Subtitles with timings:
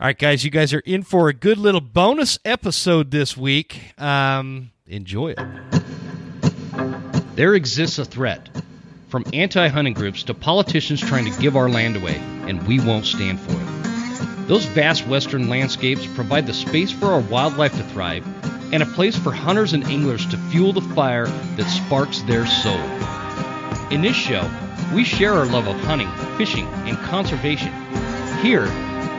[0.00, 3.94] All right, guys, you guys are in for a good little bonus episode this week.
[4.00, 5.40] Um, enjoy it.
[7.34, 8.48] There exists a threat
[9.08, 12.14] from anti hunting groups to politicians trying to give our land away,
[12.46, 14.46] and we won't stand for it.
[14.46, 18.24] Those vast western landscapes provide the space for our wildlife to thrive
[18.72, 22.78] and a place for hunters and anglers to fuel the fire that sparks their soul.
[23.90, 24.48] In this show,
[24.94, 27.72] we share our love of hunting, fishing, and conservation.
[28.42, 28.68] Here,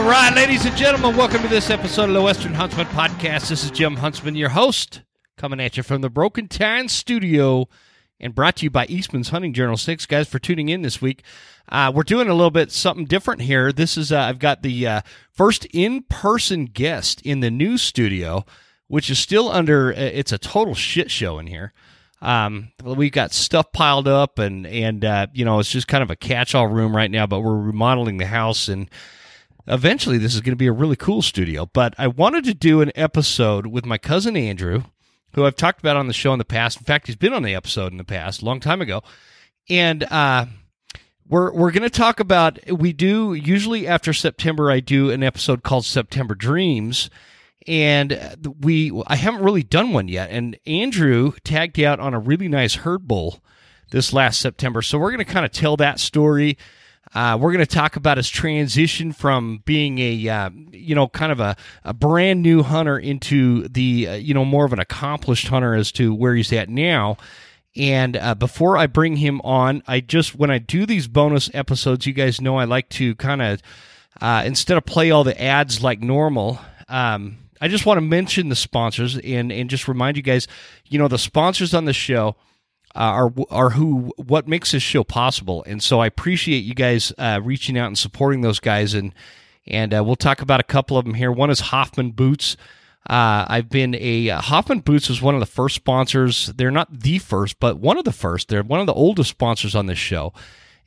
[0.00, 3.50] All right, ladies and gentlemen, welcome to this episode of the Western Huntsman Podcast.
[3.50, 5.02] This is Jim Huntsman, your host,
[5.36, 7.68] coming at you from the Broken Tines Studio
[8.18, 9.76] and brought to you by Eastman's Hunting Journal.
[9.76, 11.22] Thanks, guys, for tuning in this week.
[11.68, 13.72] Uh, we're doing a little bit something different here.
[13.72, 15.00] This is, uh, I've got the uh,
[15.32, 18.46] first in person guest in the new studio,
[18.88, 21.74] which is still under, uh, it's a total shit show in here.
[22.22, 26.10] Um, we've got stuff piled up and, and, uh, you know, it's just kind of
[26.10, 28.88] a catch all room right now, but we're remodeling the house and,
[29.66, 31.66] eventually this is going to be a really cool studio.
[31.66, 34.84] But I wanted to do an episode with my cousin Andrew,
[35.34, 36.78] who I've talked about on the show in the past.
[36.78, 39.02] In fact, he's been on the episode in the past, a long time ago.
[39.68, 40.46] And uh,
[41.28, 45.62] we're we're going to talk about we do usually after September I do an episode
[45.62, 47.10] called September Dreams.
[47.66, 50.30] And we I haven't really done one yet.
[50.30, 53.40] And Andrew tagged out on a really nice herd bull
[53.90, 54.82] this last September.
[54.82, 56.56] So we're going to kind of tell that story
[57.14, 61.32] uh, we're going to talk about his transition from being a, uh, you know, kind
[61.32, 65.48] of a, a brand new hunter into the, uh, you know, more of an accomplished
[65.48, 67.16] hunter as to where he's at now.
[67.76, 72.06] And uh, before I bring him on, I just, when I do these bonus episodes,
[72.06, 73.62] you guys know I like to kind of,
[74.20, 78.48] uh, instead of play all the ads like normal, um, I just want to mention
[78.48, 80.48] the sponsors and, and just remind you guys,
[80.86, 82.36] you know, the sponsors on the show
[82.94, 85.64] are are who what makes this show possible.
[85.66, 88.94] And so I appreciate you guys uh, reaching out and supporting those guys.
[88.94, 89.14] And
[89.66, 91.30] and uh, we'll talk about a couple of them here.
[91.30, 92.56] One is Hoffman Boots.
[93.08, 96.46] Uh, I've been a uh, Hoffman Boots was one of the first sponsors.
[96.48, 98.48] They're not the first, but one of the first.
[98.48, 100.32] They're one of the oldest sponsors on this show.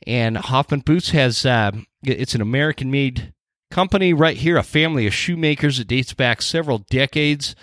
[0.06, 1.72] And Hoffman Boots has uh,
[2.02, 3.32] it's an American made
[3.70, 5.80] company right here, a family of shoemakers.
[5.80, 7.56] It dates back several decades.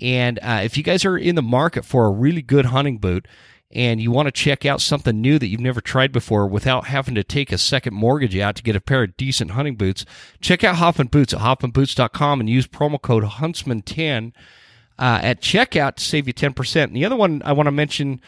[0.00, 3.26] And if you guys are in the market for a really good hunting boot,
[3.70, 7.14] and you want to check out something new that you've never tried before without having
[7.14, 10.04] to take a second mortgage out to get a pair of decent hunting boots,
[10.40, 14.32] check out Hoffman Boots at hoffmanboots.com and use promo code Huntsman10
[14.98, 16.84] uh, at checkout to save you 10%.
[16.84, 18.20] And the other one I want to mention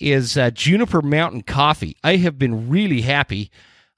[0.00, 1.96] is uh, Juniper Mountain Coffee.
[2.02, 3.50] I have been really happy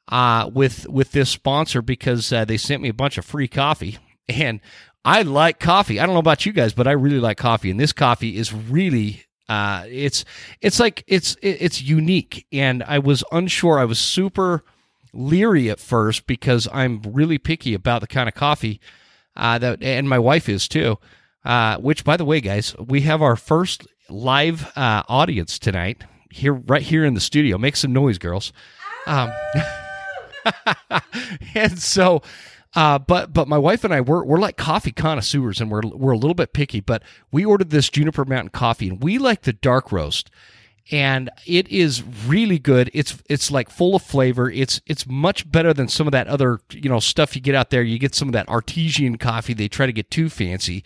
[0.08, 3.98] uh, with with this sponsor because uh, they sent me a bunch of free coffee
[4.28, 4.60] and
[5.04, 5.98] I like coffee.
[5.98, 8.52] I don't know about you guys, but I really like coffee, and this coffee is
[8.52, 10.24] really uh, it's
[10.60, 13.80] it's like it's it's unique, and I was unsure.
[13.80, 14.62] I was super
[15.12, 18.80] leery at first because I'm really picky about the kind of coffee
[19.34, 20.98] uh, that, and my wife is too.
[21.44, 26.52] Uh, which, by the way, guys, we have our first live uh, audience tonight here,
[26.52, 27.58] right here in the studio.
[27.58, 28.52] Make some noise, girls.
[29.08, 29.32] Um,
[31.56, 32.22] and so
[32.74, 36.12] uh, but but my wife and I we're we're like coffee connoisseurs and we're we're
[36.12, 39.52] a little bit picky, but we ordered this Juniper Mountain coffee and we like the
[39.52, 40.30] dark roast.
[40.92, 42.90] And it is really good.
[42.92, 44.50] It's it's like full of flavor.
[44.50, 47.70] It's it's much better than some of that other you know stuff you get out
[47.70, 47.82] there.
[47.82, 49.54] You get some of that artesian coffee.
[49.54, 50.84] They try to get too fancy.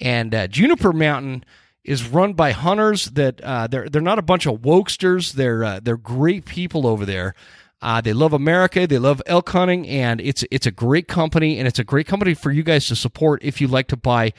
[0.00, 1.44] And uh, Juniper Mountain
[1.84, 5.32] is run by hunters that uh, they're they're not a bunch of wokesters.
[5.32, 7.34] They're uh, they're great people over there.
[7.82, 8.86] Uh, they love America.
[8.86, 12.34] They love elk hunting, and it's it's a great company, and it's a great company
[12.34, 14.32] for you guys to support if you like to buy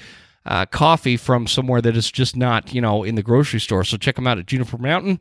[0.46, 3.84] uh, coffee from somewhere that is just not you know in the grocery store.
[3.84, 5.20] So check them out at Juniper Mountain,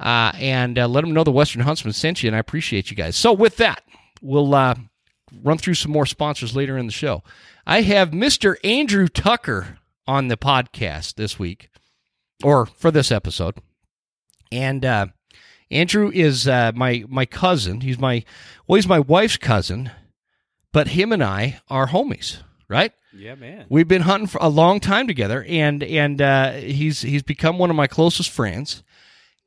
[0.00, 2.96] uh, and uh, let them know the Western Huntsman sent you, and I appreciate you
[2.96, 3.14] guys.
[3.16, 3.84] So with that,
[4.20, 4.74] we'll uh,
[5.42, 7.22] run through some more sponsors later in the show.
[7.66, 9.78] I have Mister Andrew Tucker
[10.08, 11.70] on the podcast this week,
[12.42, 13.60] or for this episode,
[14.50, 15.06] and uh,
[15.74, 17.80] Andrew is uh, my my cousin.
[17.80, 18.24] He's my
[18.66, 19.90] well, he's my wife's cousin,
[20.72, 22.38] but him and I are homies,
[22.68, 22.92] right?
[23.12, 23.66] Yeah, man.
[23.68, 27.70] We've been hunting for a long time together, and and uh, he's he's become one
[27.70, 28.84] of my closest friends,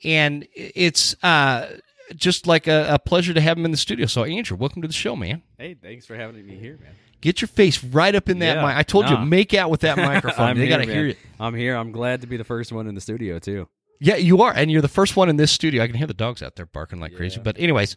[0.03, 1.67] and it's uh,
[2.15, 4.05] just like a, a, pleasure to have him in the studio.
[4.05, 5.43] So, Andrew, welcome to the show, man.
[5.57, 6.91] Hey, thanks for having me here, man.
[7.21, 8.75] Get your face right up in that Yeah, mic.
[8.75, 9.19] I told no.
[9.19, 10.57] you, make out with that microphone.
[10.57, 11.17] They got to hear it.
[11.39, 11.75] I'm here.
[11.75, 13.67] I'm glad to be the first one in the studio too.
[13.99, 15.83] Yeah, you are, and you're the first one in this studio.
[15.83, 17.39] I can hear the dogs out there barking like crazy.
[17.43, 17.95] But anyways,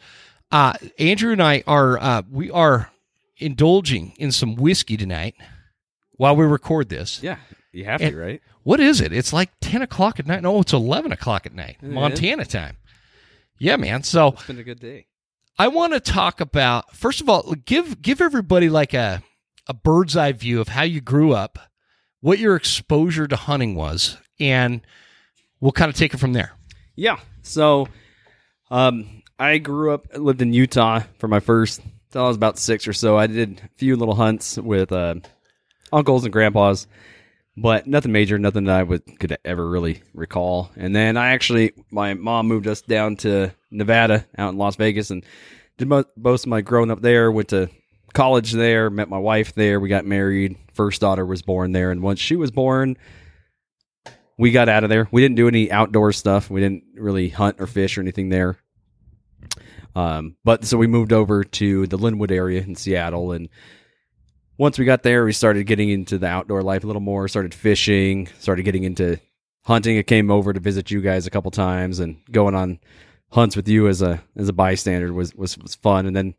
[0.50, 2.90] uh, Andrew and I are uh, we are
[3.36, 5.34] indulging in some whiskey tonight
[6.12, 7.22] while we record this.
[7.22, 7.36] Yeah,
[7.72, 8.42] you have And- to, right?
[8.62, 9.12] What is it?
[9.12, 10.42] It's like ten o'clock at night.
[10.42, 11.82] No, it's eleven o'clock at night?
[11.82, 12.76] Montana time.
[13.58, 14.02] Yeah, man.
[14.02, 15.06] So It's been a good day.
[15.58, 19.22] I want to talk about first of all, give give everybody like a
[19.66, 21.58] a bird's eye view of how you grew up,
[22.20, 24.82] what your exposure to hunting was, and
[25.60, 26.52] we'll kind of take it from there.
[26.96, 27.18] Yeah.
[27.42, 27.88] So,
[28.70, 31.80] um, I grew up, lived in Utah for my first,
[32.10, 33.16] till I was about six or so.
[33.16, 35.14] I did a few little hunts with uh,
[35.92, 36.86] uncles and grandpas,
[37.56, 40.70] but nothing major, nothing that I would could ever really recall.
[40.76, 45.10] And then I actually, my mom moved us down to Nevada, out in Las Vegas,
[45.10, 45.24] and
[45.78, 47.32] did mo- most of my growing up there.
[47.32, 47.70] Went to
[48.12, 49.80] college there, met my wife there.
[49.80, 50.58] We got married.
[50.74, 52.96] First daughter was born there, and once she was born,
[54.40, 55.06] we got out of there.
[55.12, 56.48] We didn't do any outdoor stuff.
[56.48, 58.56] We didn't really hunt or fish or anything there.
[59.94, 63.50] Um, but so we moved over to the Lynnwood area in Seattle, and
[64.56, 67.28] once we got there, we started getting into the outdoor life a little more.
[67.28, 69.20] Started fishing, started getting into
[69.64, 69.98] hunting.
[69.98, 72.78] I came over to visit you guys a couple times, and going on
[73.32, 76.06] hunts with you as a as a bystander was was was fun.
[76.06, 76.34] And then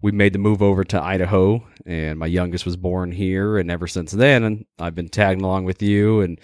[0.00, 3.58] we made the move over to Idaho, and my youngest was born here.
[3.58, 6.40] And ever since then, I've been tagging along with you and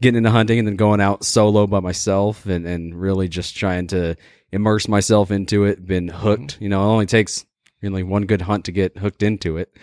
[0.00, 3.86] getting into hunting, and then going out solo by myself, and and really just trying
[3.88, 4.16] to
[4.52, 5.86] immerse myself into it.
[5.86, 6.58] Been hooked.
[6.60, 7.44] You know, it only takes
[7.82, 9.76] really one good hunt to get hooked into it.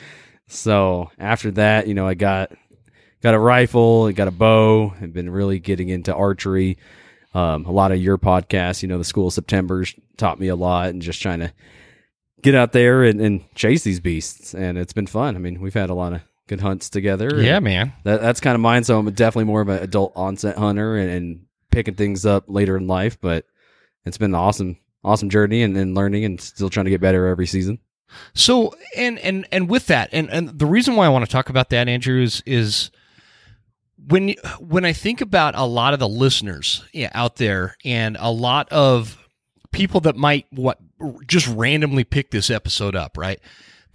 [0.48, 2.52] So after that, you know, I got
[3.22, 6.78] got a rifle, I got a bow, and been really getting into archery.
[7.34, 10.56] Um, a lot of your podcasts, you know, the School of September's taught me a
[10.56, 11.52] lot, and just trying to
[12.42, 15.36] get out there and, and chase these beasts, and it's been fun.
[15.36, 17.42] I mean, we've had a lot of good hunts together.
[17.42, 17.94] Yeah, man.
[18.04, 18.84] that, that's kind of mine.
[18.84, 22.78] So I'm definitely more of an adult onset hunter and, and picking things up later
[22.78, 23.20] in life.
[23.20, 23.46] But
[24.06, 27.28] it's been an awesome, awesome journey and, and learning and still trying to get better
[27.28, 27.80] every season.
[28.34, 31.50] So and and and with that, and and the reason why I want to talk
[31.50, 32.92] about that, Andrew, is is
[34.08, 38.32] when when I think about a lot of the listeners yeah, out there, and a
[38.32, 39.18] lot of
[39.72, 40.80] people that might what
[41.28, 43.40] just randomly pick this episode up, right?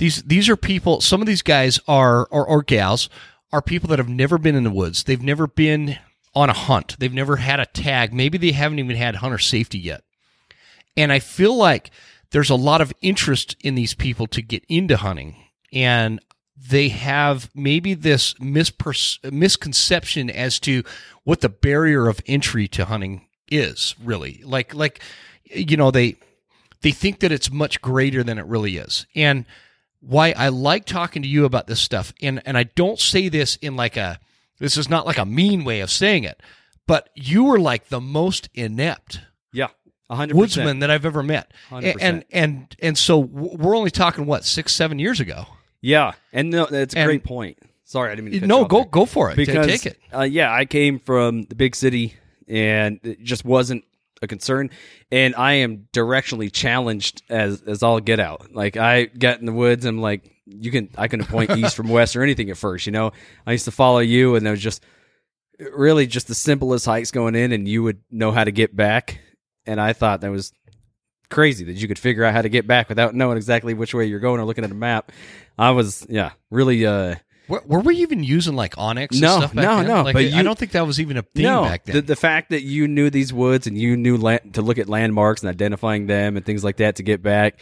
[0.00, 1.02] These these are people.
[1.02, 3.11] Some of these guys are or, or gals
[3.52, 5.05] are people that have never been in the woods.
[5.05, 5.99] They've never been
[6.35, 6.99] on a hunt.
[6.99, 8.14] They've never had a tag.
[8.14, 10.02] Maybe they haven't even had hunter safety yet.
[10.97, 11.91] And I feel like
[12.31, 15.37] there's a lot of interest in these people to get into hunting.
[15.70, 16.19] And
[16.56, 20.82] they have maybe this mispers- misconception as to
[21.25, 25.03] what the barrier of entry to hunting is really like like
[25.44, 26.17] you know they
[26.81, 29.44] they think that it's much greater than it really is and
[30.00, 33.56] why i like talking to you about this stuff and and i don't say this
[33.56, 34.19] in like a
[34.58, 36.41] this is not like a mean way of saying it
[36.87, 39.20] but you were like the most inept
[39.52, 39.69] Yeah.
[40.08, 41.52] A hundred woodsman that I've ever met.
[41.70, 45.47] And and and so we're only talking what six seven years ago.
[45.81, 46.14] Yeah.
[46.32, 47.58] And no, that's a And- great point.
[47.85, 48.87] Sorry, I didn't mean to No, go there.
[48.87, 49.37] go for it.
[49.37, 50.00] Because Take it.
[50.12, 52.14] Uh, yeah, I came from the big city,
[52.49, 53.85] and it just wasn't
[54.22, 54.70] a concern.
[55.11, 58.52] And I am directionally challenged as as all get out.
[58.52, 61.88] Like I get in the woods, I'm like, you can I couldn't point east from
[61.88, 62.87] west or anything at first.
[62.87, 63.12] You know,
[63.46, 64.82] I used to follow you, and it was just
[65.58, 69.20] really just the simplest hikes going in, and you would know how to get back.
[69.67, 70.53] And I thought that was
[71.31, 74.05] crazy that you could figure out how to get back without knowing exactly which way
[74.05, 75.12] you're going or looking at a map.
[75.58, 77.17] I was yeah really uh
[77.50, 79.10] Were, were we even using like onX?
[79.10, 79.86] And No, stuff back no, then?
[79.88, 81.96] no, Like, but I you- don't think that was even a thing no, back then.
[81.96, 84.88] The, the fact that you knew these woods and you knew land, to look at
[84.88, 87.58] landmarks and identifying them and things like that to get back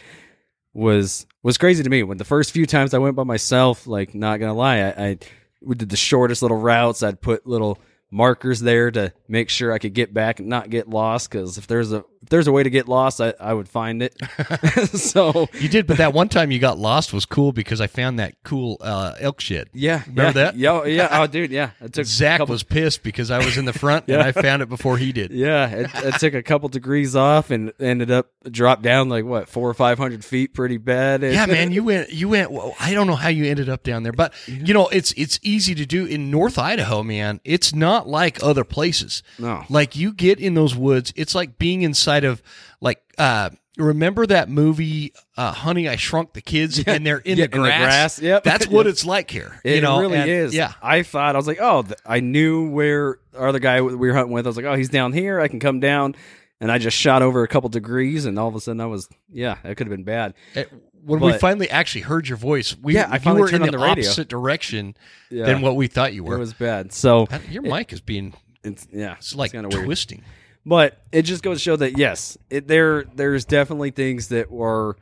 [0.73, 2.03] was was crazy to me.
[2.03, 5.17] When the first few times I went by myself, like not gonna lie, I, I
[5.61, 7.01] we did the shortest little routes.
[7.03, 7.79] I'd put little
[8.11, 11.29] markers there to make sure I could get back and not get lost.
[11.29, 14.01] Because if there's a if there's a way to get lost, I, I would find
[14.03, 14.15] it.
[14.93, 18.19] so you did, but that one time you got lost was cool because I found
[18.19, 19.69] that cool uh, elk shit.
[19.73, 20.55] yeah, Remember yeah, that?
[20.57, 21.07] Yeah, yeah.
[21.11, 21.71] Oh, dude, yeah.
[21.79, 24.61] It took Zach couple- was pissed because I was in the front and I found
[24.61, 25.31] it before he did.
[25.31, 29.47] Yeah, it, it took a couple degrees off and ended up dropped down like what
[29.47, 31.21] four or five hundred feet, pretty bad.
[31.21, 32.11] Yeah, man, you went.
[32.11, 32.51] You went.
[32.51, 35.39] Well, I don't know how you ended up down there, but you know, it's it's
[35.41, 37.39] easy to do in North Idaho, man.
[37.43, 39.18] It's not like other places.
[39.37, 42.41] No, Like you get in those woods, it's like being inside of
[42.81, 43.01] like.
[43.17, 47.47] uh Remember that movie, uh, "Honey, I Shrunk the Kids," and they're in, Yeah, the,
[47.59, 47.79] grass?
[47.79, 48.43] grass, yep.
[48.43, 49.61] That's what it's like here.
[49.63, 50.53] it you know, really and- is.
[50.53, 53.95] Yeah, I thought I was like, oh, th- I knew where our other guy we
[53.95, 54.45] were hunting with.
[54.45, 55.39] I was like, oh, he's down here.
[55.39, 56.15] I can come down,
[56.59, 59.07] and I just shot over a couple degrees, and all of a sudden I was,
[59.31, 60.33] yeah, that could have been bad.
[60.55, 60.69] It-
[61.05, 63.77] when we finally actually heard your voice, we Yeah, I you were in the, the
[63.79, 64.97] opposite direction
[65.29, 65.45] Yeah.
[65.45, 66.35] than what we thought you were.
[66.35, 66.91] it was bad.
[66.91, 69.85] So That- your mic is being it's yeah, it's like kinda weird.
[69.85, 70.23] twisting.
[70.65, 74.97] But it just goes to show that yes, it, there there's definitely things that were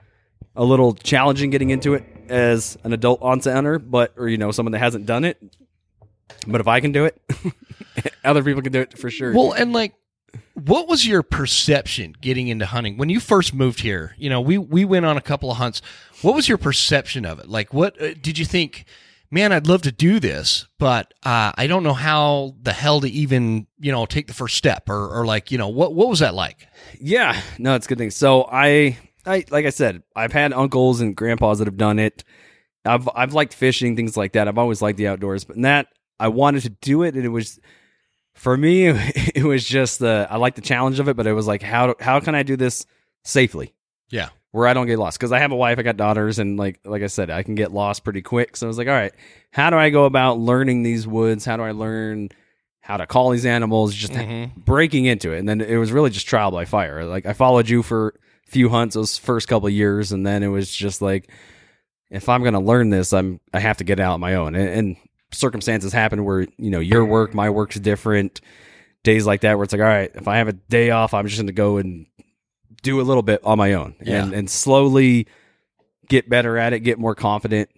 [0.55, 4.51] a little challenging getting into it as an adult onset hunter, but or you know
[4.51, 5.37] someone that hasn't done it.
[6.45, 7.19] But if I can do it,
[8.23, 9.33] other people can do it for sure.
[9.33, 9.93] Well, and like,
[10.53, 14.15] what was your perception getting into hunting when you first moved here?
[14.17, 15.81] You know, we we went on a couple of hunts.
[16.21, 17.49] What was your perception of it?
[17.49, 18.85] Like, what uh, did you think?
[19.29, 23.09] Man, I'd love to do this, but uh, I don't know how the hell to
[23.09, 26.19] even you know take the first step, or or like you know what what was
[26.19, 26.67] that like?
[26.99, 28.11] Yeah, no, it's a good thing.
[28.11, 32.23] So I, I like I said, I've had uncles and grandpas that have done it.
[32.85, 34.47] I've I've liked fishing, things like that.
[34.47, 35.87] I've always liked the outdoors, but in that
[36.19, 37.59] I wanted to do it, and it was
[38.33, 38.87] for me.
[39.35, 41.95] It was just the I like the challenge of it, but it was like how
[41.99, 42.85] how can I do this
[43.23, 43.73] safely
[44.09, 45.19] Yeah, where I don't get lost?
[45.19, 47.55] Because I have a wife, I got daughters, and like like I said, I can
[47.55, 48.55] get lost pretty quick.
[48.57, 49.13] So I was like, all right,
[49.51, 51.45] how do I go about learning these woods?
[51.45, 52.29] How do I learn
[52.81, 53.93] how to call these animals?
[53.93, 54.55] Just Mhm.
[54.55, 57.67] breaking into it and then it was really just trial by fire like i followed
[57.69, 58.13] you for
[58.47, 61.29] a few hunts those first couple of years and then it was just like
[62.09, 64.55] if i'm going to learn this i'm i have to get out on my own
[64.55, 64.97] and, and
[65.31, 68.41] circumstances happen where you know your work my work's different
[69.03, 71.27] days like that where it's like all right if i have a day off i'm
[71.27, 72.05] just going to go and
[72.87, 74.29] do a little bit on my own and Yeah.
[74.37, 75.27] and slowly
[76.09, 77.69] get better at it get more confident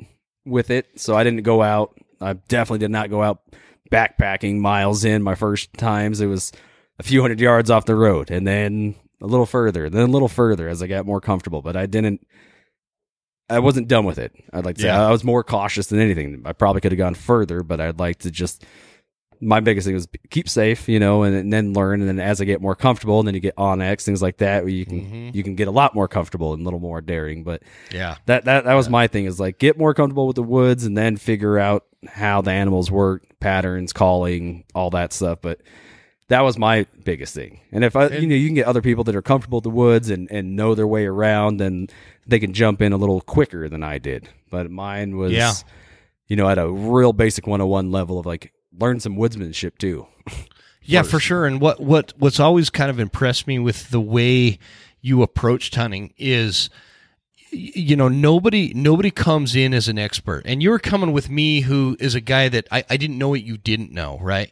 [0.45, 0.87] with it.
[0.95, 1.97] So i didn't go out.
[2.21, 3.41] I definitely did not go out
[3.91, 6.21] backpacking miles in my first times.
[6.21, 6.51] It was
[6.99, 10.27] a few hundred yards off the road and then a little further then a little
[10.29, 12.25] further as i got more comfortable but i didn't
[13.49, 14.31] i wasn't done with it.
[14.53, 15.07] I'd like to say Yeah.
[15.07, 16.41] i was more cautious than anything.
[16.45, 18.63] I probably could have gone further but i'd like to just
[19.41, 22.41] my biggest thing was keep safe you know and, and then learn and then as
[22.41, 24.99] i get more comfortable and then you get onX things like that where you can
[25.01, 25.35] Mhm.
[25.35, 28.45] you can get a lot more comfortable and a little more daring but yeah, that
[28.45, 31.15] that that was my thing is like get more comfortable with the woods and then
[31.17, 35.39] figure out how the animals work, patterns, calling, all that stuff.
[35.41, 35.59] But
[36.29, 37.59] that was my biggest thing.
[37.71, 39.69] And if I you know you can get other people that are comfortable with the
[39.69, 41.87] woods and and know their way around, then
[42.27, 44.29] they can jump in a little quicker than I did.
[44.51, 45.53] But mine was Yeah.
[46.27, 50.07] you know at a real basic 101 level of like learn some woodsmanship too.
[50.83, 51.45] yeah, for sure.
[51.45, 54.59] And what what what's always kind of impressed me with the way
[55.01, 56.69] you approached hunting is
[57.51, 60.43] you know nobody nobody comes in as an expert.
[60.45, 63.43] And you're coming with me who is a guy that I, I didn't know what
[63.43, 64.51] you didn't know right?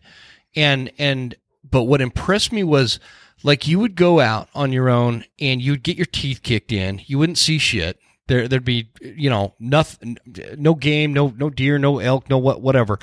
[0.56, 1.36] And and
[1.70, 3.00] but what impressed me was
[3.44, 7.02] like you would go out on your own and you'd get your teeth kicked in.
[7.06, 8.00] You wouldn't see shit.
[8.28, 10.18] There there'd be you know nothing
[10.58, 13.00] no game no no deer no elk no what whatever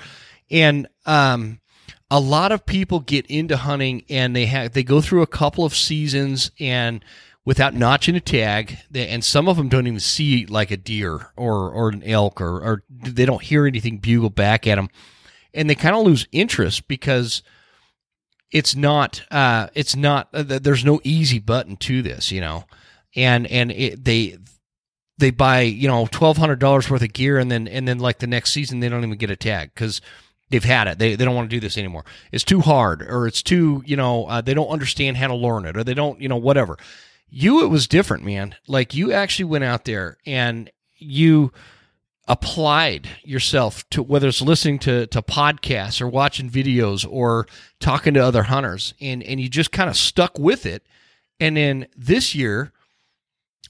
[0.50, 1.60] and um
[2.10, 5.64] a lot of people get into hunting and they have they go through a couple
[5.64, 7.04] of seasons and
[7.44, 11.32] without notching a tag they, and some of them don't even see like a deer
[11.36, 14.88] or or an elk or or they don't hear anything bugle back at them
[15.52, 17.42] and they kind of lose interest because
[18.50, 22.64] it's not uh it's not uh, there's no easy button to this you know?
[23.16, 24.38] And and it, they
[25.18, 28.18] they buy you know twelve hundred dollars worth of gear and then and then like
[28.18, 30.00] the next season they don't even get a tag because
[30.50, 30.98] they've had it.
[30.98, 32.04] They, they don't want to do this anymore.
[32.32, 35.66] It's too hard or it's too you know uh, they don't understand how to learn
[35.66, 36.76] it or they don't you know whatever.
[37.28, 38.54] You it was different man.
[38.66, 41.52] Like you actually went out there and you
[42.26, 47.46] applied yourself to whether it's listening to, to podcasts or watching videos or
[47.80, 50.86] talking to other hunters and, and you just kind of stuck with it.
[51.38, 52.72] And then this year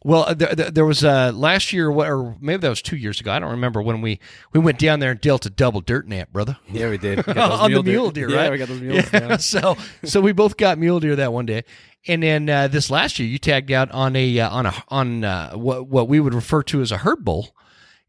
[0.04, 3.32] well there, there there was uh last year or maybe that was two years ago
[3.32, 4.20] i don't remember when we
[4.52, 7.26] we went down there and dealt a double dirt nap brother Yeah, we did.
[7.37, 8.44] on the mule deer, right?
[8.44, 9.12] Yeah, we got those mules.
[9.12, 9.28] yeah.
[9.28, 9.37] Yeah.
[9.38, 11.64] so so we both got mule deer that one day,
[12.06, 15.25] and then uh, this last year you tagged out on a uh, on a on
[15.25, 17.54] uh, what what we would refer to as a herd bull,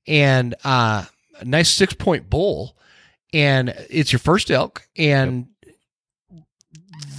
[0.07, 1.05] and uh,
[1.39, 2.75] a nice six point bull,
[3.33, 5.47] and it's your first elk, and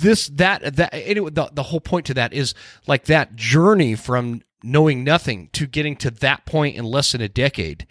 [0.01, 2.55] this that that anyway the, the whole point to that is
[2.87, 7.29] like that journey from knowing nothing to getting to that point in less than a
[7.29, 7.87] decade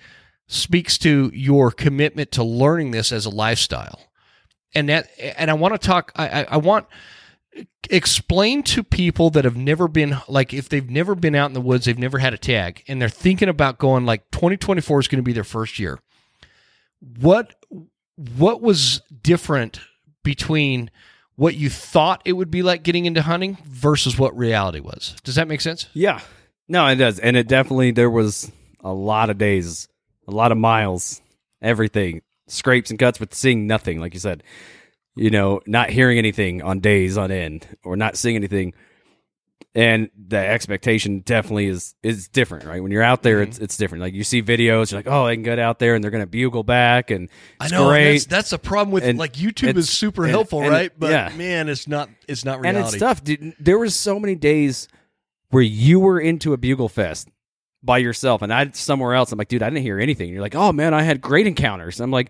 [0.47, 3.99] speaks to your commitment to learning this as a lifestyle.
[4.73, 6.85] And that and i want to talk i i, want
[7.89, 11.61] explain to people that have never been like if they've never been out in the
[11.61, 15.19] woods they've never had a tag and they're thinking about going like 2024 is going
[15.19, 15.99] to be their first year.
[17.19, 17.55] What
[18.17, 19.79] what was different
[20.23, 20.91] between
[21.35, 25.15] what you thought it would be like getting into hunting versus what reality was?
[25.23, 25.87] Does that make sense?
[25.93, 26.21] Yeah.
[26.67, 27.19] No, it does.
[27.19, 29.87] And it definitely there was a lot of days,
[30.27, 31.21] a lot of miles,
[31.61, 32.21] everything.
[32.47, 34.43] Scrapes and cuts, but seeing nothing, like you said.
[35.15, 38.73] You know, not hearing anything on days on end or not seeing anything.
[39.73, 42.81] and the expectation definitely is is different, right?
[42.83, 43.49] When you're out there, Mm-hmm.
[43.49, 44.01] it's it's different.
[44.03, 46.23] Like you see videos, you're like, oh, they can get out there and they're going
[46.23, 47.29] to bugle back, and
[47.59, 48.11] I know great.
[48.13, 50.91] that's that's the problem with And like YouTube is super and- helpful, and- right?
[50.97, 51.31] But yeah.
[51.37, 52.79] man, it's not it's not reality.
[52.79, 53.23] and it's tough.
[53.23, 53.55] Dude.
[53.59, 54.87] There was so many days
[55.55, 57.29] where you were into a bugle fest
[57.81, 59.31] by yourself, and I somewhere else.
[59.31, 60.29] I'm like, dude, I didn't hear anything.
[60.29, 62.01] You're like, oh man, I had great encounters.
[62.01, 62.29] I'm like,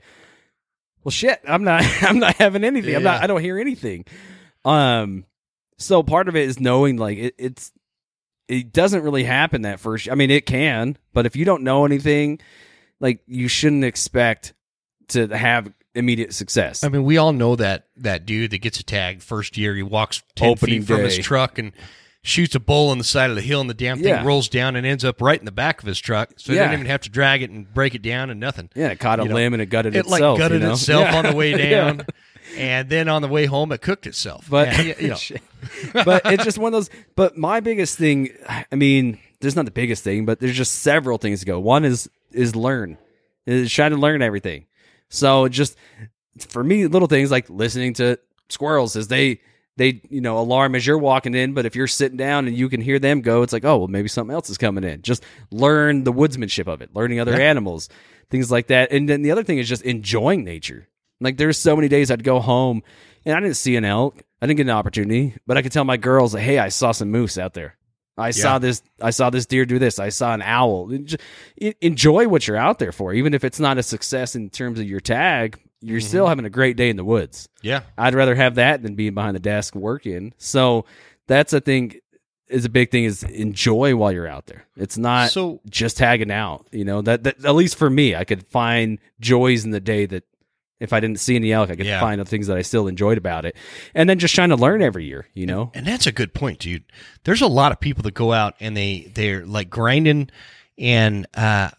[1.04, 2.96] well, shit, I'm not, I'm not having anything.
[2.96, 4.06] I'm not, I don't hear anything.
[4.64, 5.26] Um,
[5.80, 7.72] so part of it is knowing like it, it's,
[8.48, 10.08] it doesn't really happen that first.
[10.08, 12.40] I mean, it can, but if you don't know anything,
[13.00, 14.54] like you shouldn't expect
[15.08, 16.84] to have immediate success.
[16.84, 19.74] I mean, we all know that that dude that gets a tag first year.
[19.74, 21.72] He walks ten Opening feet from his truck and
[22.26, 24.24] shoots a bull on the side of the hill, and the damn thing Yeah.
[24.26, 26.32] rolls down and ends up right in the back of his truck.
[26.38, 26.64] So he Yeah.
[26.64, 28.70] didn't even have to drag it and break it down and nothing.
[28.76, 30.20] yeah, it caught a you know, limb and it gutted itself.
[30.20, 30.74] It like gutted you know?
[30.74, 31.18] itself Yeah.
[31.18, 32.06] on the way down,
[32.58, 34.48] and then on the way home, it cooked itself.
[34.50, 35.18] But And, you know,
[36.04, 36.90] but it's just one of those.
[37.16, 41.18] But my biggest thing, I mean, there's not the biggest thing, but there's just several
[41.20, 41.60] things to go.
[41.60, 42.98] One is is learn,
[43.46, 44.66] is try to learn everything.
[45.10, 45.78] So just
[46.50, 48.18] for me, little things like listening to
[48.50, 49.42] squirrels as they
[49.78, 52.70] they you know alarm as you're walking in, but if you're sitting down and you
[52.70, 55.02] can hear them go, it's like oh well maybe something else is coming in.
[55.02, 57.50] Just learn the woodsmanship of it, learning other Yeah.
[57.50, 57.90] animals,
[58.30, 58.92] things like that.
[58.92, 60.88] And then the other thing is just enjoying nature.
[61.22, 62.84] Like there's so many days I'd go home
[63.26, 64.22] and I didn't see an elk.
[64.42, 66.92] I didn't get an opportunity, but I could tell my girls, like, "Hey, I saw
[66.92, 67.78] some moose out there.
[68.18, 68.82] I saw this.
[69.02, 69.98] I saw this deer do this.
[69.98, 70.92] I saw an owl.
[71.82, 74.86] Enjoy what you're out there for, even if it's not a success in terms of
[74.88, 75.60] your tag.
[75.82, 77.48] You're still having a great day in the woods.
[77.62, 80.34] yeah, I'd rather have that than being behind the desk working.
[80.38, 80.86] So
[81.28, 81.96] that's a thing.
[82.48, 84.66] Is a big thing is enjoy while you're out there.
[84.78, 86.68] It's not So- just tagging out.
[86.72, 90.06] You know that, that at least for me, I could find joys in the day
[90.06, 90.24] that
[90.80, 92.00] if I didn't see any elk, I could Yeah.
[92.00, 93.56] find the things that I still enjoyed about it,
[93.96, 95.28] and then just trying to learn every year.
[95.34, 96.84] You know, And that's a good point, dude.
[97.24, 100.30] There's a lot of people that go out and they they're like grinding,
[100.78, 101.70] and uh,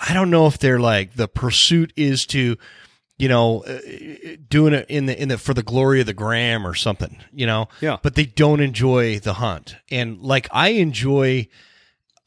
[0.00, 2.56] I don't know if they're like the pursuit is to,
[3.18, 3.78] you know, uh,
[4.48, 7.46] doing it in the in the for the glory of the gram or something, you
[7.46, 7.68] know.
[7.80, 7.98] Yeah.
[8.02, 11.48] But they don't enjoy the hunt, and like I enjoy,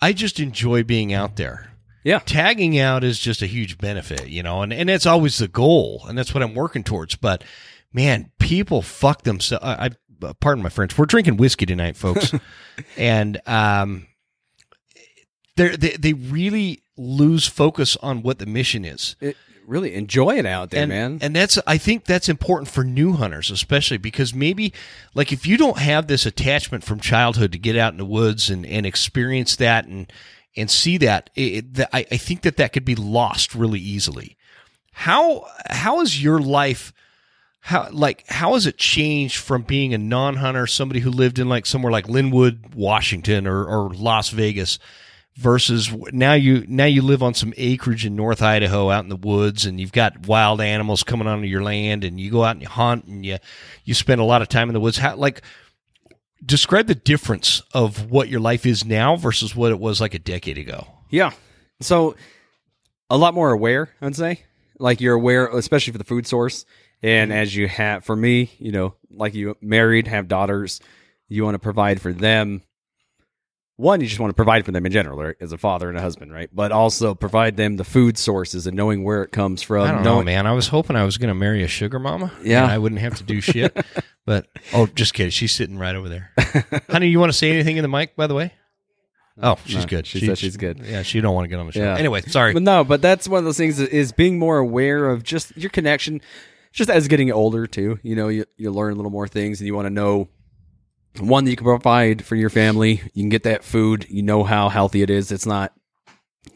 [0.01, 1.71] I just enjoy being out there
[2.03, 5.47] yeah, tagging out is just a huge benefit, you know, and, and that's always the
[5.47, 7.15] goal, and that's what I'm working towards.
[7.15, 7.43] But
[7.93, 9.63] man, people fuck themselves.
[9.63, 10.97] I, I pardon my French.
[10.97, 12.33] We're drinking whiskey tonight, folks,
[12.97, 14.07] and um,
[15.57, 19.15] they they they really lose focus on what the mission is.
[19.19, 19.35] it,
[19.67, 21.19] really enjoy it out there, and, man.
[21.21, 24.73] And that's I think that's important for new hunters, especially because maybe
[25.13, 28.49] like if you don't have this attachment from childhood to get out in the woods
[28.49, 30.11] and, and experience that and
[30.57, 34.37] and see that, it, that I, I think that that could be lost really easily.
[34.91, 36.93] How how is your life?
[37.61, 41.65] How like how has it changed from being a non-hunter, somebody who lived in like
[41.65, 44.79] somewhere like Lynnwood, Washington, or, or Las Vegas,
[45.35, 49.15] versus now you now you live on some acreage in North Idaho, out in the
[49.15, 52.61] woods, and you've got wild animals coming onto your land, and you go out and
[52.61, 53.37] you hunt, and you
[53.83, 54.97] you spend a lot of time in the woods.
[54.97, 55.41] How like
[56.43, 60.19] describe the difference of what your life is now versus what it was like a
[60.19, 60.87] decade ago.
[61.09, 61.31] Yeah.
[61.81, 62.15] So
[63.09, 64.41] a lot more aware, I'd say.
[64.79, 66.65] Like you're aware, especially for the food source.
[67.03, 67.39] And mm-hmm.
[67.39, 70.79] as you have, for me, you know, like you married, have daughters,
[71.27, 72.61] you want to provide for them.
[73.81, 75.35] One, you just want to provide for them in general, right?
[75.41, 76.49] As a father and a husband, right?
[76.53, 79.87] But also provide them the food sources and knowing where it comes from.
[79.87, 80.45] I don't know, knowing- man.
[80.45, 82.31] I was hoping I was going to marry a sugar mama.
[82.43, 82.61] Yeah.
[82.63, 83.75] and I wouldn't have to do shit.
[84.25, 85.31] but oh, just kidding.
[85.31, 86.31] She's sitting right over there.
[86.89, 88.15] Honey, you want to say anything in the mic?
[88.15, 88.53] By the way.
[89.41, 90.05] Oh, she's No, good.
[90.05, 90.79] she said she's good.
[90.85, 91.79] Yeah, she don't want to get on the show.
[91.81, 91.97] Yeah.
[91.97, 92.53] Anyway, sorry.
[92.53, 95.57] But no, but that's one of those things that is being more aware of just
[95.57, 96.21] your connection,
[96.71, 97.97] just as getting older too.
[98.03, 100.27] You know, you you learn a little more things, and you want to know
[101.19, 103.01] one that you can provide for your family.
[103.13, 104.05] You can get that food.
[104.09, 105.31] You know how healthy it is.
[105.31, 105.73] It's not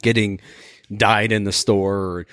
[0.01, 0.39] getting
[0.95, 2.25] dyed in the store or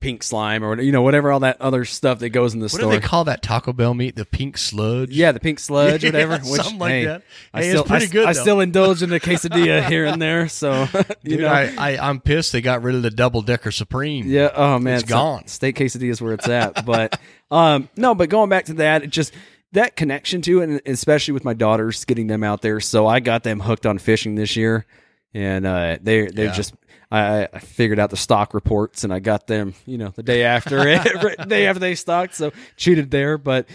[0.00, 2.72] pink slime or you know whatever all that other stuff that goes in the what
[2.72, 2.90] store.
[2.92, 4.16] do they call that Taco Bell meat?
[4.16, 5.10] The pink sludge.
[5.10, 6.38] yeah, the pink sludge, Yeah, whatever.
[6.38, 7.22] which, something like hey, that.
[7.54, 8.40] I Hey, it's still, pretty I, good, I though.
[8.40, 10.48] still indulge in a quesadilla here and there.
[10.48, 10.88] So,
[11.22, 14.26] you Dude, know, I, I I'm pissed they got rid of the double decker supreme.
[14.26, 14.50] Yeah.
[14.52, 15.46] Oh man, It's gone.
[15.46, 16.84] Steak quesadilla is where it's at.
[16.84, 17.20] But
[17.52, 18.16] um, no.
[18.16, 19.32] But going back to that, it just
[19.72, 22.80] that connection to it, and especially with my daughters, getting them out there.
[22.80, 24.86] So I got them hooked on fishing this year,
[25.34, 26.52] and uh, they they Yeah.
[26.52, 26.74] just.
[27.10, 30.44] I, I figured out the stock reports and I got them, you know, the day
[30.44, 32.34] after it, day after they stocked.
[32.34, 33.68] So cheated there, but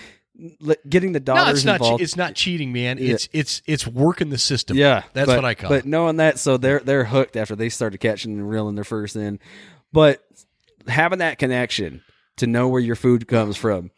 [0.90, 1.80] getting the No, daughters it's not.
[1.80, 2.02] che- involved.
[2.02, 2.98] it's not cheating, man.
[2.98, 3.14] Yeah.
[3.14, 4.76] It's it's it's working the system.
[4.76, 5.86] Yeah, that's but- what I call But it.
[5.86, 9.38] knowing that, so they're they're hooked after they started catching and reeling their first in.
[9.94, 10.24] But
[10.88, 12.02] having that connection
[12.38, 13.92] to know where your food comes from,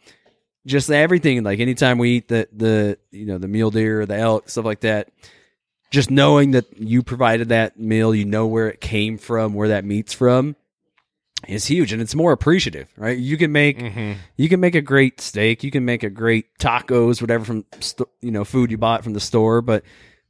[0.66, 1.42] just everything.
[1.42, 4.64] Like anytime we eat the the you know the mule deer, or the elk, stuff
[4.64, 5.08] like that.
[5.90, 9.84] Just knowing that you provided that meal, you know where it came from, where that
[9.84, 10.54] meat's from,
[11.48, 13.18] is huge, and it's more appreciative, right?
[13.18, 14.12] You can make Mm-hmm.
[14.36, 18.08] you can make a great steak, you can make a great tacos, whatever from sto-
[18.20, 19.82] you know food you bought from the store, but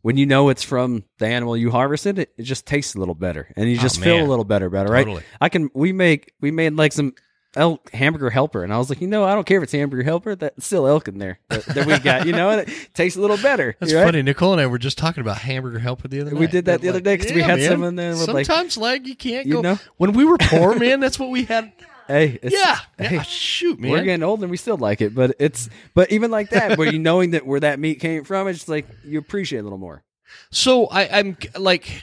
[0.02, 3.14] when you know it's from the animal you harvested, it, it just tastes a little
[3.14, 5.04] better, and you Oh, just feel a little better about it, right?
[5.04, 5.24] Totally.
[5.42, 7.12] I can we make we made like some
[7.56, 10.02] elk hamburger helper, and I was like, you know, I don't care if it's hamburger
[10.04, 13.16] helper, that's still elk in there that, that we got, you know, and it tastes
[13.16, 13.76] a little better.
[13.80, 14.04] That's right?
[14.04, 14.22] funny.
[14.22, 16.40] Nicole and I were just talking about hamburger helper the other night.
[16.40, 18.76] We did that the other day 'cause we had some in there with, like- Sometimes,
[18.76, 19.60] like, you can't You go.
[19.62, 19.78] know?
[19.96, 21.72] When we were poor, man, that's what we had.
[22.06, 22.78] Hey, it's, Yeah.
[22.98, 23.22] hey, yeah.
[23.22, 23.90] Shoot, man.
[23.92, 26.92] We're getting old and we still like it, but it's but even like that, where
[26.92, 29.78] you knowing that where that meat came from, it's like you appreciate it a little
[29.78, 30.02] more.
[30.50, 32.02] So I, I'm like,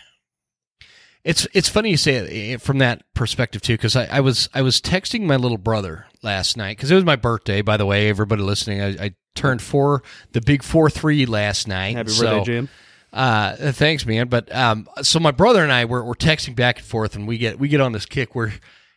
[1.23, 4.49] it's it's funny you say it eh, from that perspective too, because I, I was
[4.53, 7.61] I was texting my little brother last night because it was my birthday.
[7.61, 11.95] By the way, everybody listening, I, I turned four, the big four three last night.
[11.95, 12.69] Happy so, birthday, Jim.
[13.13, 14.27] Uh, thanks, man.
[14.27, 17.37] But um, so my brother and I were, were texting back and forth, and we
[17.37, 18.53] get we get on this kick where,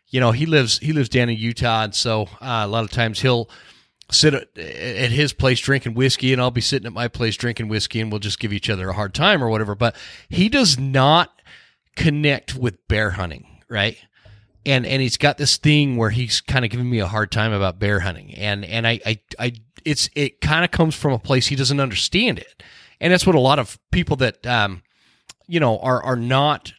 [0.09, 2.91] you know, he lives he lives down in Utah, and so uh, a lot of
[2.91, 3.49] times he'll
[4.11, 7.69] sit at, at his place drinking whiskey, and I'll be sitting at my place drinking
[7.69, 9.75] whiskey, and we'll just give each other a hard time or whatever.
[9.75, 9.97] But
[10.29, 11.40] he does not
[11.97, 13.97] connect with bear hunting, right?
[14.67, 17.53] And and he's got this thing where he's kind of giving me a hard time
[17.53, 19.53] about bear hunting, and and I I, I
[19.85, 22.63] it's it kind of comes from a place he doesn't understand it,
[23.01, 24.83] and that's what a lot of people that um
[25.47, 26.73] you know are are not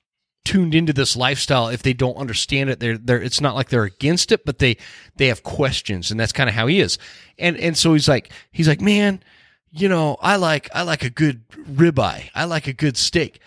[0.43, 3.83] tuned into this lifestyle if they don't understand it they're they're it's not like they're
[3.83, 4.75] against it but they
[5.17, 6.97] they have questions and that's kind of how he is.
[7.37, 9.23] And and so he's like he's like man
[9.69, 12.29] you know i like i like a good ribeye.
[12.33, 13.39] I like a good steak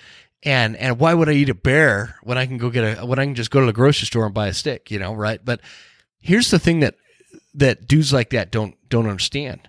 [0.45, 3.19] and and why would i eat a bear when i can go get a when
[3.19, 5.41] i can just go to the grocery store and buy a stick you know right?
[5.45, 5.61] But
[6.21, 6.95] here's the thing that
[7.55, 9.69] that dudes like that don't don't understand.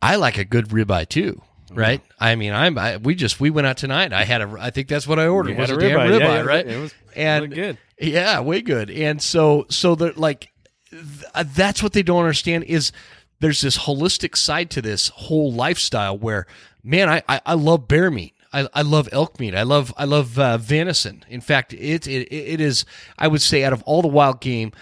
[0.00, 1.42] I like a good ribeye too
[1.74, 2.02] right?
[2.20, 4.12] I mean i'm I, we just we went out tonight.
[4.12, 5.56] I had a i think that's what i ordered.
[5.56, 6.66] Was a, ribeye, ribeye, yeah, right?
[6.66, 7.78] it was and really good.
[7.98, 8.90] yeah way good.
[8.90, 10.50] And so so they're like
[10.90, 12.92] th- that's what they don't understand is
[13.40, 16.46] there's this holistic side to this whole lifestyle where
[16.84, 19.54] man i i, I love bear meat I, I love elk meat.
[19.54, 21.24] I love I love uh, venison.
[21.28, 22.84] In fact, it, it it is
[23.18, 24.72] I would say out of all the wild game,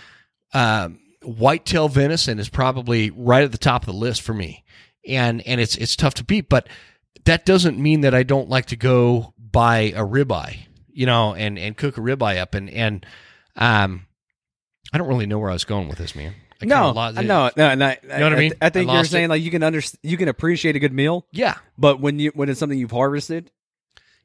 [0.52, 4.64] um, whitetail venison is probably right at the top of the list for me,
[5.06, 6.48] and and it's it's tough to beat.
[6.48, 6.68] But
[7.24, 11.58] that doesn't mean that I don't like to go buy a ribeye, you know, and
[11.58, 13.06] and cook a ribeye up, and and
[13.56, 14.06] um,
[14.92, 16.34] I don't really know where I was going with this, man.
[16.62, 17.22] I No, lost- no,
[17.56, 17.86] no, no.
[17.86, 18.52] I, You know what I mean?
[18.60, 19.28] I, think I you're saying it.
[19.28, 22.48] like you can under you can appreciate a good meal, Yeah, but when you when
[22.50, 23.50] it's something you've harvested,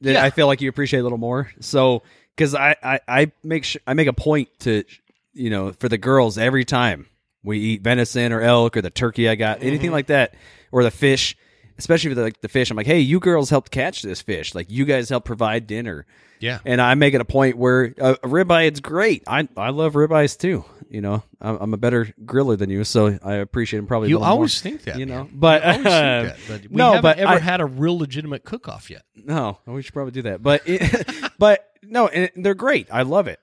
[0.00, 0.24] then Yeah.
[0.24, 1.50] I feel like you appreciate a little more.
[1.60, 2.02] So
[2.36, 4.84] because I, I I make sure I make a point to
[5.32, 7.06] you know for the girls every time
[7.44, 9.68] we eat venison or elk or the turkey I got Mm-hmm.
[9.68, 10.34] anything like that
[10.72, 11.36] or the fish.
[11.78, 14.54] Especially with the, like the fish, I'm like, hey, you girls helped catch this fish.
[14.54, 16.06] Like, you guys helped provide dinner.
[16.40, 16.58] Yeah.
[16.64, 19.24] and I make it a point where uh, a ribeye it's great.
[19.26, 20.64] I I love ribeyes too.
[20.88, 24.06] You know, I'm, I'm a better griller than you, so I appreciate him probably.
[24.06, 25.18] a You always more, think that, you man.
[25.24, 25.28] know.
[25.32, 28.44] But, You uh, that, but we no, haven't but ever I- had a real legitimate
[28.44, 29.02] cook off yet.
[29.16, 30.42] no, we should probably do that.
[30.44, 31.08] But it,
[31.40, 32.86] but no, and they're great.
[32.92, 33.40] I love it.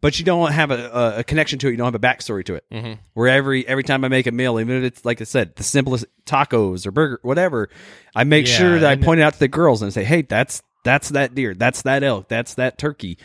[0.00, 1.72] But you don't have a, a, a connection to it.
[1.72, 2.64] You don't have a backstory to it.
[2.72, 2.92] Mm-hmm.
[3.14, 5.64] Where every every time I make a meal, even if it's like I said, the
[5.64, 7.68] simplest tacos or burger, whatever,
[8.14, 10.22] I make Yeah, sure that I point it out to the girls and say, "Hey,
[10.22, 13.18] that's that's that deer, that's that elk, that's that turkey."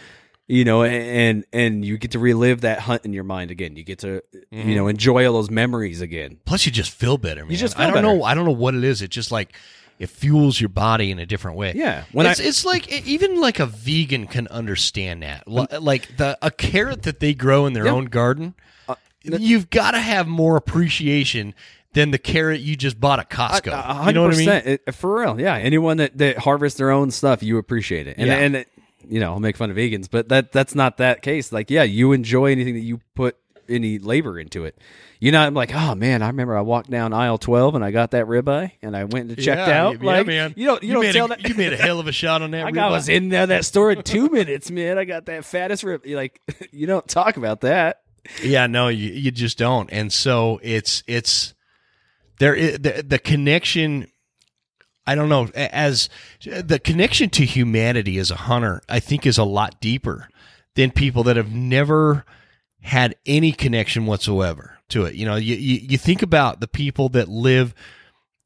[0.45, 3.75] You know, and and you get to relive that hunt in your mind again.
[3.77, 4.21] You get to
[4.53, 4.69] Mm-hmm.
[4.69, 6.37] you know enjoy all those memories again.
[6.45, 7.55] Plus, you just feel better, man.
[7.57, 8.07] just I don't better.
[8.07, 8.23] know.
[8.23, 9.01] I don't know what it is.
[9.01, 9.55] It just like
[9.99, 11.71] it fuels your body in a different way.
[11.75, 15.47] Yeah, when it's, I- it's like even like a vegan can understand that.
[15.47, 17.91] Like the a carrot that they grow in their Yeah.
[17.93, 18.53] own garden,
[18.87, 21.53] Uh, you've got to have more appreciation
[21.93, 23.71] than the carrot you just bought at Costco.
[23.71, 24.49] A you know what I mean?
[24.49, 25.39] It- for real.
[25.39, 28.17] Yeah, anyone that, that harvests their own stuff, you appreciate it.
[28.17, 28.33] And Yeah.
[28.37, 28.67] and it,
[29.07, 31.51] you know, I'll make fun of vegans, but that that's not that case.
[31.51, 33.35] Like, yeah, you enjoy anything that you put
[33.69, 34.77] any labor into it.
[35.19, 38.11] You're not like, oh man, I remember I walked down aisle twelve and I got
[38.11, 40.01] that ribeye and I went and checked Yeah, out.
[40.01, 40.53] yeah, like, man.
[40.57, 41.47] You don't you, don't made tell a, that.
[41.47, 42.65] you made a hell of a shot on that.
[42.67, 44.97] I got- I was in there that store in two minutes, man.
[44.97, 46.05] I got that fattest rib.
[46.05, 48.01] You like, you don't talk about that.
[48.41, 49.89] Yeah, no, you, you just don't.
[49.91, 51.53] And so it's it's
[52.43, 54.07] there i- the the connection
[55.05, 56.09] I don't know as
[56.45, 60.29] the connection to humanity as a hunter I think is a lot deeper
[60.75, 62.25] than people that have never
[62.81, 65.15] had any connection whatsoever to it.
[65.15, 67.73] You know, you you, you think about the people that live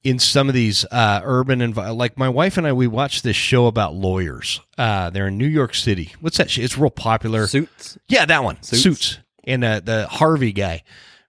[0.04, 3.36] in some of these uh, urban envi- like my wife and I we watched this
[3.36, 4.62] show about lawyers.
[4.78, 6.14] Uh, they're in New York City.
[6.22, 6.56] What's that?
[6.58, 7.48] It's real popular.
[7.48, 7.98] Suits.
[8.08, 8.62] Yeah, that one.
[8.62, 8.82] Suits.
[8.84, 9.20] Suits.
[9.44, 10.84] And uh, the Harvey guy,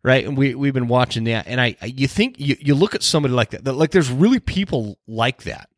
[0.09, 0.25] right?
[0.25, 3.03] And we we've been watching that, and I, I you think you, you look at
[3.03, 5.69] somebody like that, that, like there's really people like that.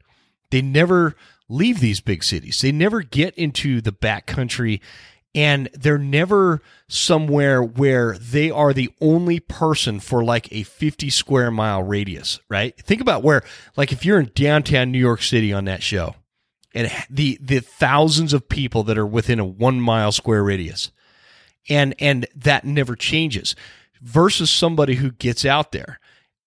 [0.52, 1.16] They never
[1.48, 2.60] leave these big cities.
[2.60, 4.80] They never get into the back country
[5.34, 11.50] and they're never somewhere where they are the only person for like a 50 square
[11.50, 12.76] mile radius, right?
[12.78, 13.42] Think about where
[13.76, 16.14] like if you're in downtown New York City on that show
[16.72, 20.92] and the the thousands of people that are within a 1 mile square radius
[21.68, 23.56] and and that never changes
[24.00, 25.98] versus somebody who gets out there.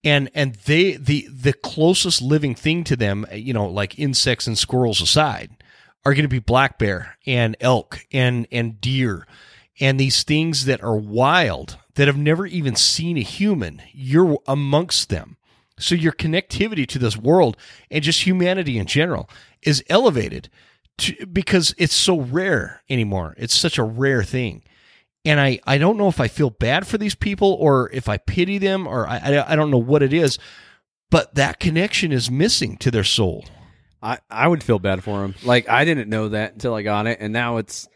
[0.04, 4.58] And and they the the closest living thing to them you know like insects and
[4.58, 5.52] squirrels aside
[6.04, 9.26] are going to be black bear and elk and and deer
[9.80, 13.82] and these things that are wild that have never even seen a human.
[13.92, 15.38] You're amongst them.
[15.80, 17.58] So your connectivity to this world
[17.90, 19.30] and just humanity in general
[19.62, 20.50] is elevated
[21.00, 23.36] to, because it's so rare anymore.
[23.38, 24.64] It's such a rare thing
[25.26, 28.18] and I, I don't know if I feel bad for these people or if I
[28.18, 30.38] pity them or I, I, I don't know what it is,
[31.10, 33.46] but that connection is missing to their soul.
[34.02, 35.34] I, I would feel bad for them.
[35.44, 37.88] Like I didn't know that until I got it, and now it's.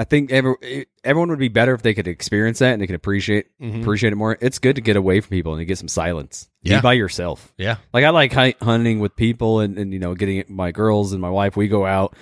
[0.00, 2.94] I think every, everyone would be better if they could experience that and they could
[2.94, 3.80] appreciate Mhm.
[3.80, 4.38] appreciate it more.
[4.40, 6.48] It's good to get away from people and to get some silence.
[6.62, 6.76] Yeah.
[6.78, 7.52] Be by yourself.
[7.56, 7.78] Yeah.
[7.92, 11.20] Like I like hunting with people and, and you know getting it, my girls and
[11.20, 11.56] my wife.
[11.56, 12.14] We go out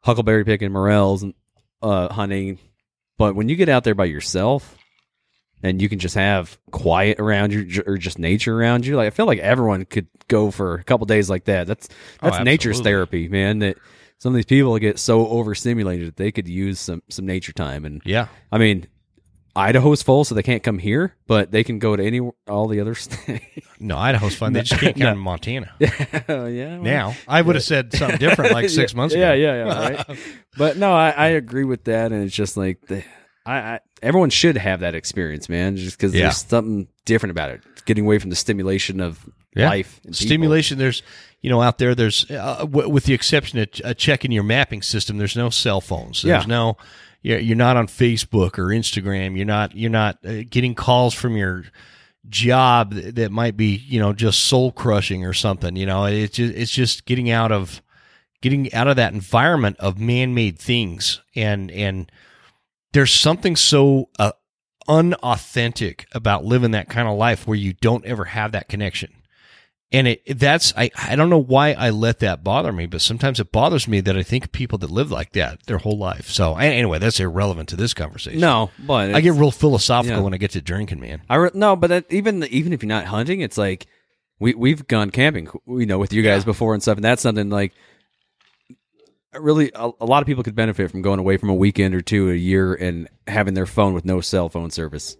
[0.00, 1.34] huckleberry picking, morels, and
[1.82, 2.60] uh, hunting.
[3.18, 4.76] But when you get out there by yourself
[5.62, 9.10] and you can just have quiet around you or just nature around you, like I
[9.10, 11.66] feel like everyone could go for a couple days like that.
[11.66, 11.88] That's
[12.22, 13.58] Oh, that's nature's therapy, man.
[13.58, 13.76] That
[14.18, 17.84] some of these people get so overstimulated that they could use some some nature time.
[17.84, 18.28] And Yeah.
[18.52, 18.86] I mean,
[19.58, 22.80] Idaho's full, so they can't come here, but they can go to any all the
[22.80, 23.44] other states.
[23.80, 24.52] No, Idaho's fun.
[24.52, 25.72] They just can't come to Montana.
[25.80, 29.42] yeah, well, Now, I would have said something different like six months yeah, ago.
[29.42, 30.18] Yeah, yeah, right.
[30.56, 33.02] but no, I, I agree with that, and it's just like the,
[33.44, 35.76] I, I everyone should have that experience, man.
[35.76, 36.22] Just because Yeah.
[36.22, 37.62] there's something different about it.
[37.84, 39.68] Getting away from the stimulation of Yeah.
[39.68, 40.26] life, and people.
[40.26, 41.02] Stimulation, there's,
[41.40, 44.82] you know, out there, there's, uh, w- with the exception of uh, checking your mapping
[44.82, 46.22] system, there's no cell phones.
[46.22, 46.46] There's Yeah.
[46.48, 46.76] no,
[47.22, 49.36] you're, not on Facebook or Instagram.
[49.36, 51.64] You're not, you're not uh, getting calls from your
[52.28, 55.76] job that, might be, you know, just soul crushing or something.
[55.76, 57.82] You know, it's just, it's just getting out of,
[58.40, 62.10] getting out of that environment of man-made things and, and
[62.92, 64.32] there's something so, uh,
[64.88, 69.12] unauthentic about living that kind of life where you don't ever have that connection
[69.90, 73.40] and it that's I, I don't know why I let that bother me, but sometimes
[73.40, 76.28] it bothers me that I think people that live like that their whole life.
[76.28, 78.40] So anyway, that's irrelevant to this conversation.
[78.40, 80.22] No, but I get real philosophical yeah.
[80.22, 81.22] when I get to drinking, man.
[81.30, 83.86] I re- no, but that, even even if you're not hunting, it's like
[84.38, 86.46] we we've gone camping, you know, with you guys Yeah.
[86.46, 87.72] before and stuff, and that's something like
[89.38, 92.00] really a, a lot of people could benefit from going away from a weekend or
[92.00, 95.16] two a year and having their phone with no cell phone service,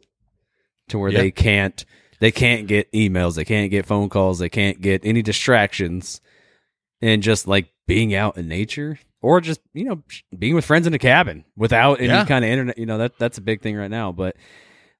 [0.88, 1.20] to where Yeah.
[1.20, 1.84] they can't
[2.20, 6.20] they can't get emails, they can't get phone calls, they can't get any distractions,
[7.00, 8.98] and just like being out in nature.
[9.20, 10.02] Or just you know
[10.38, 12.24] being with friends in a cabin without any Yeah.
[12.24, 14.12] kind of internet, you know that that's a big thing right now.
[14.12, 14.36] But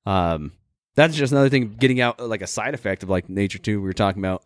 [0.07, 0.53] um,
[0.97, 3.87] that's just another thing getting out like a side effect of like nature too we
[3.87, 4.43] were talking about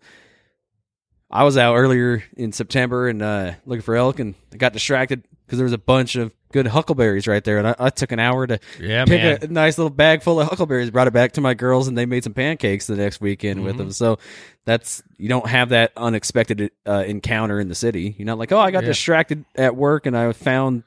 [1.31, 5.25] i was out earlier in september and uh looking for elk and I got distracted
[5.47, 8.19] because there was a bunch of good huckleberries right there and i, I took an
[8.19, 9.39] hour to Yeah, pick man.
[9.43, 12.07] a nice little bag full of huckleberries brought it back to my girls and they
[12.07, 13.79] made some pancakes the next weekend with Mhm.
[13.79, 14.19] them so
[14.65, 18.59] that's you don't have that unexpected uh, encounter in the city you're not like oh
[18.61, 18.89] i got Yeah.
[18.91, 20.83] distracted at work and i found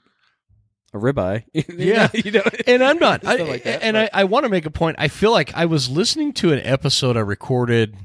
[0.93, 2.08] a ribeye Yeah.
[2.13, 3.25] you know and I'm not.
[3.25, 4.95] I, like that, and I, I want to make a point.
[4.97, 7.97] I feel like I was listening to an episode I recorded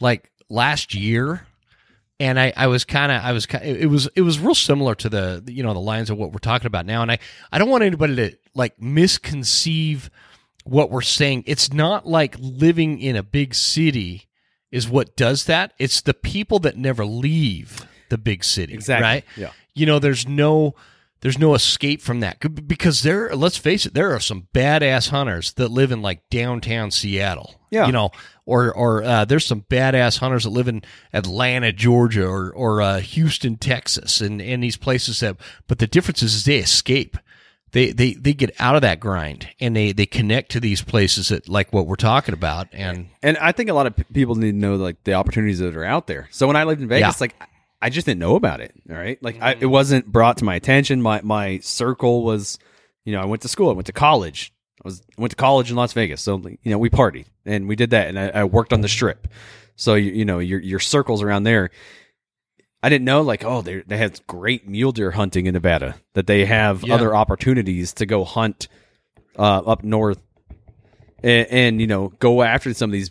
[0.00, 1.46] like last year,
[2.18, 5.08] and I, I was kind of I was it was it was real similar to
[5.08, 7.02] the you know the lines of what we're talking about now.
[7.02, 7.18] And I
[7.52, 10.10] I don't want anybody to like misconceive
[10.64, 11.44] what we're saying.
[11.46, 14.26] It's not like living in a big city
[14.72, 15.72] is what does that.
[15.78, 18.72] It's the people that never leave the big city.
[18.74, 20.74] exactly Right yeah you know there's no
[21.22, 25.52] there's no escape from that because there let's face it there are some badass hunters
[25.54, 27.86] that live in like downtown Seattle Yeah.
[27.86, 28.10] you know
[28.46, 30.82] or or uh, there's some badass hunters that live in
[31.12, 36.22] Atlanta Georgia or or uh, Houston Texas and and these places that but the difference
[36.22, 37.18] is, is they escape
[37.72, 41.28] they, they they get out of that grind and they they connect to these places
[41.28, 44.36] that like what we're talking about and And I think a lot of p- people
[44.36, 46.28] need to know like the opportunities that are out there.
[46.30, 47.20] So when I lived in Vegas, Yeah.
[47.20, 47.34] like
[47.82, 48.72] I just didn't know about it.
[48.88, 51.02] All right, like I, it wasn't brought to my attention.
[51.02, 52.58] My my circle was,
[53.04, 54.52] you know, I went to school, I went to college.
[54.82, 57.68] I was I went to college in Las Vegas, so you know we partied and
[57.68, 59.28] we did that, and I, I worked on the strip.
[59.76, 61.70] So you, you know your your circles around there.
[62.82, 66.26] I didn't know like oh they they have great mule deer hunting in Nevada that
[66.26, 66.94] they have Yeah.
[66.94, 68.68] other opportunities to go hunt
[69.38, 70.20] uh, up north
[71.22, 73.10] and, and you know go after some of these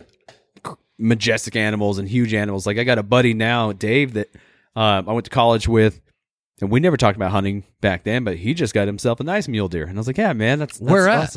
[0.98, 2.66] majestic animals and huge animals.
[2.66, 4.30] Like I got a buddy now, Dave, that
[4.76, 6.00] um, I went to college with,
[6.62, 9.48] and we never talked about hunting back then, but he just got himself a nice
[9.48, 11.36] mule deer, and I was like, yeah, man, that's, that's Where at?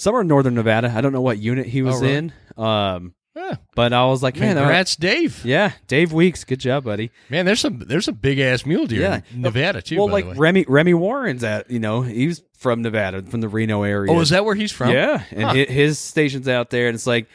[0.00, 0.92] Somewhere in northern Nevada.
[0.94, 2.14] I don't know what unit he was Oh, really?
[2.14, 3.56] in, um, Yeah.
[3.74, 5.44] but I was like, man, that's Dave.
[5.44, 7.10] yeah, Dave Weeks, good job, buddy.
[7.28, 9.20] Man, there's some there's a big ass mule deer Yeah.
[9.34, 9.98] in Nevada too.
[9.98, 10.36] well, by like the way.
[10.38, 14.10] Remi Remi Warren's at, you know, he's from Nevada, from the Reno area.
[14.12, 14.90] oh, is that where he's from?
[14.90, 15.48] Yeah, and Huh.
[15.54, 17.26] hi- his station's out there, and it's like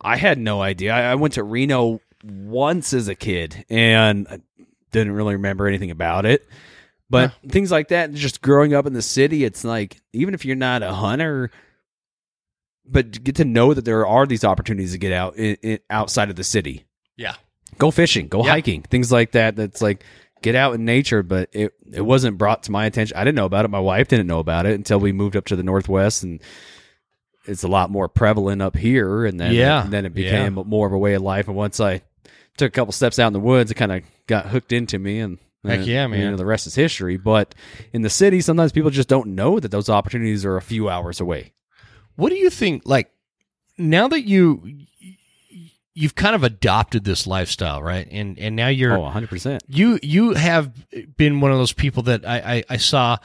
[0.00, 0.92] I had no idea.
[0.94, 4.38] I, I went to Reno once as a kid, and I
[4.92, 6.46] didn't really remember anything about it.
[7.10, 10.56] But things like that, just growing up in the city, it's like even if you're
[10.56, 11.50] not a hunter,
[12.86, 16.30] but get to know that there are these opportunities to get out in, in, outside
[16.30, 16.84] of the city,
[17.16, 17.34] Yeah.
[17.78, 18.50] go fishing, go Yeah.
[18.52, 19.56] hiking, things like that.
[19.56, 20.04] That's like
[20.42, 23.16] get out in nature, but it it wasn't brought to my attention.
[23.16, 23.68] I didn't know about it.
[23.68, 26.40] My wife didn't know about it until we moved up to the northwest, and
[27.46, 29.24] it's a lot more prevalent up here.
[29.24, 29.82] And then Yeah.
[29.84, 31.46] and then it became more of a way of life.
[31.48, 32.02] And once I
[32.56, 35.20] took a couple steps out in the woods, it kind of got hooked into me.
[35.20, 36.30] And Heck and, yeah, You man.
[36.32, 37.16] know, the rest is history.
[37.16, 37.54] But
[37.94, 41.20] in the city, sometimes people just don't know that those opportunities are a few hours
[41.20, 41.52] away.
[42.16, 42.82] What do you think?
[42.86, 43.10] Like
[43.78, 44.86] now that you
[45.94, 48.06] you've kind of adopted this lifestyle, right?
[48.10, 49.62] And and now you're Oh, 100 percent.
[49.68, 50.72] you you have
[51.16, 53.18] been one of those people that I I, I saw.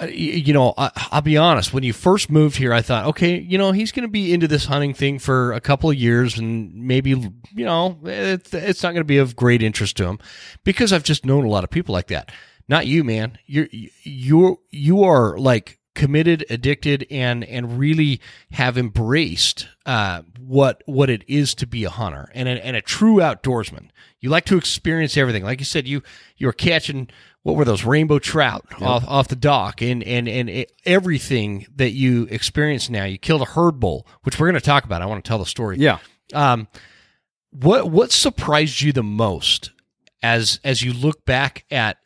[0.00, 1.74] uh, You know, I, I'll be honest.
[1.74, 4.46] When you first moved here, I thought, okay, you know, he's going to be into
[4.48, 8.92] this hunting thing for a couple of years, and maybe, you know, it's, it's not
[8.92, 10.18] going to be of great interest to him,
[10.64, 12.30] because I've just known a lot of people like that.
[12.68, 13.38] Not you, man.
[13.46, 13.68] You're
[14.04, 18.20] you're you are like committed, addicted, and and really
[18.52, 22.80] have embraced uh, what what it is to be a hunter and a, and a
[22.80, 23.90] true outdoorsman.
[24.20, 25.42] You like to experience everything.
[25.42, 26.02] Like you said, you
[26.36, 27.10] you were catching
[27.42, 31.90] what were those rainbow trout off off the dock, and and and it, everything that
[31.90, 33.04] you experience now.
[33.04, 35.02] You killed a herd bull, which we're going to talk about.
[35.02, 35.78] I want to tell the story.
[35.78, 35.98] Yeah.
[36.32, 36.68] Um,
[37.50, 39.72] what what surprised you the most
[40.22, 41.98] as as you look back at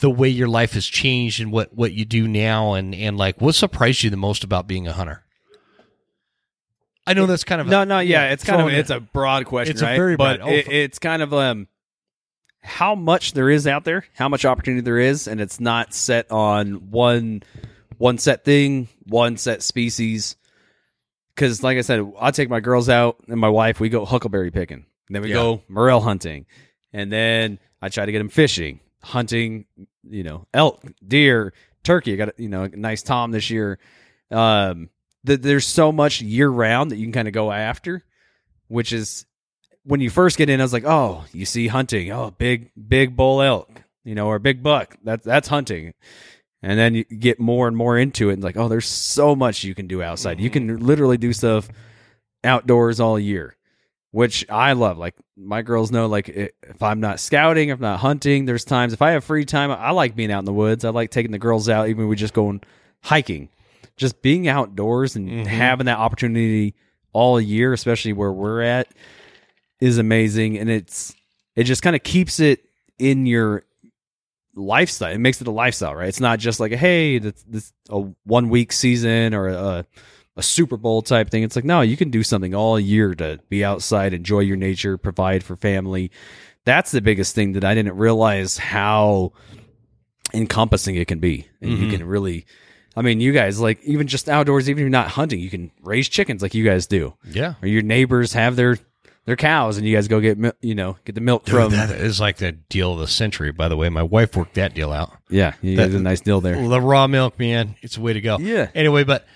[0.00, 3.40] the way your life has changed and what what you do now and and like
[3.40, 5.22] what surprised you the most about being a hunter?
[7.06, 9.72] I know that's kind of No, no, yeah, it's kind of it's a broad question,
[9.72, 9.96] It's a right?
[9.96, 11.68] very but broad- it, it's kind of um
[12.62, 16.30] how much there is out there, how much opportunity there is, and it's not set
[16.32, 17.42] on one
[17.98, 20.36] one set thing, one set species.
[21.34, 23.78] Because, like I said, I take my girls out and my wife.
[23.78, 25.34] We go huckleberry picking, then we Yeah.
[25.34, 26.46] go morel hunting,
[26.92, 29.66] and then I try to get them fishing, hunting.
[30.08, 32.12] You know, elk, deer, turkey.
[32.12, 33.78] I got you know a nice tom this year.
[34.30, 34.90] Um,
[35.26, 38.04] th- there's so much year round that you can kind of go after,
[38.68, 39.26] which is
[39.84, 40.60] when you first get in.
[40.60, 44.38] I was like, oh, you see hunting, oh, big big bull elk, you know, or
[44.38, 44.96] big buck.
[45.02, 45.94] That's that's hunting.
[46.62, 49.62] And then you get more and more into it, and like, oh, there's so much
[49.62, 50.40] you can do outside.
[50.40, 51.68] You can literally do stuff
[52.42, 53.56] outdoors all year,
[54.12, 54.98] which I love.
[54.98, 58.92] Like my girls know, like if I'm not scouting, if I'm not hunting, there's times
[58.92, 60.84] if I have free time, I like being out in the woods.
[60.84, 62.62] I like taking the girls out, even we just going
[63.02, 63.48] hiking,
[63.96, 65.46] just being outdoors and Mhm.
[65.46, 66.74] having that opportunity
[67.12, 68.88] all year, especially where we're at,
[69.80, 70.58] is amazing.
[70.58, 71.14] And it's
[71.54, 72.64] it just kind of keeps it
[72.98, 73.64] in your
[74.54, 75.12] lifestyle.
[75.12, 76.08] It makes it a lifestyle, right?
[76.08, 79.86] It's not just like, hey, this, this a one week season or a,
[80.36, 81.42] a Super Bowl type thing.
[81.42, 84.98] It's like, no, you can do something all year to be outside, enjoy your nature,
[84.98, 86.10] provide for family.
[86.64, 89.32] That's the biggest thing that I didn't realize how
[90.34, 91.46] encompassing it can be.
[91.60, 91.90] And you Mhm.
[91.90, 92.46] can really,
[92.96, 95.70] I mean, you guys, like, even just outdoors, even if you're not hunting, you can
[95.82, 97.14] raise chickens like you guys do.
[97.30, 97.54] yeah.
[97.62, 98.78] Or your neighbors have their
[99.26, 101.90] their cows and you guys go get you know get the milk Dude, from that
[101.90, 103.50] is like the deal of the century.
[103.50, 105.12] By the way, my wife worked that deal out.
[105.28, 108.02] yeah you That- guys did a nice deal there The raw milk, man, it's the
[108.02, 108.38] way to go.
[108.38, 109.26] yeah Anyway, but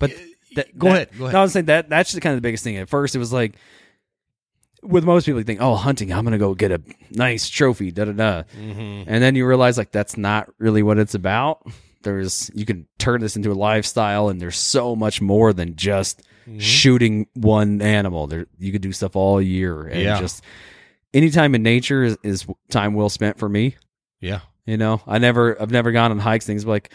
[0.00, 0.10] But
[0.58, 1.32] that, go that- ahead, go ahead.
[1.32, 2.76] No, I was saying that that's just kind of the biggest thing.
[2.76, 3.54] At first, it was like
[4.82, 8.04] with most people, you think, "Oh, hunting, I'm gonna go get a nice trophy." Da
[8.04, 8.42] da da.
[8.56, 11.66] And then you realize like that's not really what it's about.
[12.02, 16.22] There's you can turn this into a lifestyle, and there's so much more than just
[16.48, 16.60] Mm-hmm.
[16.60, 18.26] shooting one animal.
[18.26, 20.18] There you could do stuff all year, and Yeah.
[20.18, 20.42] just
[21.12, 23.76] any time in nature is, is time well spent for me.
[24.18, 26.46] yeah, You know, I never, I've never gone on hikes.
[26.46, 26.90] Things like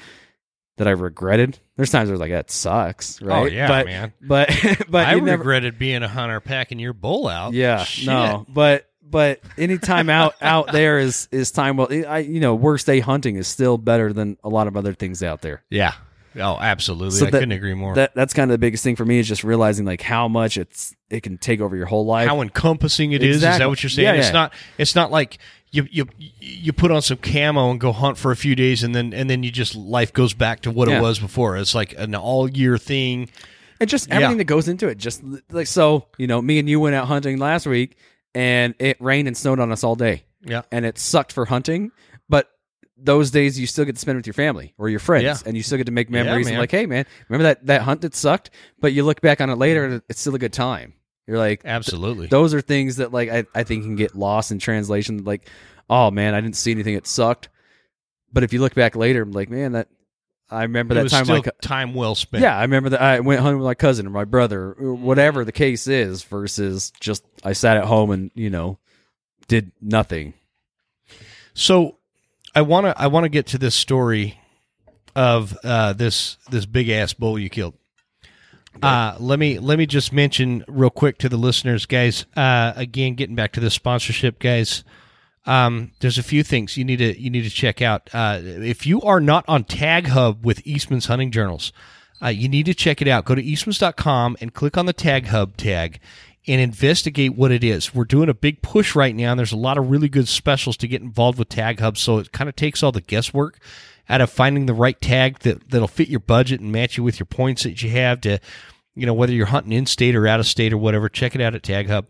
[0.78, 1.60] that I regretted.
[1.76, 3.42] There's times where I was like, that sucks, oh, right?
[3.42, 4.14] Oh yeah, but, man.
[4.22, 4.50] But
[4.90, 7.54] but I never, regretted being a hunter packing your bull out.
[7.54, 8.08] yeah, Shit.
[8.08, 11.88] no, but but any time out out there is is time well.
[12.08, 15.22] I you know, worst day hunting is still better than a lot of other things
[15.24, 15.64] out there.
[15.70, 15.94] Yeah.
[16.36, 17.12] Oh, absolutely.
[17.20, 17.94] So I that- couldn't agree more.
[17.94, 20.58] That that's kind of the biggest thing for me is just realizing like how much
[20.58, 22.28] it's it can take over your whole life.
[22.28, 23.30] How encompassing it is.
[23.30, 23.60] Is Exactly.
[23.60, 24.16] that what you're saying?
[24.16, 24.52] Yeah, It's not.
[24.80, 25.38] It's not like
[25.74, 26.06] you you
[26.40, 29.30] you put on some camo and go hunt for a few days, and then and
[29.30, 31.00] then you just life goes back to what Yeah.
[31.00, 31.58] it was before.
[31.58, 33.30] It's like an all year thing.
[33.82, 34.16] and just Yeah.
[34.16, 34.98] everything that goes into it.
[34.98, 35.22] Just
[35.52, 37.98] like so, you know, me and you went out hunting last week,
[38.34, 40.62] and it rained and snowed on us all day, Yeah.
[40.72, 41.92] and it sucked for hunting.
[42.30, 42.50] But
[42.96, 45.38] those days, you still get to spend with your family or your friends, Yeah.
[45.46, 46.48] and you still get to make Yeah, memories.
[46.48, 48.52] and like, hey, man, remember that that hunt that sucked?
[48.80, 50.94] But you look back on it later, and it's still a good time.
[51.28, 52.28] You're like, Absolutely.
[52.28, 55.24] those are things that like I, I think can get lost in translation.
[55.24, 55.50] Like,
[55.90, 57.50] oh man, I didn't see anything It sucked.
[58.32, 59.88] But if you look back later, I'm like, man, that
[60.50, 61.26] I remember it that was time.
[61.26, 62.42] still My, time well spent.
[62.44, 65.46] yeah, I remember that I went hunting with my cousin or my brother, or whatever
[65.46, 66.24] the case is.
[66.24, 68.80] Versus just I sat at home and you know
[69.48, 70.34] did nothing.
[71.54, 71.98] So
[72.56, 74.40] I want to I want to get to this story
[75.16, 77.76] of uh, this this big ass bull you killed.
[78.82, 82.26] Uh, let me let me just mention real quick to the listeners, guys.
[82.36, 84.84] Uh, again, getting back to the sponsorship, guys.
[85.46, 88.10] Um, there's a few things you need to you need to check out.
[88.14, 91.72] Uh, if you are not on Tag Hub with Eastman's Hunting Journals,
[92.22, 93.26] uh, you need to check it out.
[93.26, 96.00] Go to eastmans.com and click on the Tag Hub tag
[96.48, 97.94] and investigate what it is.
[97.94, 100.78] We're doing a big push right now, and there's a lot of really good specials
[100.78, 101.98] to get involved with Tag Hub.
[101.98, 103.60] So it kind of takes all the guesswork
[104.10, 107.20] out of finding the right tag that that'll fit your budget and match you with
[107.20, 108.40] your points that you have to,
[108.96, 111.10] you know, whether you're hunting in state or out of state or whatever.
[111.10, 112.08] Check it out at Tag Hub.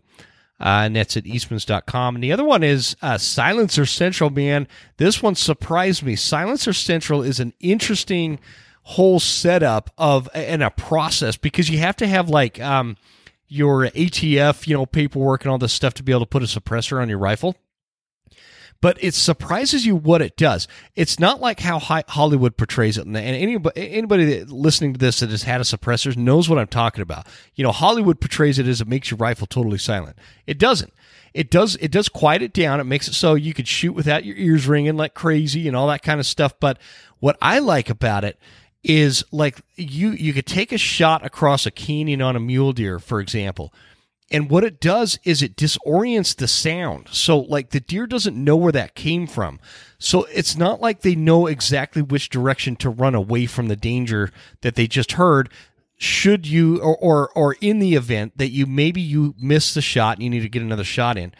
[0.60, 2.14] Uh, and that's at eastmans.com.
[2.14, 4.68] And the other one is uh, Silencer Central, man.
[4.98, 6.14] This one surprised me.
[6.14, 8.38] Silencer Central is an interesting
[8.82, 12.96] whole setup of and a process because you have to have like um,
[13.48, 16.46] your ATF, you know, paperwork and all this stuff to be able to put a
[16.46, 17.56] suppressor on your rifle
[18.80, 20.68] but it surprises you what it does.
[20.94, 25.60] It's not like how Hollywood portrays it, and anybody listening to this that has had
[25.60, 27.26] a suppressor knows what I'm talking about.
[27.54, 30.18] You know, Hollywood portrays it as it makes your rifle totally silent.
[30.46, 30.92] It doesn't.
[31.32, 31.76] It does.
[31.76, 32.78] It does quiet it down.
[32.78, 35.88] It makes it so you could shoot without your ears ringing like crazy and all
[35.88, 36.54] that kind of stuff.
[36.60, 36.78] But
[37.18, 38.38] what I like about it
[38.84, 42.98] is like you you could take a shot across a canyon on a mule deer,
[42.98, 43.72] for example.
[44.30, 47.08] And what it does is it disorients the sound.
[47.10, 49.60] So, like, the deer doesn't know where that came from.
[49.98, 54.30] So, it's not like they know exactly which direction to run away from the danger
[54.62, 55.50] that they just heard.
[55.96, 60.16] Should you, or, or, or in the event that you maybe you miss the shot
[60.16, 61.32] and you need to get another shot in,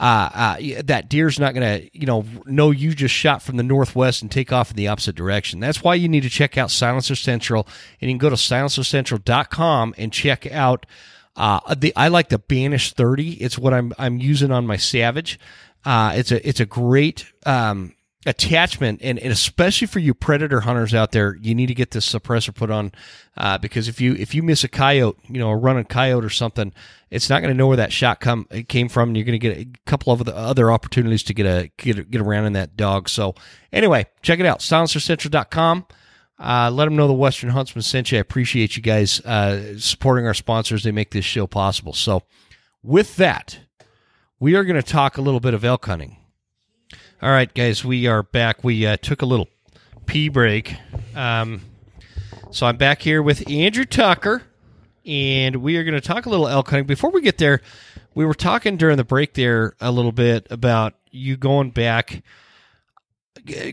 [0.00, 3.62] uh, uh, that deer's not going to, you know, know you just shot from the
[3.62, 5.60] northwest and take off in the opposite direction.
[5.60, 7.68] That's why you need to check out Silencer Central,
[8.00, 10.86] and you can go to silencercentral.com and check out.
[11.36, 13.34] Uh, the I like the Banish 30.
[13.34, 15.38] It's what I'm I'm using on my Savage.
[15.84, 17.94] Uh, it's a it's a great um,
[18.26, 22.10] attachment, and, and especially for you predator hunters out there, you need to get this
[22.10, 22.92] suppressor put on
[23.36, 26.30] uh, because if you if you miss a coyote, you know, a running coyote or
[26.30, 26.72] something,
[27.10, 29.38] it's not going to know where that shot come it came from, and you're going
[29.38, 32.52] to get a couple of the other opportunities to get a get get around in
[32.52, 33.08] that dog.
[33.08, 33.34] So
[33.72, 35.86] anyway, check it out, silencercentral.com.
[36.42, 38.18] Uh, let them know the Western Huntsman sent you.
[38.18, 40.82] I appreciate you guys uh, supporting our sponsors.
[40.82, 41.92] They make this show possible.
[41.92, 42.24] So,
[42.82, 43.60] with that,
[44.40, 46.16] we are going to talk a little bit of elk hunting.
[47.22, 48.64] All right, guys, we are back.
[48.64, 49.48] We uh, took a little
[50.06, 50.74] pee break.
[51.14, 51.60] Um,
[52.50, 54.42] so, I'm back here with Andrew Tucker,
[55.06, 56.88] and we are going to talk a little elk hunting.
[56.88, 57.60] Before we get there,
[58.16, 62.24] we were talking during the break there a little bit about you going back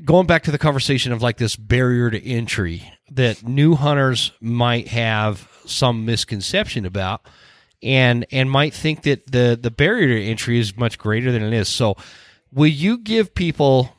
[0.06, 4.88] going back to the conversation of like this barrier to entry that new hunters might
[4.88, 7.22] have some misconception about
[7.82, 11.54] and and might think that the the barrier to entry is much greater than it
[11.54, 11.70] is.
[11.70, 11.96] So
[12.52, 13.96] will you give people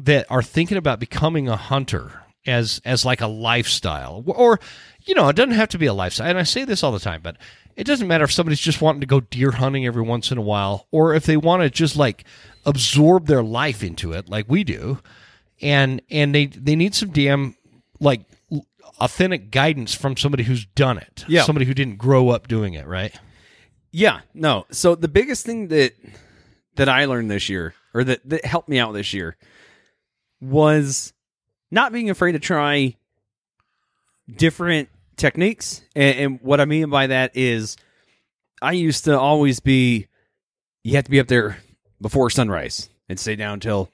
[0.00, 4.24] that are thinking about becoming a hunter as as like a lifestyle?
[4.26, 4.58] Or
[5.06, 6.98] you know it doesn't have to be a lifestyle and i say this all the
[6.98, 7.36] time but
[7.76, 10.42] it doesn't matter if somebody's just wanting to go deer hunting every once in a
[10.42, 12.24] while or if they want to just like
[12.66, 14.98] absorb their life into it like we do
[15.60, 17.54] and and they they need some damn
[18.00, 18.22] like
[19.00, 21.42] authentic guidance from somebody who's done it Yeah.
[21.42, 23.14] somebody who didn't grow up doing it right
[23.92, 24.66] Yeah, no.
[24.72, 25.92] So the biggest thing that
[26.76, 29.36] that I learned this year, or that that helped me out this year,
[30.40, 31.12] was
[31.70, 32.96] not being afraid to try
[34.36, 35.82] different techniques.
[35.94, 37.76] And, and what I mean by that is,
[38.60, 40.08] I used to always be,
[40.82, 41.58] you have to be up there
[42.04, 43.88] before sunrise and stay down until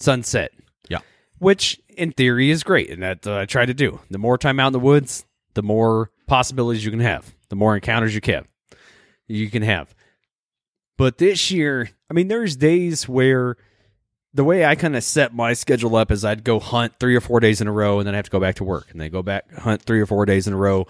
[0.00, 0.52] sunset.
[0.88, 1.00] Yeah.
[1.38, 4.00] which in theory is great, and that uh, I try to do.
[4.10, 7.74] The more time out in the woods, the more possibilities you can have, the more
[7.74, 8.46] encounters you can
[9.28, 9.94] you can have.
[10.96, 13.56] But this year, I mean, there's days where
[14.32, 17.20] the way I kind of set my schedule up is I'd go hunt three or
[17.20, 18.98] four days in a row, and then I have to go back to work, and
[18.98, 20.86] then go back hunt three or four days in a row.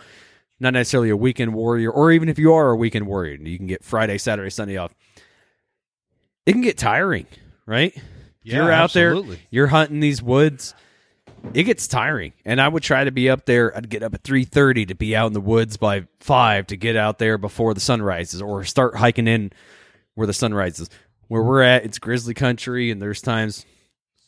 [0.61, 3.67] Not necessarily a weekend warrior, or even if you are a weekend warrior, you can
[3.67, 4.95] get Friday, Saturday, Sunday off.
[6.47, 7.27] It can get tiring,
[7.67, 7.93] right?
[8.45, 9.15] If you're out there,
[9.51, 10.75] you're hunting these woods.
[11.55, 12.33] it gets tiring.
[12.45, 13.77] And I would try to be up there.
[13.77, 16.77] I'd get up at three thirty to be out in the woods by five to
[16.77, 19.53] get out there before the sun rises, or start hiking in
[20.15, 20.91] where the sun rises.
[21.29, 23.65] Where we're at, it's grizzly country, and there's times,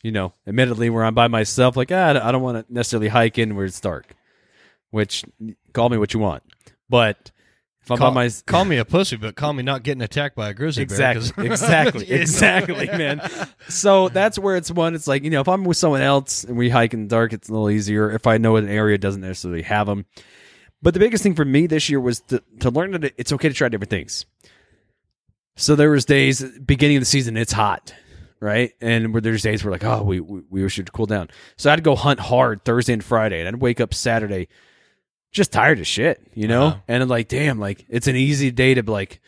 [0.02, 3.38] you know, admittedly, where I'm by myself, like ah, I don't want to necessarily hike
[3.38, 4.14] in where it's dark.
[4.90, 5.24] Which
[5.72, 6.44] call me what you want,
[6.88, 7.32] but
[7.84, 10.34] if I'm Call, by my call me a pussy, but call me not getting attacked
[10.36, 11.12] by a grizzly bear.
[11.12, 11.48] Exactly.
[11.48, 12.10] 'cause- exactly.
[12.10, 13.20] Exactly, man.
[13.68, 14.94] So that's where it's one.
[14.94, 17.32] It's like you know, if I'm with someone else and we hike in the dark,
[17.32, 18.10] it's a little easier.
[18.10, 20.06] If I know an area doesn't necessarily have them.
[20.82, 23.48] But the biggest thing for me this year was to, to learn that it's okay
[23.48, 24.26] to try different things.
[25.56, 27.94] So there was days beginning of the season, it's hot,
[28.40, 28.72] right?
[28.80, 31.28] And where there's days where like, oh, we, we we should cool down.
[31.56, 34.48] So I'd go hunt hard Thursday and Friday, and I'd wake up Saturday
[35.34, 36.68] just tired as shit, you know?
[36.68, 36.78] Uh-huh.
[36.88, 39.20] And I'm like, damn, like it's an easy day to be like,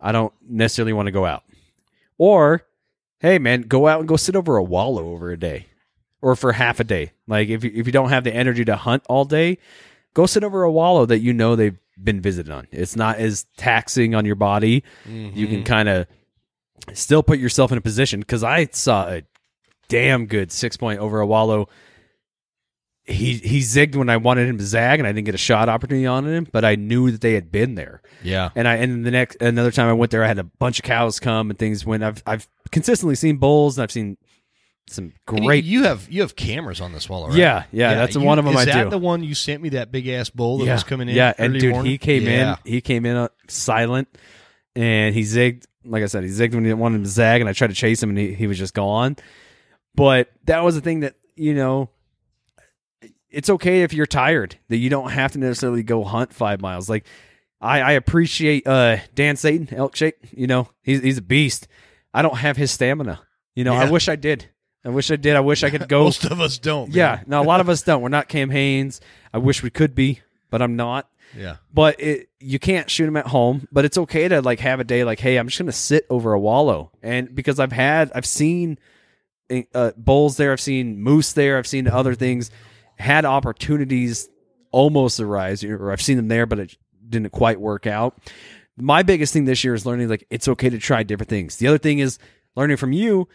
[0.00, 1.42] I don't necessarily want to go out.
[2.18, 2.62] Or,
[3.18, 5.66] hey man, go out and go sit over a wallow over a day.
[6.20, 7.12] Or for half a day.
[7.26, 9.58] Like if you if you don't have the energy to hunt all day,
[10.14, 12.66] go sit over a wallow that you know they've been visited on.
[12.72, 14.82] It's not as taxing on your body.
[15.06, 16.06] You can kind of
[16.92, 19.22] still put yourself in a position because I saw a
[19.88, 21.68] damn good six point over a wallow.
[23.10, 25.68] He he zigged when I wanted him to zag, and I didn't get a shot
[25.70, 26.46] opportunity on him.
[26.52, 28.50] But I knew that they had been there, Yeah.
[28.54, 30.84] and I and the next another time I went there, I had a bunch of
[30.84, 31.86] cows come and things.
[31.86, 34.18] When I've I've consistently seen bulls, and I've seen
[34.90, 35.64] some And great.
[35.64, 37.36] You have you have cameras on this wall, right?
[37.38, 38.90] Yeah, yeah, that's you- one of them Is I that do.
[38.90, 39.70] the one you sent me?
[39.70, 41.14] That big ass bull that yeah, was coming in.
[41.14, 41.90] Yeah, and dude, morning?
[41.90, 42.56] he came Yeah.
[42.64, 42.72] in.
[42.72, 44.08] He came in uh, silent,
[44.76, 45.64] and he zigged.
[45.84, 47.68] Like I said, he zigged when he didn't want him to zag, and I tried
[47.68, 49.16] to chase him, and he, he was just gone.
[49.94, 51.88] But that was the thing that you know.
[53.30, 56.88] It's okay if you're tired that you don't have to necessarily go hunt five miles.
[56.88, 57.04] Like
[57.60, 60.16] I, I appreciate uh, Dan Staton, Elk Shape.
[60.32, 61.68] You know, he's he's a beast.
[62.14, 63.20] I don't have his stamina.
[63.54, 64.46] You know, I wish I did.
[64.84, 65.36] I wish I did.
[65.36, 66.04] I wish I could go.
[66.04, 66.88] Most of us don't.
[66.88, 66.96] man.
[66.96, 67.20] yeah.
[67.26, 68.00] Now a lot of us don't.
[68.02, 69.00] We're not Cam Hanes.
[69.34, 70.20] I wish we could be,
[70.50, 71.56] but I'm not Yeah.
[71.74, 74.84] but it, you can't shoot them at home but it's okay to like have a
[74.84, 78.24] day like hey i'm just gonna sit over a wallow and because i've had i've
[78.24, 78.78] seen
[79.74, 82.50] uh, bulls there i've seen moose there i've seen other things
[82.98, 84.28] had opportunities
[84.70, 86.76] almost arise or i've seen them there but it
[87.08, 88.18] didn't quite work out.
[88.76, 91.56] My biggest thing this year is learning like it's okay to try different things.
[91.56, 92.18] The other thing is
[92.54, 93.28] learning from you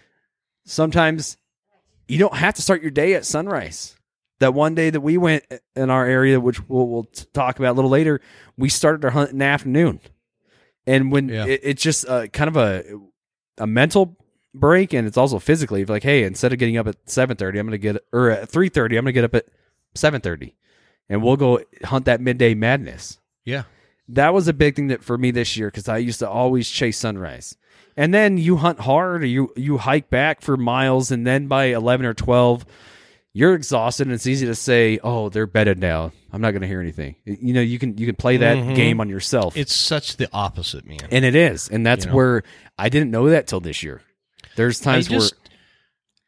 [0.65, 1.37] sometimes
[2.07, 3.95] you don't have to start your day at sunrise.
[4.39, 5.43] That one day that we went
[5.75, 8.19] in our area, which we'll, we'll talk about a little later,
[8.57, 10.01] we started our hunt in the afternoon,
[10.85, 11.45] and when Yeah.
[11.45, 12.83] it, it's just uh, kind of a
[13.57, 14.17] a mental
[14.53, 17.67] break, and it's also physically like, hey, instead of getting up at seven thirty, I'm
[17.67, 19.45] gonna get or at three thirty, I'm gonna get up at
[19.95, 20.55] seven thirty,
[21.09, 23.19] and we'll go hunt that midday madness.
[23.45, 23.63] Yeah.
[24.09, 26.69] That was a big thing that for me this year because I used to always
[26.69, 27.55] chase sunrise,
[27.95, 31.65] and then you hunt hard or you you hike back for miles, and then by
[31.65, 32.65] eleven or twelve,
[33.31, 36.11] you're exhausted, and it's easy to say, "Oh, they're bedded now.
[36.33, 38.75] I'm not going to hear anything." You know, you can you can play that Mhm.
[38.75, 40.99] game on yourself, It's such the opposite, man.
[41.09, 42.17] and it is, and that's You know?
[42.17, 42.43] where
[42.77, 44.01] I didn't know that till this year.
[44.55, 45.33] There's times I just,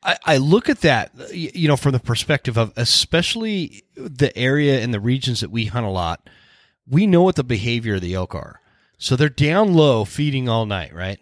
[0.04, 4.94] I, I look at that, you know, from the perspective of especially the area and
[4.94, 6.30] the regions that we hunt a lot.
[6.88, 8.62] We know what the behavior of the elk are,
[8.98, 11.20] so they're down low feeding all night, right?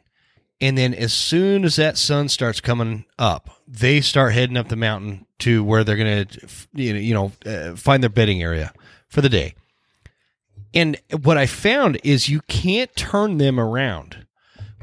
[0.60, 4.76] And then as soon as that sun starts coming up, they start heading up the
[4.76, 6.40] mountain to where they're going to,
[6.74, 8.74] you know, you know uh, find their bedding area
[9.10, 9.56] for the day.
[10.74, 14.23] And what I found is you can't turn them around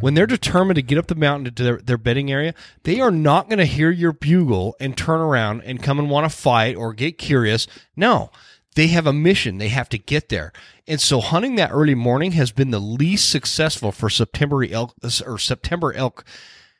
[0.01, 3.11] when they're determined to get up the mountain to their, their bedding area, they are
[3.11, 6.76] not going to hear your bugle and turn around and come and want to fight
[6.76, 7.66] or get curious.
[7.96, 8.30] No,
[8.74, 9.59] they have a mission.
[9.59, 10.53] They have to get there.
[10.86, 14.94] And so hunting that early morning has been the least successful for September elk
[15.26, 16.24] or September elk.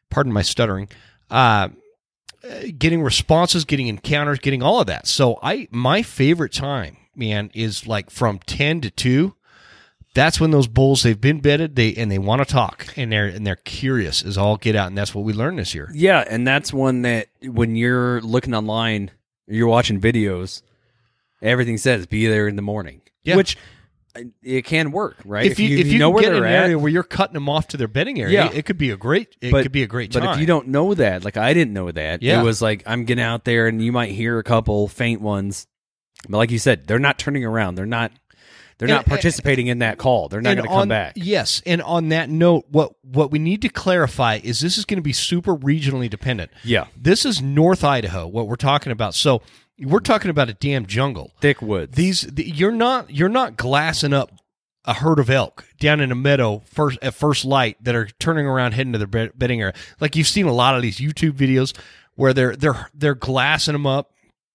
[0.08, 0.88] Pardon my stuttering.
[1.30, 1.68] Uh,
[2.78, 5.06] getting responses, getting encounters, getting all of that.
[5.06, 9.34] So I, my favorite time, man, is like from 10 to 2
[10.14, 13.26] that's when those bulls they've been bedded they and they want to talk and they're
[13.26, 16.24] and they're curious as all get out and that's what we learned this year Yeah,
[16.28, 19.11] and that's one that when you're looking online,
[19.46, 20.62] you're watching videos,
[21.42, 23.02] everything says be there in the morning.
[23.22, 23.36] Yeah.
[23.36, 23.56] Which
[24.16, 25.46] uh, it can work, right?
[25.46, 27.02] if you if you, know can where get in they're an at, area where you're
[27.04, 28.50] cutting them off to their bedding area Yeah.
[28.52, 30.46] it could be a great it But- could be a great but time if you
[30.46, 32.40] don't know that, like I didn't know that, Yeah.
[32.40, 35.66] it was like I'm getting out there and you might hear a couple faint ones,
[36.28, 37.76] but like you said, they're not turning around.
[37.76, 38.11] They're not.
[38.80, 40.28] They're And- not participating in that call.
[40.30, 41.12] They're not going to come back.
[41.16, 44.96] Yes, and on that note, what what we need to clarify is this is going
[44.96, 46.50] to be super regionally dependent.
[46.64, 49.14] Yeah, This is North Idaho, what we're talking about.
[49.14, 49.42] So
[49.78, 51.32] we're talking about a damn jungle.
[51.42, 51.94] thick woods.
[51.94, 54.32] These the, you're not you're not glassing up
[54.86, 58.46] a herd of elk down in a meadow first at first light that are turning
[58.46, 59.74] around heading to their bedding area.
[60.00, 61.76] Like you've seen a lot of these YouTube videos
[62.14, 64.10] where they're they're they're glassing them up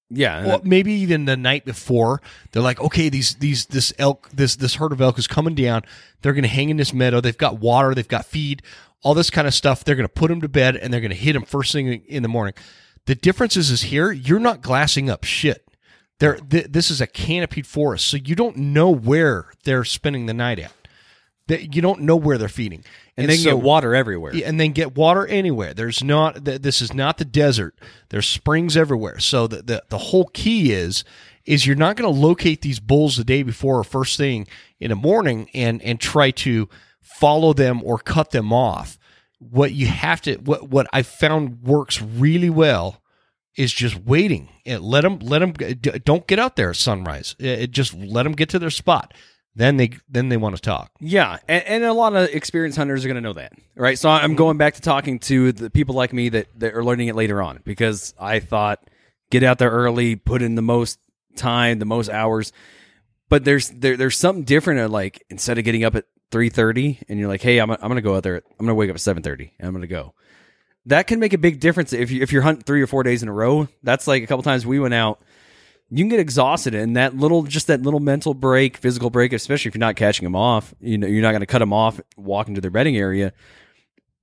[0.09, 4.55] Yeah, Well, maybe even the night before, they're like, okay, these these this elk, this
[4.55, 5.81] this herd of elk is coming down.
[6.21, 7.21] They're going to hang in this meadow.
[7.21, 7.95] They've got water.
[7.95, 8.61] They've got feed.
[9.01, 9.83] All this kind of stuff.
[9.83, 12.03] They're going to put them to bed and they're going to hit them first thing
[12.07, 12.53] in the morning.
[13.05, 15.67] The difference is, is here you're not glassing up shit.
[16.19, 20.33] There, th- this is a canopied forest, so you don't know where they're spending the
[20.33, 20.71] night at.
[21.47, 22.83] That you don't know where they're feeding,
[23.15, 24.33] and they can so- get water everywhere.
[24.43, 25.75] and then get water anywhere.
[25.75, 26.43] There's not.
[26.43, 27.77] This is not the desert.
[28.09, 29.19] There's springs everywhere.
[29.19, 31.03] So the the, the whole key is
[31.45, 34.47] is you're not going to locate these bulls the day before or first thing
[34.79, 36.67] in the morning and and try to
[37.01, 38.97] follow them or cut them off.
[39.37, 43.03] What you have to what what I found works really well
[43.55, 45.53] is just waiting and let them let them
[46.03, 47.35] don't get out there at sunrise.
[47.37, 49.13] It, it just let them get to their spot.
[49.57, 50.91] Then they then they want to talk.
[50.99, 53.97] Yeah, and, and a lot of experienced hunters are going to know that, right?
[53.97, 57.07] So I'm going back to talking to the people like me that, that are learning
[57.07, 58.85] it later on because I thought
[59.29, 60.99] get out there early, put in the most
[61.37, 62.51] time, the most hours.
[63.29, 64.81] But there's there, there's something different.
[64.81, 67.77] At like instead of getting up at three thirty and you're like, hey, I'm I'm
[67.77, 68.35] going to go out there.
[68.35, 70.13] I'm going to wake up at seven thirty and I'm going to go.
[70.87, 73.23] That can make a big difference if you if you're hunting three or four days
[73.23, 73.69] in a row.
[73.83, 75.21] That's like a couple times we went out
[75.89, 79.69] you can get exhausted and that little just that little mental break physical break especially
[79.69, 81.99] if you're not catching them off you know you're not going to cut them off
[82.17, 83.31] walking to their bedding area.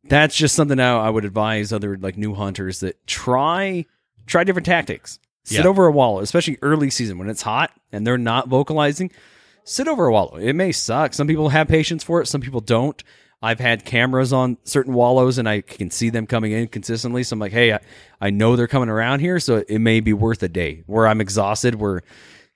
[0.05, 3.87] That's just something now i would advise other like new hunters that try
[4.27, 5.19] try different tactics.
[5.45, 5.69] Sit Yeah.
[5.69, 9.11] over a wallow especially early season when it's hot and they're not vocalizing.
[9.65, 10.37] Sit over a wallow.
[10.39, 11.15] It may suck.
[11.15, 12.27] Some people have patience for it.
[12.27, 13.01] Some people don't
[13.43, 17.25] I've had cameras on certain wallows and I can see them coming in consistently.
[17.25, 17.81] So I'm like, hey, I,
[18.21, 21.21] I know they're coming around here, so it may be worth a day where I'm
[21.21, 22.03] exhausted, where,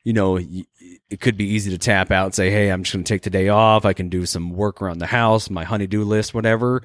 [0.05, 3.05] you know, it could be easy to tap out and say, hey, I'm just going
[3.05, 3.84] to take the day off.
[3.84, 6.82] I can do some work around the house, my honeydew list, whatever.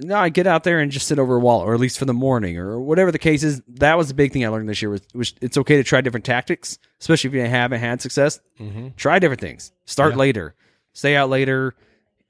[0.00, 2.06] No, I get out there and just sit over a wall, or at least for
[2.06, 3.62] the morning, or whatever the case is.
[3.68, 4.90] That was the big thing I learned this year.
[4.90, 8.40] Was, was it's okay to try different tactics, especially if you haven't had success.
[8.58, 8.88] Mm-hmm.
[8.96, 9.70] Try different things.
[9.84, 10.18] Start Yeah.
[10.18, 10.54] later.
[10.92, 11.74] Stay out later.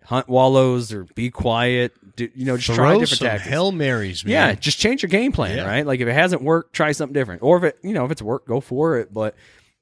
[0.05, 1.92] Hunt wallows or be quiet.
[2.16, 3.48] Do, you know, just try Throw different some tactics.
[3.48, 4.32] hail marys, man.
[4.32, 5.66] Yeah, just change your game plan, Yeah.
[5.66, 5.86] right?
[5.86, 7.42] Like if it hasn't worked, try something different.
[7.42, 9.14] Or if it, you know, if it's worked, go for it.
[9.14, 9.34] But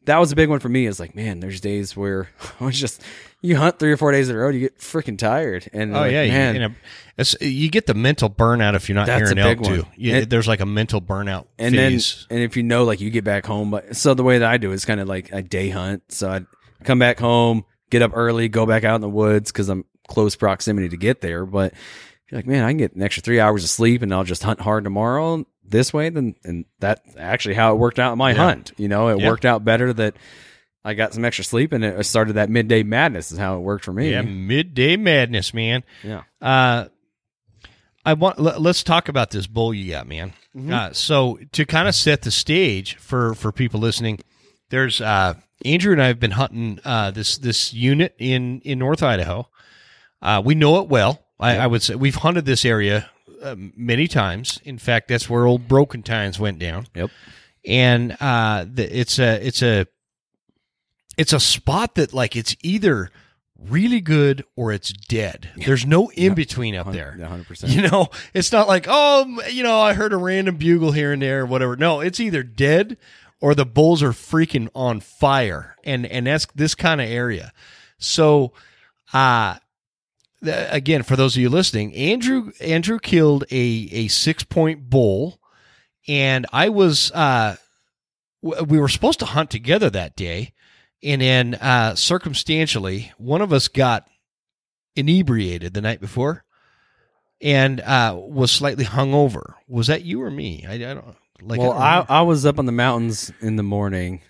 [0.05, 0.87] that was a big one for me.
[0.87, 2.29] Is like, man, there's days where
[2.61, 3.03] I was just
[3.43, 5.68] you hunt three or four days in a row, you get freaking tired.
[5.73, 6.77] And Oh like, yeah, man, you, and a,
[7.18, 9.85] it's, you get the mental burnout if you're not hearing elk too.
[9.97, 12.27] Yeah, And- there's like a mental burnout and phase.
[12.29, 14.49] then and if you know, like you get back home, but so the way that
[14.49, 16.03] I do is kind of like a day hunt.
[16.12, 16.47] So I'd
[16.85, 20.37] come back home, get up early, go back out in the woods because I'm close
[20.37, 21.47] proximity to get there.
[21.47, 21.73] But
[22.31, 24.43] you're like, man, I can get an extra three hours of sleep, and I'll just
[24.43, 26.11] hunt hard tomorrow this way.
[26.11, 28.37] Then and that actually how it worked out in my Yeah.
[28.37, 28.73] hunt.
[28.77, 29.29] You know, it Yeah.
[29.29, 30.15] worked out better that.
[30.83, 33.85] I got some extra sleep and it started that midday madness is how it worked
[33.85, 34.13] for me.
[34.13, 35.85] yeah, midday madness, man.
[36.03, 36.23] Yeah.
[36.41, 36.87] Uh,
[38.03, 40.33] I want let, us talk about this bull you got, man.
[40.57, 40.73] Mm-hmm.
[40.73, 44.21] Uh, so to kind of set the stage for for people listening,
[44.71, 45.35] there's uh,
[45.67, 49.49] Andrew and I have been hunting uh, this this unit in in North Idaho.
[50.23, 51.23] Uh, we know it well.
[51.39, 53.09] I, I would say we've hunted this area
[53.43, 54.61] uh, many times.
[54.64, 56.87] In fact, that's where old Broken Tines went down.
[56.95, 57.11] Yep.
[57.66, 59.87] and uh, the, it's a it's a
[61.16, 63.11] it's a spot that like it's either
[63.59, 65.51] really good or it's dead.
[65.57, 67.16] There's no in between up there.
[67.18, 67.68] 100%.
[67.68, 71.23] You know, it's not like oh, you know, I heard a random bugle here and
[71.23, 71.77] there or whatever.
[71.77, 72.99] No, it's either dead
[73.41, 77.53] or the bulls are freaking on fire, and and that's this kind of area.
[77.99, 78.53] So,
[79.14, 79.57] uh
[80.43, 85.41] again, for those of you listening, Andrew Andrew killed a a six point bull,
[86.09, 87.57] and I was uh
[88.43, 90.53] w- we were supposed to hunt together that day,
[91.03, 94.09] and then uh circumstantially, one of us got
[94.97, 96.45] inebriated the night before,
[97.41, 99.55] and uh was slightly hungover.
[99.68, 100.64] Was that you or me?
[100.68, 101.61] I, I don't like.
[101.61, 102.07] well, I, I.
[102.09, 104.22] I was up on the mountains in the morning,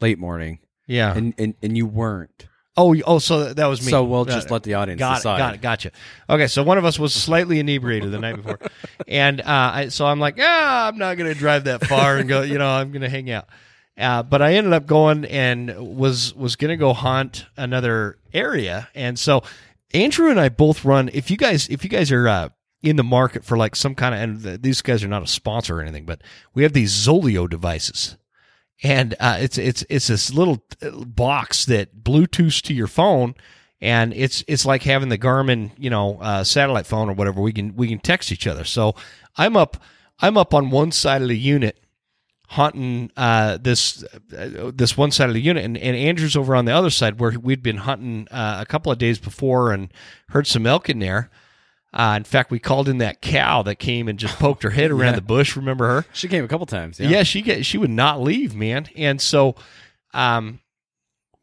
[0.00, 1.16] late morning, yeah.
[1.16, 2.48] and, and, and you weren't.
[2.76, 3.90] Oh, oh, so that was me.
[3.90, 5.36] So we'll just let the audience Got decide.
[5.36, 5.38] it.
[5.38, 5.60] Got it.
[5.60, 5.90] Gotcha.
[6.28, 8.58] Okay, so one of us was slightly inebriated the night before,
[9.08, 12.28] and uh, I, so I'm like, ah, I'm not going to drive that far and
[12.28, 12.42] go.
[12.42, 13.46] You know, I'm going to hang out.
[13.96, 18.88] Uh, but I ended up going and was was going to go haunt another area,
[18.92, 19.44] and so
[19.92, 21.10] Andrew and I both run.
[21.12, 22.48] If you guys, if you guys are uh,
[22.82, 25.78] in the market for like some kind of, and these guys are not a sponsor
[25.78, 26.22] or anything, but
[26.54, 28.16] we have these Zoleo devices
[28.82, 33.34] and uh, it's it's it's this little uh, box that Bluetooths to your phone,
[33.80, 37.40] and it's it's like having the Garmin, you know, uh, satellite phone or whatever.
[37.40, 38.64] We can we can text each other.
[38.64, 38.94] So
[39.36, 39.76] I'm up
[40.20, 41.78] I'm up on one side of the unit
[42.48, 44.04] hunting uh, this
[44.36, 47.18] uh, this one side of the unit, and, and Andrew's over on the other side
[47.18, 49.92] where we'd been hunting uh, a couple of days before and
[50.28, 51.30] heard some elk in there.
[51.94, 54.90] Uh, in fact, we called in that cow that came and just poked her head
[54.90, 55.16] around Yeah.
[55.20, 55.54] the bush.
[55.54, 56.04] Remember her?
[56.12, 56.98] She came a couple times.
[56.98, 57.22] Yeah, Yeah.
[57.22, 58.88] she get she would not leave, man.
[58.96, 59.54] And so
[60.12, 60.58] um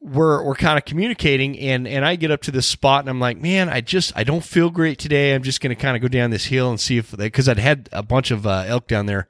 [0.01, 3.19] we're we're kind of communicating and and I get up to this spot and I'm
[3.19, 5.33] like, "Man, I just I don't feel great today.
[5.35, 7.47] I'm just going to kind of go down this hill and see if they cuz
[7.47, 9.27] I'd had a bunch of uh, elk down there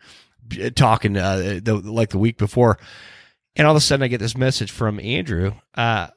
[0.76, 2.80] talking uh the, like the week before.
[3.56, 6.08] And all of a sudden I get this message from Andrew, uh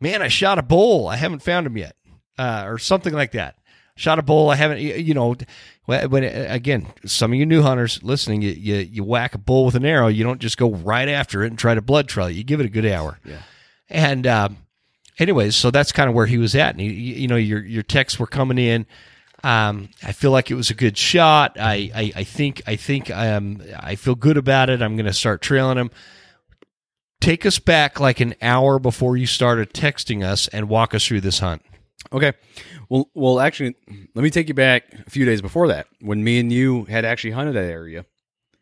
[0.00, 1.08] man, I shot a bull.
[1.08, 1.96] I haven't found him yet.
[2.38, 3.56] Uh or something like that.
[3.98, 4.50] Shot a bull.
[4.50, 5.34] I haven't, you know,
[5.86, 9.64] when, when again, some of you new hunters listening, you, you you whack a bull
[9.64, 10.08] with an arrow.
[10.08, 12.26] You don't just go right after it and try to blood trail.
[12.26, 12.32] it.
[12.32, 13.18] You give it a good hour.
[13.24, 13.38] Yeah.
[13.88, 14.58] And um,
[15.18, 16.72] anyways, so that's kind of where he was at.
[16.72, 18.84] And he, you you know, your your texts were coming in.
[19.42, 21.56] Um, I feel like it was a good shot.
[21.58, 24.82] I I, I think I think um I feel good about it.
[24.82, 25.90] I'm going to start trailing him.
[27.20, 31.22] Take us back like an hour before you started texting us and walk us through
[31.22, 31.62] this hunt.
[32.12, 32.32] Okay.
[32.88, 33.74] Well, well, actually,
[34.14, 37.04] let me take you back a few days before that when me and you had
[37.04, 38.04] actually hunted that area,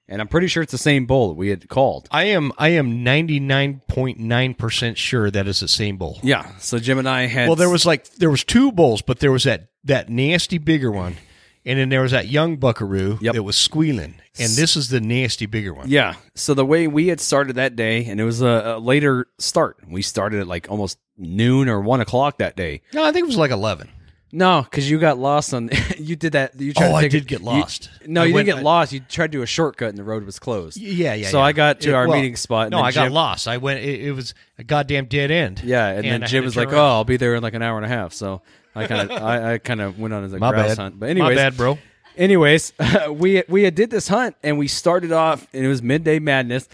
[0.08, 2.08] and I'm pretty sure it's the same bull that we had called.
[2.10, 6.18] I am I am 99.9% sure that is the same bull.
[6.22, 6.50] Yeah.
[6.58, 7.48] So Jim and I had.
[7.48, 10.90] Well, there was like there was two bulls, but there was that that nasty bigger
[10.90, 11.16] one,
[11.64, 13.34] and then there was that young buckaroo Yep.
[13.34, 15.88] that was squealing, and this is the nasty bigger one.
[15.88, 16.14] Yeah.
[16.34, 19.78] So the way we had started that day, and it was a, a later start.
[19.88, 22.82] We started at like almost noon or one o'clock that day.
[22.92, 23.88] No, I think it was like eleven.
[24.36, 25.70] No, because you got lost on.
[25.98, 26.58] you did that.
[26.60, 27.88] You tried Oh, to I take a- did get you- lost.
[28.04, 28.92] no, I you went- didn't get lost.
[28.92, 30.76] You tried to do a shortcut, and the road was closed.
[30.76, 31.28] Yeah, yeah.
[31.28, 31.44] So yeah.
[31.44, 32.64] I got to It- our well, meeting spot.
[32.66, 33.46] and No, then I got lost.
[33.46, 33.80] I went.
[33.84, 35.62] It, it was a goddamn dead end.
[35.64, 36.82] Yeah, and, then I Jim was like, turn "Oh.
[36.84, 38.42] I'll be there in like an hour and a half." So
[38.74, 40.78] I kind of, I, I kind of went on as a My grouse bad.
[40.78, 40.98] hunt.
[40.98, 41.78] But anyways, My bad, bro.
[42.16, 42.72] anyways,
[43.10, 46.68] we we had did this hunt and we started off and it was midday madness.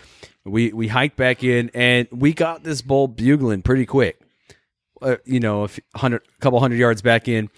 [0.47, 4.18] We we hiked back in and we got this bull bugling pretty quick.
[5.01, 7.48] Uh, you know, a hundred, couple hundred yards back in,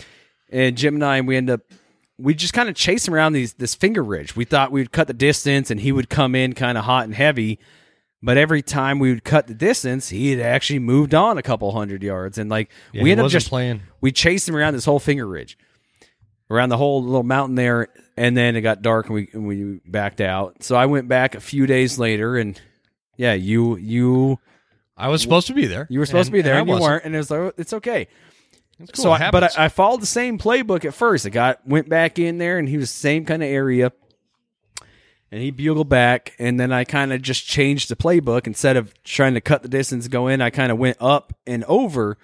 [0.50, 1.60] and Jim and I we end up
[2.18, 4.36] we just kind of chased him around these this finger ridge.
[4.36, 7.14] We thought we'd cut the distance and he would come in kind of hot and
[7.14, 7.58] heavy.
[8.24, 11.72] But every time we would cut the distance, he had actually moved on a couple
[11.72, 13.82] hundred yards, and like Yeah, we ended up just playing.
[14.00, 15.58] we chased him around this whole finger ridge,
[16.48, 19.80] around the whole little mountain there, and then it got dark and we and we
[19.84, 20.62] backed out.
[20.62, 22.60] So I went back a few days later, and
[23.16, 24.38] yeah, you you
[25.02, 25.86] I was supposed to be there.
[25.90, 26.90] you were supposed And- to be there, and and, you wasn't.
[26.90, 28.08] weren't, and it was like "Oh, it's okay.
[28.78, 29.02] It's cool.
[29.04, 29.58] So, It I, but.
[29.58, 31.26] I, I followed the same playbook at first.
[31.26, 33.92] I got went back in there, and he was the same kind of area,
[35.30, 38.92] and he bugled back, and then I kind of just changed the playbook instead of
[39.04, 40.40] trying to cut the distance, go in.
[40.40, 42.16] I kind of went up and over,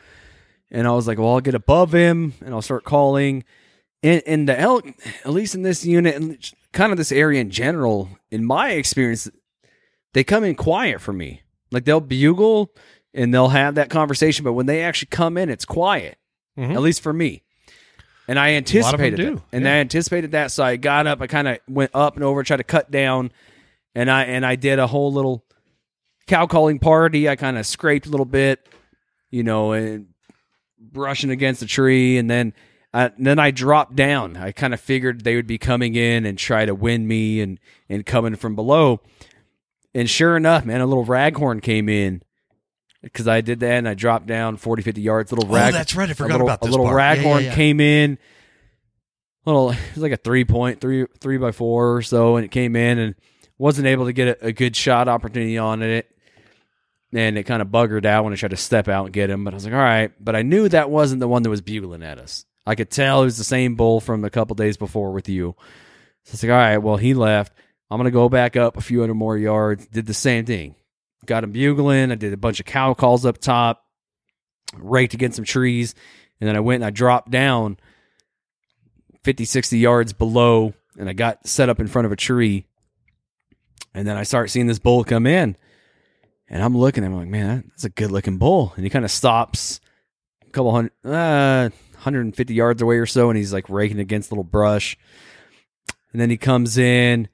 [0.71, 3.45] and I was like, well, I'll get above him, and I'll start calling.
[4.03, 4.87] And, and the elk,
[5.25, 6.39] at least in this unit, and
[6.73, 9.29] kind of this area in general, in my experience,
[10.13, 11.43] they come in quiet for me.
[11.71, 12.73] Like they'll bugle
[13.15, 16.19] and they'll have that conversation, but when they actually come in, it's quiet
[16.59, 16.75] Mhm.
[16.75, 17.43] at least for me.
[18.27, 19.43] And I lot of them anticipated that.
[19.53, 19.73] And yeah.
[19.73, 21.23] I anticipated that, so I got up.
[21.23, 23.33] I kind of went up and over, tried to cut down,
[23.95, 25.45] and I and I did a whole little
[26.27, 27.29] cow calling party.
[27.29, 28.69] I kind of scraped a little bit,
[29.31, 30.09] you know, and
[30.79, 32.53] brushing against the tree, and then
[32.93, 34.37] and then I dropped down.
[34.37, 37.59] I kind of figured they would be coming in and try to win me and
[37.89, 39.01] and coming from below.
[39.95, 42.23] And sure enough, man, a little raghorn came in
[43.03, 45.33] because I did that and I dropped down 40, 50 yards.
[45.33, 46.09] Little Oh, rag, that's right.
[46.09, 47.01] I a forgot little, about this a little part.
[47.01, 47.55] Yeah, yeah, raghorn yeah.
[47.55, 48.19] came in.
[49.45, 52.51] Little, it was like a three point, three three by four or so, and it
[52.51, 53.15] came in and
[53.57, 56.07] wasn't able to get a, a good shot opportunity on it.
[57.15, 59.43] And it kind of buggered out when I tried to step out and get him.
[59.43, 60.13] But I was like, all right.
[60.21, 62.45] But I knew that wasn't the one that was bugling at us.
[62.67, 65.57] I could tell it was the same bull from a couple days before with you.
[66.25, 67.55] So it's like, all right, well, he left.
[67.91, 69.87] I'm gonna go back up a few hundred more yards.
[69.87, 70.75] Did the same thing.
[71.27, 72.13] Got him bugling.
[72.13, 73.85] I did a bunch of cow calls up top,
[74.77, 75.95] raked against some trees,
[76.41, 77.79] and then I went and I dropped down
[79.25, 82.67] 50, 60 yards below, and I got set up in front of a tree.
[83.95, 85.57] And then I start seeing this bull come in,
[86.49, 87.05] and I'm looking.
[87.05, 88.73] I'm like, man, that's a good looking bull.
[88.77, 89.81] And he kind of stops
[90.47, 94.45] a couple hundred, uh, 150 yards away or so, and he's like raking against little
[94.45, 94.97] brush.
[96.13, 97.29] And then he comes in,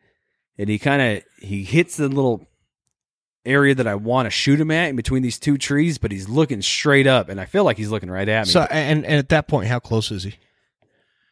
[0.58, 2.46] and he kind of he hits the little
[3.44, 6.28] area that I want to shoot him at in between these two trees, but he's
[6.28, 8.52] looking straight up, and I feel like he's looking right at me.
[8.52, 10.34] So and, and at that point, how close is he?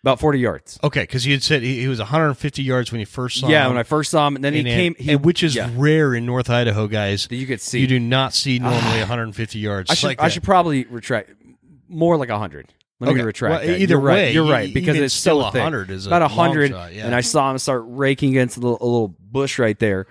[0.02, 0.78] about 40 yards.
[0.82, 3.58] Okay, because you had said he, he was 150 yards when you first saw yeah,
[3.58, 3.62] him.
[3.62, 4.94] Yeah, when I first saw him, and then he and, came.
[4.98, 5.70] He, and which is yeah.
[5.76, 7.28] rare in North Idaho, guys.
[7.28, 7.80] that you could see.
[7.80, 9.62] You do not see normally 150 ah.
[9.62, 9.90] yards.
[9.90, 11.30] I should like I should probably retract
[11.88, 12.72] more like 100.
[13.03, 13.26] Let me Okay.
[13.26, 13.64] retract.
[13.66, 14.14] Well, either you're right.
[14.14, 15.55] way, you're e- right because it's still thick.
[15.62, 17.05] 100 is a about long 100 yeah.
[17.07, 20.07] and I saw him start raking against a little, a little bush right there,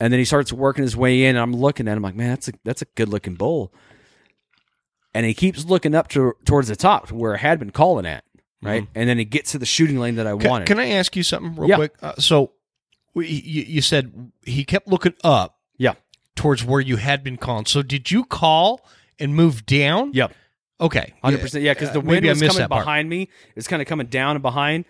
[0.00, 1.30] and then he starts working his way in.
[1.36, 3.72] And I'm looking at him like, man, that's a that's a good looking bull,
[5.14, 8.24] and he keeps looking up to towards the top where I had been calling at.
[8.62, 8.86] right?
[8.94, 10.66] And then it gets to the shooting lane that I Can, wanted.
[10.66, 11.76] can I ask you something real Yeah.
[11.76, 11.94] quick?
[12.02, 12.52] Uh, so,
[13.14, 15.94] we, you, you said he kept looking up yeah,
[16.34, 17.66] towards where you had been calling.
[17.66, 18.84] So, did you call
[19.20, 20.12] and move down?
[20.14, 20.32] yep.
[20.80, 21.14] Okay.
[21.22, 21.72] Hundred percent, yeah.
[21.74, 22.84] Because Uh, the wind maybe I was missed coming that part.
[22.84, 23.28] behind me.
[23.54, 24.84] It's kind of coming down and behind,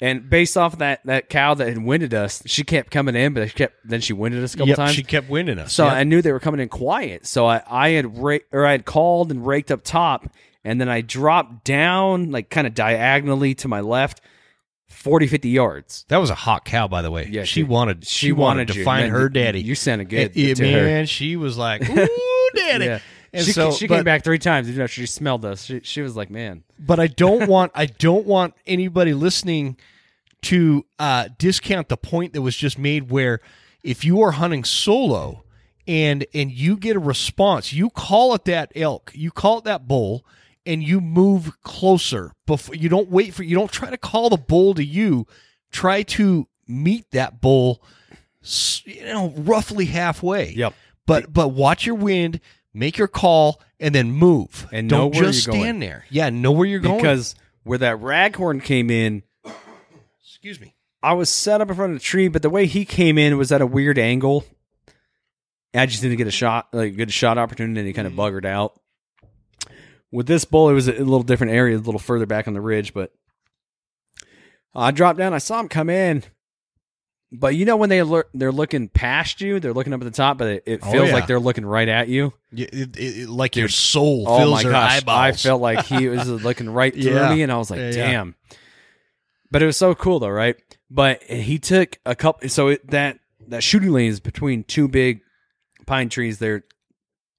[0.00, 3.32] and based off of that that cow that had winded us, she kept coming in,
[3.34, 4.94] but she kept then she winded us a couple Yep, times.
[4.94, 5.72] she kept winning us.
[5.72, 5.92] so Yep.
[5.94, 7.26] I knew they were coming in quiet.
[7.26, 10.26] So I I had ra- or I had called and raked up top,
[10.64, 14.20] and then I dropped down like kind of diagonally to my left,
[14.88, 16.04] 40, 50 yards.
[16.08, 17.26] that was a hot cow, by the way.
[17.30, 17.70] Yeah, she dude.
[17.70, 18.84] wanted she, wanted, to you.
[18.84, 19.62] find Man, her you- daddy.
[19.62, 20.82] You sounded good to her.
[20.84, 22.98] man, she was like, "Ooh, daddy." Yeah.
[23.32, 24.68] And she so, she but, came back three times.
[24.68, 25.64] You know, she smelled us.
[25.64, 29.76] She, she was like, "Man, but I don't want I don't want anybody listening
[30.42, 33.40] to uh, discount the point that was just made where
[33.82, 35.44] if you are hunting solo
[35.86, 39.88] and and you get a response, you call it that elk, you call it that
[39.88, 40.24] bull,
[40.66, 44.36] and you move closer before you don't wait for you don't try to call the
[44.36, 45.26] bull to you,
[45.70, 47.82] try to meet that bull,
[48.84, 50.50] you know, roughly halfway.
[50.52, 50.74] Yep.
[51.06, 52.40] But but watch your wind,
[52.74, 54.66] make your call, and then move.
[54.72, 55.64] And know don't where just you're going.
[55.64, 56.04] stand there.
[56.10, 56.98] Yeah, know where you're going.
[56.98, 59.22] because where that raghorn came in,
[60.22, 60.74] excuse me.
[61.02, 63.36] I was set up in front of the tree, but the way he came in
[63.36, 64.44] was at a weird angle.
[65.74, 68.12] I just didn't get a shot, like a good shot opportunity, and he kind of
[68.12, 68.20] mm-hmm.
[68.20, 68.78] buggered out.
[70.10, 72.60] With this bull, it was a little different area, a little further back on the
[72.60, 73.12] ridge, but
[74.74, 75.32] I dropped down.
[75.32, 76.22] I saw him come in,
[77.34, 80.10] but you know when they look, they're looking past you, they're looking up at the
[80.10, 81.14] top, but it, it Oh, feels yeah.
[81.14, 82.32] like they're looking right at you.
[82.52, 85.18] Yeah, it, it, like your soul Oh fills your gosh, eyeballs.
[85.18, 87.34] I felt like he was looking right through Yeah.
[87.34, 87.80] me, and I was like.
[87.92, 88.34] "Damn!"
[89.50, 90.56] But it was so cool, though, right?
[90.90, 92.48] But he took a couple.
[92.48, 93.18] So it, that
[93.48, 95.20] that shooting lane is between two big
[95.86, 96.38] pine trees.
[96.38, 96.64] There,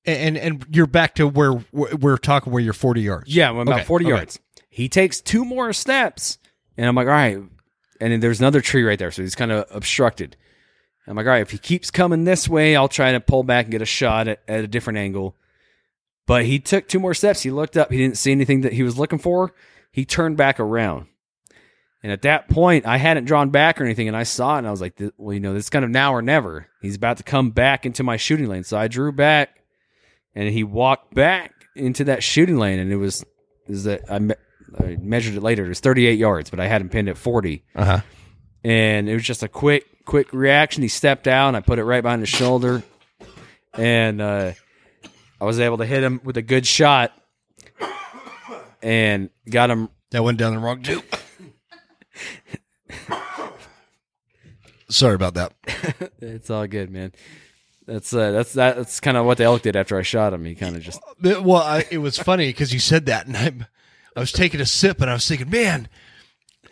[0.06, 3.36] and and you're back to where we're talking where you're 40 yards.
[3.36, 4.16] yeah, about Okay, forty okay.
[4.16, 4.40] yards.
[4.70, 6.38] He takes two more steps,
[6.78, 7.40] and I'm like, "All right."
[8.04, 10.36] And there's another tree right there, so he's kind of obstructed.
[11.08, 13.66] I'm like, "All right, if he keeps coming this way, I'll try to pull back
[13.66, 15.38] and get a shot at, at a different angle."
[16.28, 17.44] But he took two more steps.
[17.44, 17.92] He looked up.
[17.92, 19.54] He didn't see anything that he was looking for.
[19.92, 21.08] He turned back around.
[22.02, 24.68] And at that point, I hadn't drawn back or anything, and I saw it, and
[24.68, 26.68] I was like, "Well, you know, this is kind of now or never.
[26.82, 29.64] He's about to come back into my shooting lane." So I drew back,
[30.36, 33.26] and he walked back into that shooting lane, and it was
[33.68, 34.36] is that I,
[34.80, 35.66] I measured it later.
[35.66, 38.00] It was 38 yards, but I had him pinned at 40, Uh huh.
[38.64, 40.82] and it was just a quick, quick reaction.
[40.84, 41.56] He stepped down.
[41.56, 42.84] I put it right behind his shoulder,
[43.74, 44.54] and uh,
[45.42, 47.12] I was able to hit him with a good shot,
[48.82, 51.04] and got him That went down the wrong tube.
[54.90, 55.54] Sorry about that.
[56.22, 57.12] It's all good, man.
[57.86, 60.46] That's uh, that's that, that's kind of what the elk did after I shot him.
[60.46, 63.52] He kind of just Well, I, it was funny because you said that, and I,
[64.16, 65.88] I was taking a sip, and I was thinking, man,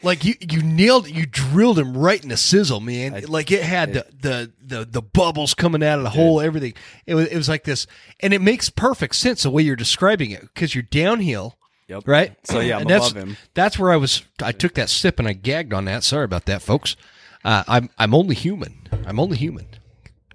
[0.03, 1.13] like you, you nailed it.
[1.13, 3.23] You drilled him right in the sizzle, man.
[3.27, 6.73] like it had the, the the the bubbles coming out of the hole, everything.
[7.05, 7.87] It was it was like this,
[8.19, 12.03] and it makes perfect sense the way you're describing it because you're downhill, Yep.
[12.07, 12.35] right?
[12.43, 13.37] So, yeah, I'm and that's, above him.
[13.53, 14.23] That's where I was.
[14.41, 16.03] I took that sip and I gagged on that.
[16.03, 16.95] Sorry about that, folks.
[17.43, 18.87] Uh, I'm I'm only human.
[19.05, 19.67] I'm only human.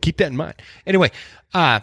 [0.00, 0.54] Keep that in mind.
[0.86, 1.10] Anyway,
[1.54, 1.80] uh,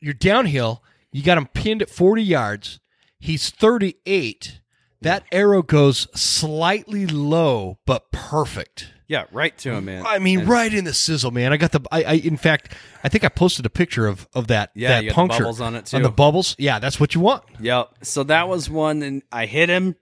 [0.00, 0.82] you're downhill.
[1.10, 2.78] You got him pinned at 40 yards.
[3.24, 4.60] He's 38.
[5.00, 8.90] That arrow goes slightly low, but perfect.
[9.08, 10.04] yeah, right to him, man.
[10.06, 11.50] I mean, And- right in the sizzle, man.
[11.50, 11.80] I got the.
[11.90, 14.72] I, I in fact, I think I posted a picture of of that.
[14.74, 17.14] Yeah, that you got the puncture bubbles on it, On the bubbles, yeah, that's what
[17.14, 17.44] you want.
[17.60, 17.94] Yep.
[18.02, 19.96] So that was one, and I hit him,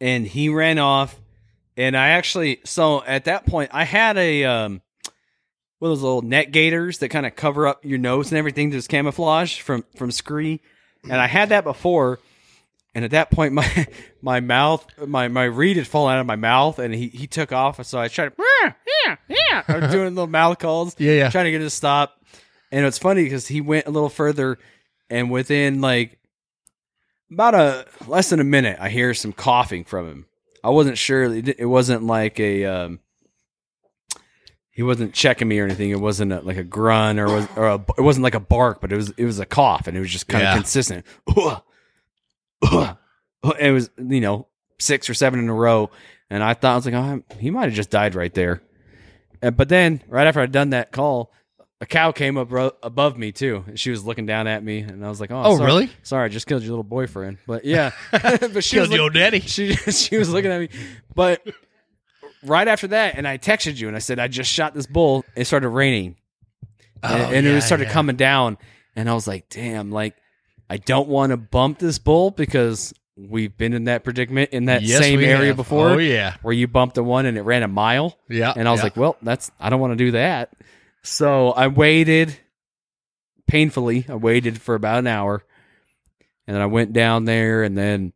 [0.00, 1.20] and he ran off.
[1.76, 4.82] And I actually, so at that point, I had a um,
[5.80, 8.70] one of those little net gaiters that kind of cover up your nose and everything,
[8.70, 10.60] just camouflage from from scree.
[11.04, 12.18] And I had that before,
[12.94, 13.86] and at that point, my
[14.22, 17.52] my mouth, my my reed had fallen out of my mouth, and he he took
[17.52, 17.84] off.
[17.86, 18.72] So I tried, yeah,
[19.06, 19.62] yeah, yeah.
[19.68, 21.30] I was doing little mouth calls, Yeah, yeah.
[21.30, 22.14] trying to get him to stop.
[22.70, 24.58] And it's funny because he went a little further,
[25.08, 26.18] and within like
[27.32, 30.26] about a less than a minute, I hear some coughing from him.
[30.64, 31.24] I wasn't sure.
[31.34, 32.64] It, it wasn't like a.
[32.64, 33.00] Um,
[34.78, 35.90] he wasn't checking me or anything.
[35.90, 38.80] It wasn't a, like a grunt or was or a, it wasn't like a bark,
[38.80, 41.04] but it was it was a cough, and it was just kind of consistent.
[43.58, 44.46] It was you know
[44.78, 45.90] six or seven in a row,
[46.30, 48.62] and I thought I was like, oh, he might have just died right there.
[49.42, 51.32] And, but then right after I'd done that call,
[51.80, 54.78] a cow came up ro- above me too, and she was looking down at me,
[54.78, 55.90] and I was like, "Oh, Oh, sorry- really?
[56.04, 59.40] Sorry, I just killed your little boyfriend." But yeah, but she Killed was your daddy.
[59.40, 60.68] She she was looking at me,
[61.16, 61.44] but
[62.44, 65.24] right after that, and I texted you and I said I just shot this bull.
[65.36, 66.16] It started raining,
[67.02, 67.92] and, Oh, and yeah, it started yeah.
[67.92, 68.58] coming down,
[68.96, 70.14] and I was like, "Damn!" Like
[70.70, 74.82] I don't want to bump this bull because we've been in that predicament in that
[74.82, 75.56] Yes, same area have.
[75.58, 75.88] Oh, before.
[75.90, 76.36] Oh, yeah.
[76.42, 78.16] where you bumped the one and it ran a mile.
[78.28, 78.52] Yeah.
[78.54, 78.84] And I was yeah.
[78.84, 80.52] like, well, that's I don't want to do that.
[81.02, 82.36] So I waited
[83.46, 84.06] painfully.
[84.08, 85.42] I waited for about an hour.
[86.46, 88.12] And then I went down there and then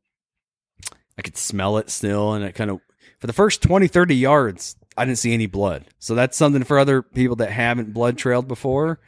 [1.18, 2.80] I could smell it still and it kind of
[3.22, 5.84] for the first 20 30 yards I didn't see any blood.
[5.98, 8.98] So that's something for other people that haven't blood trailed before.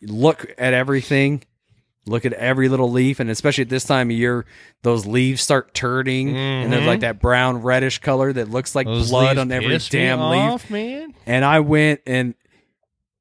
[0.00, 1.44] Look at everything.
[2.06, 4.44] Look at every little leaf, and especially at this time of year,
[4.82, 7.00] those leaves start turning, and there's like mm-hmm.
[7.00, 10.70] that brown reddish color that looks like Those blood on every damn leaf.
[10.70, 11.14] man.
[11.24, 12.34] And I went and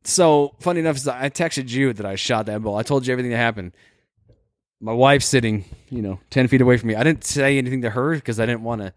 [0.03, 2.75] so funny enough is I texted you that I shot that bull.
[2.75, 3.71] I told you everything that happened.
[4.81, 6.95] My wife's sitting, you know, ten feet away from me.
[6.95, 8.93] I didn't say anything to her because I didn't want to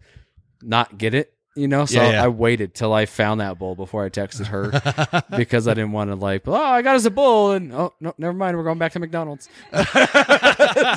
[0.61, 1.85] not get it, you know.
[1.85, 2.23] So Yeah, yeah.
[2.23, 6.09] I waited till I found that bull before I texted her because I didn't want
[6.11, 8.77] to like, oh, I got us a bull, and oh no, never mind, we're going
[8.79, 9.49] back to McDonald's.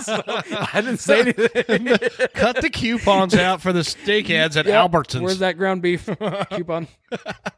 [0.03, 1.87] So, I didn't say anything.
[2.35, 4.91] Cut the coupons out for the steak ads at Yep.
[4.91, 5.21] Albertsons.
[5.23, 6.09] Where's that ground beef
[6.51, 6.89] coupon?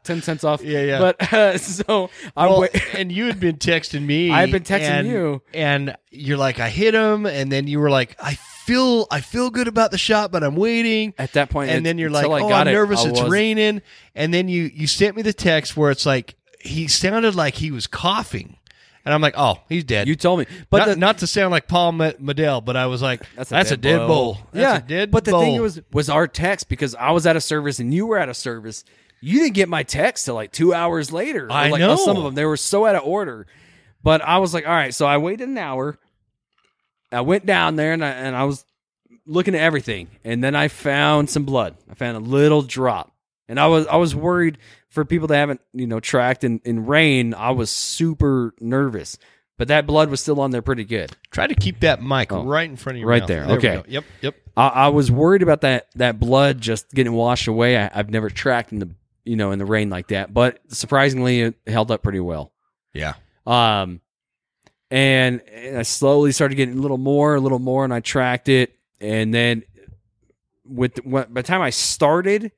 [0.03, 0.63] Ten cents off.
[0.63, 0.99] Yeah, yeah.
[0.99, 2.95] But uh, so I Well, wait.
[2.95, 4.31] and you had been texting me.
[4.31, 5.41] I had been texting and- you.
[5.53, 9.49] and you're like, I hit him, and then you were like, I feel, I feel
[9.49, 11.13] good about the shot, but I'm waiting.
[11.17, 13.05] At that point, And it- then you're like, until I oh, got I'm it, nervous.
[13.05, 13.81] I It's was- raining.
[14.15, 17.71] And then you you sent me the text where it's like he sounded like he
[17.71, 18.57] was coughing,
[19.03, 20.07] and I'm like, oh, he's dead.
[20.07, 22.85] You told me, but not, the, not to sound like Paul Ma- Medell, but I
[22.85, 24.07] was like, that's a, a dead, bull.
[24.07, 24.37] bull.
[24.53, 27.35] That's yeah, a dead but the thing was, was our text because I was out
[27.35, 28.85] of service and you were out of service.
[29.19, 31.47] You didn't get my text till like two hours later.
[31.47, 31.95] Or, I like, know.
[31.97, 33.45] some of them they were so out of order.
[34.03, 35.97] But I was like, all right, so I waited an hour.
[37.13, 38.65] I went down there and I, and I was
[39.25, 41.75] looking at everything, and then I found some blood.
[41.89, 43.11] I found a little drop,
[43.47, 44.57] and I was I was worried
[44.89, 47.33] for people that haven't you know tracked in in rain.
[47.33, 49.17] I was super nervous,
[49.57, 51.11] but that blood was still on there pretty good.
[51.31, 52.43] Try to keep that mic Oh.
[52.43, 53.27] right in front of your Right mouth.
[53.27, 53.47] there.
[53.47, 53.83] we Okay.
[53.87, 54.03] Yep.
[54.21, 54.35] Yep.
[54.57, 57.77] I, I was worried about that that blood just getting washed away.
[57.77, 58.89] I, I've never tracked in the
[59.25, 62.51] you know in the rain like that, but surprisingly, it held up pretty well.
[62.93, 63.13] Yeah.
[63.47, 63.99] Um,
[64.93, 68.47] and, and I slowly started getting a little more, a little more, and I tracked
[68.47, 68.75] it.
[69.01, 69.63] And then
[70.63, 72.51] with when, by the time I started,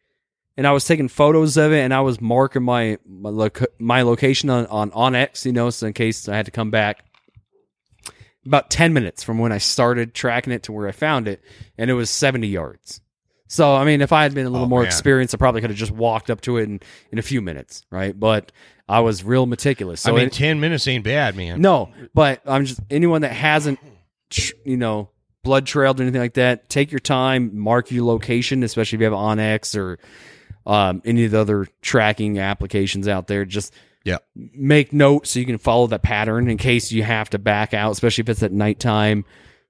[0.57, 4.01] and I was taking photos of it, and I was marking my my, loc- my
[4.01, 7.05] location on on onX, you know, so in case I had to come back.
[8.45, 11.41] About ten minutes from when I started tracking it to where I found it,
[11.79, 13.01] and it was seventy yards.
[13.47, 14.87] So I mean, if I had been a little Oh, more man.
[14.87, 16.79] experienced, I probably could have just walked up to it in,
[17.11, 18.19] in a few minutes, right?
[18.19, 18.51] But
[18.87, 20.01] I was real meticulous.
[20.01, 21.61] So I mean, it- ten minutes ain't bad, man.
[21.61, 23.79] no, but I'm just anyone that hasn't,
[24.63, 25.09] you know,
[25.43, 26.69] blood trailed or anything like that.
[26.69, 29.99] Take your time, mark your location, especially if you have onX or
[30.65, 33.45] um, any of the other tracking applications out there.
[33.45, 33.73] Just
[34.03, 34.17] Yeah.
[34.35, 37.91] make note so you can follow that pattern in case you have to back out,
[37.91, 39.25] especially if it's at nighttime.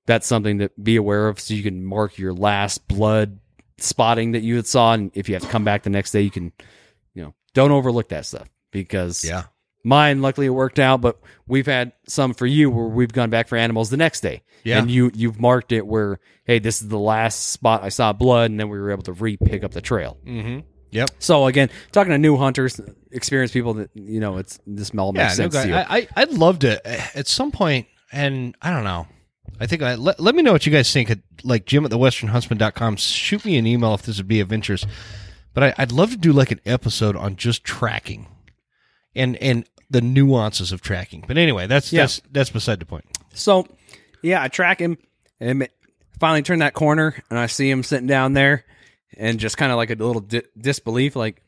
[0.08, 3.40] That's something to be aware of, so you can mark your last blood
[3.78, 6.22] spotting that you had saw, and if you have to come back the next day,
[6.22, 6.52] you can,
[7.14, 8.48] you know, don't overlook that stuff
[8.84, 9.44] because Yeah.
[9.84, 13.48] Mine, luckily, it worked out, but we've had some for you where we've gone back
[13.48, 14.42] for animals the next day.
[14.64, 14.80] Yeah.
[14.80, 18.50] And you you've marked it where, hey, this is the last spot I saw blood,
[18.50, 20.18] and then we were able to re pick up the trail.
[20.26, 20.62] Mm-hmm.
[20.90, 21.10] Yep.
[21.20, 25.26] So again, talking to new hunters, experienced people that you know, it's this all Yeah,
[25.26, 25.76] makes no, sense guy- to you.
[25.76, 29.06] I, I, I'd love to uh, at some point, and I don't know.
[29.60, 31.12] I think I let, let me know what you guys think.
[31.12, 32.96] At, like Jim at the westernhuntsman.com.
[32.96, 34.88] Shoot me an email if this would be of interest.
[35.54, 38.26] But I, I'd love to do like an episode on just tracking,
[39.16, 41.24] and and the nuances of tracking.
[41.28, 42.04] But anyway, that's Yeah.
[42.04, 43.06] that's that's beside the point.
[43.34, 43.68] So,
[44.22, 44.98] yeah, I track him
[45.40, 45.68] and
[46.20, 48.64] finally turn that corner and I see him sitting down there
[49.18, 51.42] and just kind of like a little di- disbelief, like,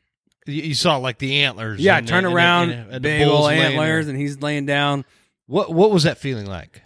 [0.46, 1.80] You, you saw like the antlers.
[1.80, 3.66] yeah, turn and- around, and- and the big old there.
[3.68, 5.04] antlers, and he's laying down.
[5.48, 6.82] What what was that feeling like?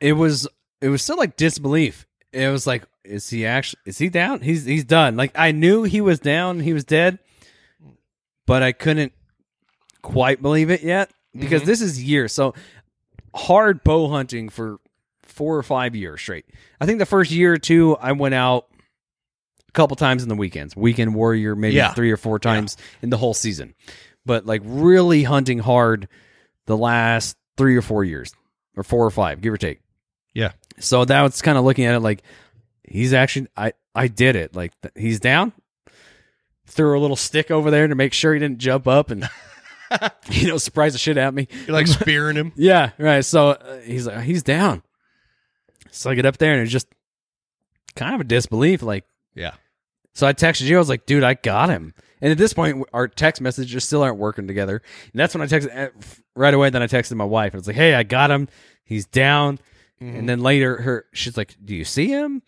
[0.00, 0.46] It was,
[0.80, 2.06] it was still like disbelief.
[2.32, 4.40] It was like, is he actually, is he down?
[4.42, 5.16] He's, he's done.
[5.16, 7.18] Like, I knew he was down, he was dead,
[8.46, 9.12] but I couldn't
[10.12, 11.66] quite believe it yet because Mhm.
[11.66, 12.32] this is years.
[12.32, 12.54] So,
[13.34, 14.78] hard bow hunting for
[15.22, 16.46] four or five years straight.
[16.80, 18.66] I think the first year or two, I went out
[19.68, 20.74] a couple times in the weekends.
[20.76, 21.92] Weekend warrior, maybe Yeah.
[21.92, 23.74] three or four times in the whole season.
[24.24, 26.08] But like really hunting hard
[26.66, 28.32] the last three or four years,
[28.76, 29.80] or four or five, give or take.
[30.34, 30.52] Yeah.
[30.78, 32.22] So that's kind of looking at it like
[32.88, 34.54] he's actually I I did it.
[34.54, 35.52] Like he's down.
[36.66, 39.28] Threw a little stick over there to make sure he didn't jump up and
[40.30, 41.48] you know surprise the shit out of me.
[41.66, 42.52] You're like spearing him.
[42.56, 43.24] Yeah, right.
[43.24, 44.82] So uh, he's like, he's down.
[45.90, 46.88] So I get up there and it's just
[47.94, 48.82] kind of a disbelief.
[48.82, 49.52] Like, Yeah.
[50.12, 50.76] so I texted you.
[50.76, 51.94] I was like, dude, I got him.
[52.20, 54.82] And at this point, our text messages still aren't working together.
[55.12, 55.90] And that's when I texted uh,
[56.34, 56.70] right away.
[56.70, 57.54] Then I texted my wife.
[57.54, 58.48] I was like, hey, I got him.
[58.84, 59.58] He's down.
[60.00, 60.18] Mhm.
[60.18, 62.42] And then later, her she's like, "Do you see him?"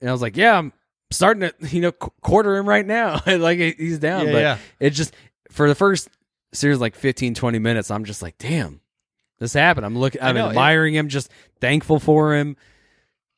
[0.00, 0.72] And I was like, "Yeah, I'm
[1.10, 3.20] starting to you know qu- quarter him right now.
[3.26, 4.58] like he's down." Yeah, but yeah.
[4.78, 5.12] it just
[5.50, 6.08] for the first
[6.52, 8.80] series like 15 20 minutes i'm just like damn
[9.38, 9.84] this happened.
[9.84, 11.28] I'm looking i'm know, it- admiring him just
[11.60, 12.56] thankful for him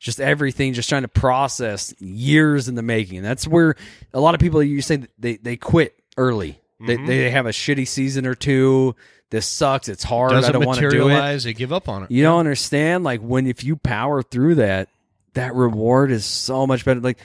[0.01, 3.23] just everything just trying to process years in the making.
[3.23, 3.75] That's where
[4.13, 6.61] a lot of people you say they they quit early.
[6.85, 7.07] They, Mhm.
[7.07, 8.97] they have a shitty season or two.
[9.31, 9.89] This sucks.
[9.89, 10.33] It's hard.
[10.33, 11.43] I Doesn't don't want to do it.
[11.43, 12.11] They give up on it.
[12.11, 14.91] you don't understand like when if you power through that
[15.33, 17.01] that reward is so much better.
[17.01, 17.19] Like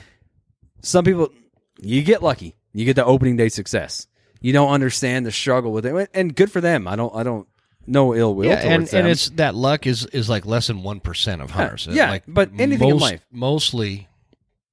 [0.81, 1.33] some people
[1.81, 2.55] you get lucky.
[2.71, 4.07] You get the opening day success
[4.41, 7.47] you don't understand the struggle with it and good for them i don't i don't
[7.87, 10.83] no ill will yeah, and, them and it's that luck is is like less than
[10.83, 11.87] one percent of hunters.
[11.89, 13.25] yeah, like but anything in life.
[13.31, 14.07] mostly,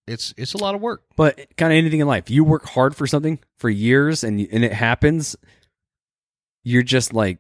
[0.07, 1.03] it's it's a lot of work.
[1.17, 4.65] but kind of anything in life you work hard for something for years and and
[4.65, 5.35] it happens
[6.63, 7.39] you're just like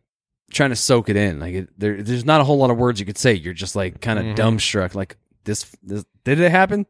[0.53, 2.99] trying to soak it in like it, there, there's not a whole lot of words
[3.01, 4.37] you could say you're just like kind of Mhm.
[4.37, 6.87] dumbstruck like this, this did it happen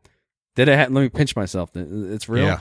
[0.55, 2.59] did it happen let me pinch myself it's real Yeah.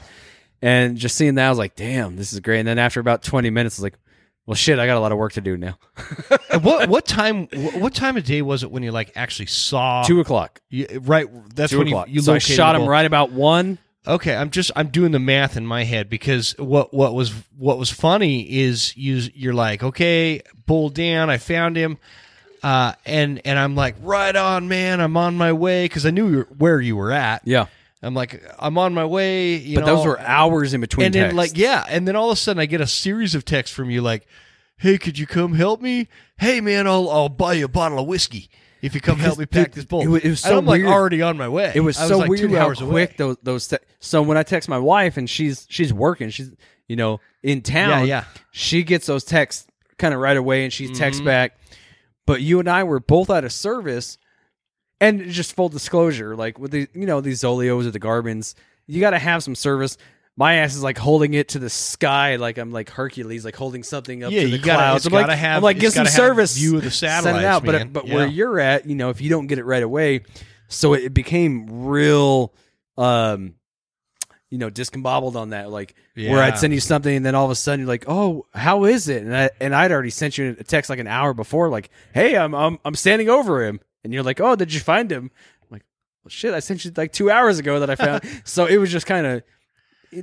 [0.61, 2.59] And just seeing that i was like damn this is great.
[2.59, 3.99] And then after about 20 minutes i was like
[4.45, 5.77] well shit i got a lot of work to do now.
[6.51, 9.47] And what what time what what time of day was it when you like actually
[9.47, 10.61] saw two o'clock.
[10.69, 11.27] You, right?
[11.53, 12.07] That's two when o'clock.
[12.07, 13.77] you, you so i shot him right about one.
[14.07, 17.77] Okay, I'm just I'm doing the math in my head because what what was what
[17.77, 21.97] was funny is you you're like okay bull down I found him.
[22.63, 26.43] Uh, and and I'm like right on man I'm on my way because I knew
[26.43, 27.41] where you were at.
[27.45, 27.65] Yeah
[28.05, 31.15] I'm like I'm on my way you but know, those were hours in between and
[31.15, 33.75] then like yeah and then all of a sudden I get a series of texts
[33.75, 34.27] from you like
[34.77, 38.07] hey could you come help me hey man I'll I'll buy you a bottle of
[38.07, 38.49] whiskey
[38.81, 40.57] if you come help me pack dude, this bull it was- it was And so
[40.59, 43.09] I'm like already on my way It was, was so like weird how quick away.
[43.17, 43.67] those those.
[43.67, 46.51] Te- so when I text my wife and she's she's working, she's
[46.87, 48.01] you know in town.
[48.01, 48.23] Yeah, yeah.
[48.51, 49.65] She gets those texts
[49.97, 51.25] kind of right away, and she texts Mhm.
[51.25, 51.57] back.
[52.27, 54.19] But you and I were both out of service,
[55.01, 58.55] and just full disclosure, like with the you know these Zoleos or the Garmins,
[58.87, 59.97] you got to have some service.
[60.37, 63.83] My ass is like holding it to the sky, like I'm like Hercules, like holding
[63.83, 65.05] something up Yeah, to the you gotta- clouds.
[65.05, 67.63] I'm like, have- I'm like, get some service, view of the send it satellites, out.
[67.63, 67.87] man.
[67.91, 68.15] But but Yeah.
[68.15, 70.23] where you're at, you know, if you don't get it right away,
[70.67, 72.53] so it became real,
[72.97, 73.53] um,
[74.49, 75.69] you know, discombobbled on that.
[75.69, 78.45] Like where I'd send you something, and then all of a sudden you're like, "Oh,
[78.53, 81.33] how is it?" And I and I'd already sent you a text like an hour
[81.33, 84.79] before, like, "Hey, I'm I'm I'm standing over him," and you're like, "Oh, did you
[84.79, 85.29] find him?"
[85.63, 85.83] I'm like,
[86.23, 88.89] well, "Shit, I sent you like two hours ago that I found." so it was
[88.89, 89.43] just kind of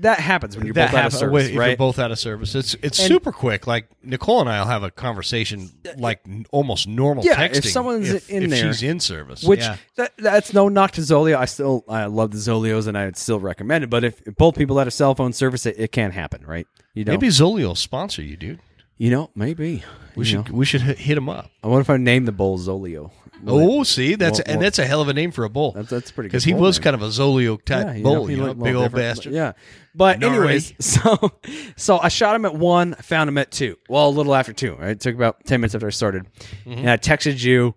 [0.00, 1.66] that happens when you're that both out of service, if right?
[1.68, 2.54] You're both out of service.
[2.54, 3.66] It's it's And- super quick.
[3.66, 5.68] Like Nicole and I'll have a conversation
[5.98, 7.56] like n- almost normal Yeah, texting.
[7.58, 8.72] if someone's if, in if there.
[8.72, 9.42] she's in service.
[9.44, 9.76] Which yeah.
[9.96, 11.36] that, that's no knock to Zoleo.
[11.36, 13.90] I still I love the Zoleos and I would still recommend it.
[13.90, 16.66] But if, if both people had a cell phone service, it, it can't happen, right?
[16.94, 18.60] You know, maybe Zoleo will sponsor you, dude.
[18.96, 19.82] you know, maybe
[20.16, 20.54] We should know.
[20.56, 21.50] we should hit, him up.
[21.62, 23.10] I wonder if I name the bull Zoleo.
[23.46, 25.72] Oh, see, that's well, and well- that's a hell of a name for a bull
[25.72, 26.32] That's that's pretty good.
[26.32, 26.84] because he was name.
[26.84, 29.32] kind of a Zoleo type Yeah, you bull, know, he you know, big old bastard.
[29.32, 29.52] but Yeah,
[29.94, 30.36] but Gnarly.
[30.38, 31.32] anyways, so
[31.76, 33.76] so I shot him at one, I found him at two.
[33.88, 34.74] Well, a little after two.
[34.76, 36.26] Right, it took about ten minutes after I started,
[36.64, 36.72] Mm-hmm.
[36.78, 37.74] and I texted you,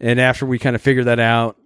[0.00, 1.56] and after we kind of figured that out.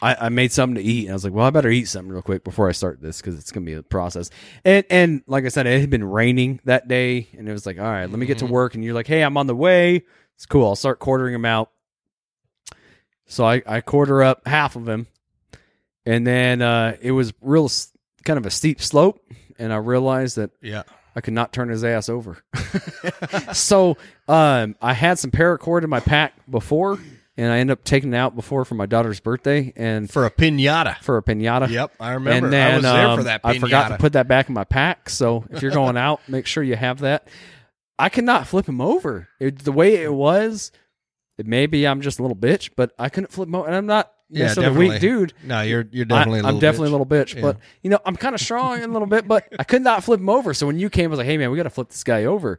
[0.00, 2.10] I, I made something to eat, and I was like, "Well, I better eat something
[2.10, 4.30] real quick before I start this because it's gonna be a process."
[4.64, 7.78] And and like I said, it had been raining that day, and it was like,
[7.78, 8.50] "All right, let me get to Mhm.
[8.50, 10.04] work." And you're like, "Hey, I'm on the way."
[10.36, 10.66] It's cool.
[10.66, 11.70] I'll start quartering him out.
[13.28, 15.06] So I, I quarter up half of him,
[16.04, 17.70] and then uh, it was real
[18.24, 19.22] kind of a steep slope,
[19.58, 20.82] and I realized that Yeah.
[21.14, 22.38] I could not turn his ass over.
[23.52, 23.96] so
[24.28, 26.98] um, I had some paracord in my pack before,
[27.36, 30.30] and I ended up taking it out before for my daughter's birthday and For a
[30.30, 30.98] pinata.
[30.98, 31.68] for a pinata.
[31.68, 32.46] Yep, I remember.
[32.46, 33.42] And then I was there um, for that.
[33.42, 33.48] Pinata.
[33.56, 35.10] I forgot to put that back in my pack.
[35.10, 37.26] So if you're going out, make sure you have that.
[37.98, 39.28] I could not flip him over.
[39.40, 40.70] It, the way it was,
[41.46, 43.54] maybe I'm just a little bitch, but I couldn't flip him.
[43.54, 45.32] And I'm not Yeah, necessarily a weak dude.
[45.44, 46.40] No, you're you're I, definitely.
[46.40, 46.90] a I'm definitely bitch.
[46.90, 47.40] a little bitch, Yeah.
[47.42, 50.04] but you know, I'm kind of strong in a little bit, but I could not
[50.04, 50.52] flip him over.
[50.54, 52.24] So when you came, I was like, "Hey, man, we got to flip this guy
[52.24, 52.58] over,"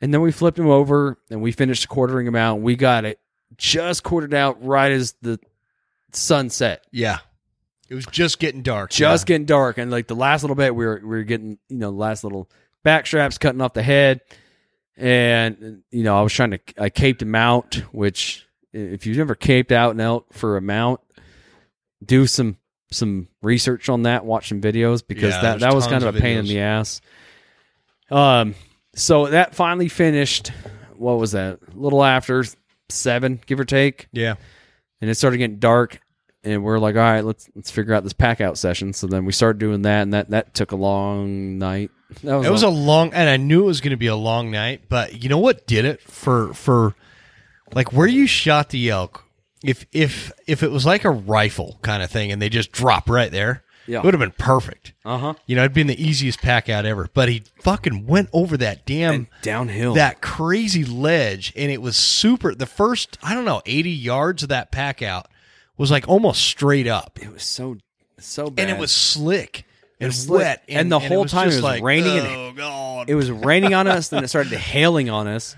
[0.00, 2.60] and then we flipped him over, and we finished quartering him out.
[2.60, 3.18] We got it
[3.56, 5.38] just quartered out right as the
[6.12, 6.84] sunset.
[6.92, 7.18] Yeah,
[7.88, 8.90] it was just getting dark.
[8.90, 11.76] just getting dark, and like the last little bit, we were we were getting you
[11.78, 12.50] know the last little
[12.82, 14.20] back straps cutting off the head,
[14.96, 19.34] and you know I was trying to I caped him out, which if you've never
[19.34, 21.00] caped out an elk for a mount,
[22.04, 22.56] do some
[22.90, 26.16] some research on that, watch some videos because Yeah, that that was kind of of
[26.16, 27.00] a pain in the ass.
[28.10, 28.54] Um,
[28.94, 30.52] so that finally finished.
[30.96, 31.58] What was that?
[31.74, 32.44] A little after
[32.88, 34.36] seven, give or take, yeah.
[35.00, 36.00] and it started getting dark.
[36.46, 38.92] And we're like, all right, let's let's figure out this pack out session.
[38.92, 41.90] So then we started doing that, and that that took a long night.
[42.22, 44.14] That was, It was a, long, and I knew it was going to be a
[44.16, 44.82] long night.
[44.88, 46.94] But you know what did it for for
[47.74, 49.24] like where you shot the elk?
[49.64, 53.08] if if if it was like a rifle kind of thing and they just drop
[53.10, 53.98] right there, Yeah.
[53.98, 54.92] it would have been perfect.
[55.04, 55.34] Uh huh.
[55.46, 57.08] You know, it'd been the easiest pack out ever.
[57.12, 59.94] But he fucking went over that damn And downhill.
[59.94, 62.54] that crazy ledge, and it was super.
[62.54, 65.26] The first I don't know eighty yards of that pack out
[65.76, 67.76] was like almost straight up, it was so
[68.18, 68.62] so bad.
[68.68, 69.64] and it was slick
[70.00, 70.38] and was slick.
[70.40, 73.10] wet, And the whole time it just was raining and- Oh god!
[73.10, 75.54] it was raining on us, then it started hailing on us,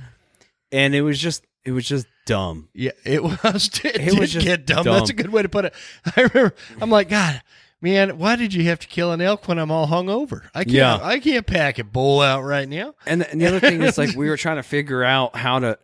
[0.73, 2.69] and it was just it was just dumb.
[2.74, 3.69] Yeah, it was.
[3.85, 4.85] It, It did was just get dumb.
[4.85, 4.95] dumb.
[4.95, 5.74] That's a good way to put it.
[6.16, 6.55] I remember.
[6.81, 7.43] I'm like, God,
[7.81, 10.43] man, why did you have to kill an elk when I'm all hungover?
[10.55, 10.70] I can't.
[10.74, 10.99] Yeah.
[11.03, 12.95] I can't pack a bull out right now.
[13.07, 15.59] And the, and the other thing is like we were trying to figure out how
[15.59, 15.78] to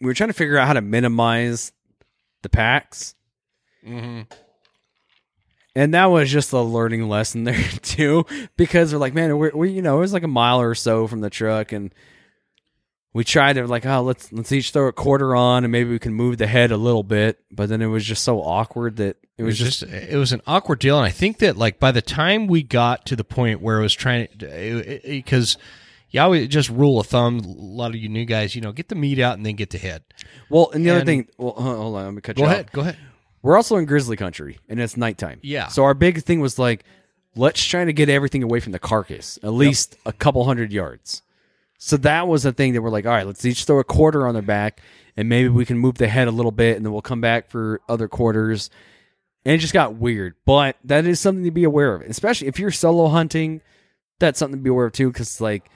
[0.00, 1.70] we were trying to figure out how to minimize
[2.42, 3.14] the packs.
[3.86, 4.22] Mm-hmm.
[5.76, 9.70] And that was just a learning lesson there too, because we're like, man, we're, we
[9.70, 11.92] you know it was like a mile or so from the truck, and
[13.12, 15.98] we tried to like, oh, let's let's each throw a quarter on, and maybe we
[15.98, 19.16] can move the head a little bit, but then it was just so awkward that
[19.36, 19.92] it It was was just just.
[20.12, 23.04] It was an awkward deal, and I think that like by the time we got
[23.06, 25.56] to the point where it was trying to, because.
[26.10, 27.40] You always just rule of thumb.
[27.40, 29.70] A lot of you new guys, you know, get the meat out and then get
[29.70, 30.04] the head.
[30.48, 30.70] well.
[30.70, 32.52] And the other thing, well, hold on, let me cut Go you off.
[32.52, 32.70] ahead.
[32.70, 32.96] Go ahead.
[33.44, 35.38] We're also in grizzly country, and it's nighttime.
[35.42, 35.68] Yeah.
[35.68, 36.82] So our big thing was like,
[37.36, 41.20] let's try to get everything away from the carcass, at least a couple hundred yards.
[41.76, 44.26] So that was the thing that we're like, all right, let's each throw a quarter
[44.26, 44.80] on their back,
[45.14, 47.50] and maybe we can move the head a little bit, and then we'll come back
[47.50, 48.70] for other quarters.
[49.44, 52.58] And it just got weird, but that is something to be aware of, especially if
[52.58, 53.60] you're solo hunting.
[54.20, 55.68] That's something to be aware of too, because like,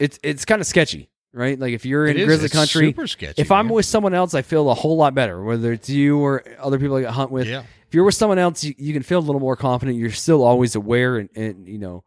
[0.00, 1.58] it's it's kind of sketchy, right?
[1.58, 3.74] Like if you're in It grizzly country, sketchy, if I'm man.
[3.76, 5.42] with someone else, I feel a whole lot better.
[5.42, 7.60] Whether it's you or other people I hunt with, Yeah.
[7.86, 9.96] if you're with someone else, you, you can feel a little more confident.
[9.96, 12.04] You're still always aware and, and you know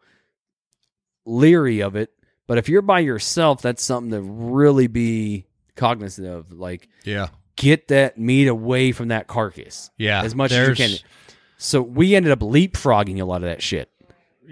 [1.25, 2.11] leery of it.
[2.47, 5.45] But if you're by yourself, that's something to really be
[5.75, 6.51] cognizant of.
[6.51, 7.27] Like, Yeah.
[7.55, 10.21] get that meat away from that carcass Yeah.
[10.23, 10.97] as much as you can.
[11.57, 13.89] So we ended up leapfrogging a lot of that shit.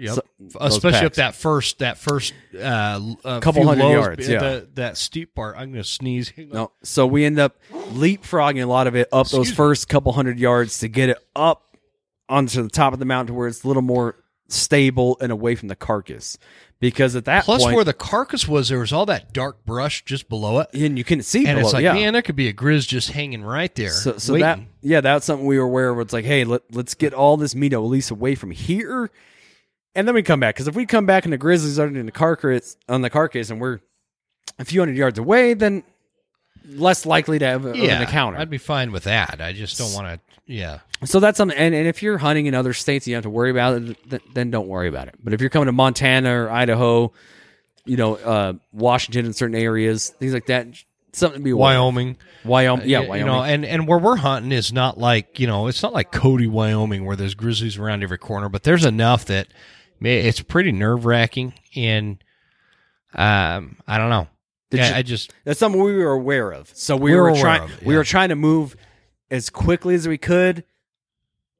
[0.00, 0.14] Yep.
[0.14, 4.38] So- Especially those up that first that first uh, uh Couple hundred lows, yards, yeah.
[4.40, 5.56] the- that steep part.
[5.56, 6.32] I'm gonna sneeze.
[6.38, 9.56] No, so we end up leapfrogging a lot of it up those Excuse me.
[9.56, 11.76] first couple hundred yards to get it up
[12.28, 14.16] onto the top of the mountain where it's a little more
[14.48, 16.38] stable and away from the carcass.
[16.80, 20.02] Because at that Plus, point, where the carcass was, there was all that dark brush
[20.06, 21.92] just below it, and you can see and below, it's like, yeah.
[21.92, 23.90] man, there could be a grizz just hanging right there.
[23.90, 25.98] So, so that yeah, that's something we were aware of.
[26.00, 29.10] It's like, hey, let, let's get all this meat at least away from here,
[29.94, 30.54] and then we come back.
[30.54, 33.50] Because if we come back and the grizzlies are in the carcass on the carcass,
[33.50, 33.80] and we're
[34.58, 35.82] a few hundred yards away, then
[36.68, 38.38] less likely to have a, yeah, an encounter.
[38.38, 39.40] I'd be fine with that.
[39.40, 40.20] I just don't want to.
[40.46, 41.56] Yeah, So that's something.
[41.56, 44.10] And, and if you're hunting in other states, and you have to worry about it.
[44.10, 45.14] Th- then don't worry about it.
[45.22, 47.12] But if you're coming to Montana or Idaho,
[47.84, 50.66] you know, uh, Washington in certain areas, things like that,
[51.12, 51.78] something to be aware.
[51.78, 52.16] Wyoming.
[52.44, 53.18] Wyoming, yeah, Uh, Wyoming.
[53.20, 56.10] You know, and and where we're hunting is not like you know, it's not like
[56.10, 58.48] Cody, Wyoming, where there's grizzlies around every corner.
[58.48, 59.46] But there's enough that
[60.00, 62.22] it's pretty nerve wracking, and
[63.14, 64.28] um, I don't know.
[64.70, 66.70] Did Yeah, you- I just That's something we were aware of.
[66.74, 67.64] So we, We were were, trying.
[67.68, 68.76] it, We were trying to move
[69.30, 70.62] as quickly as we could,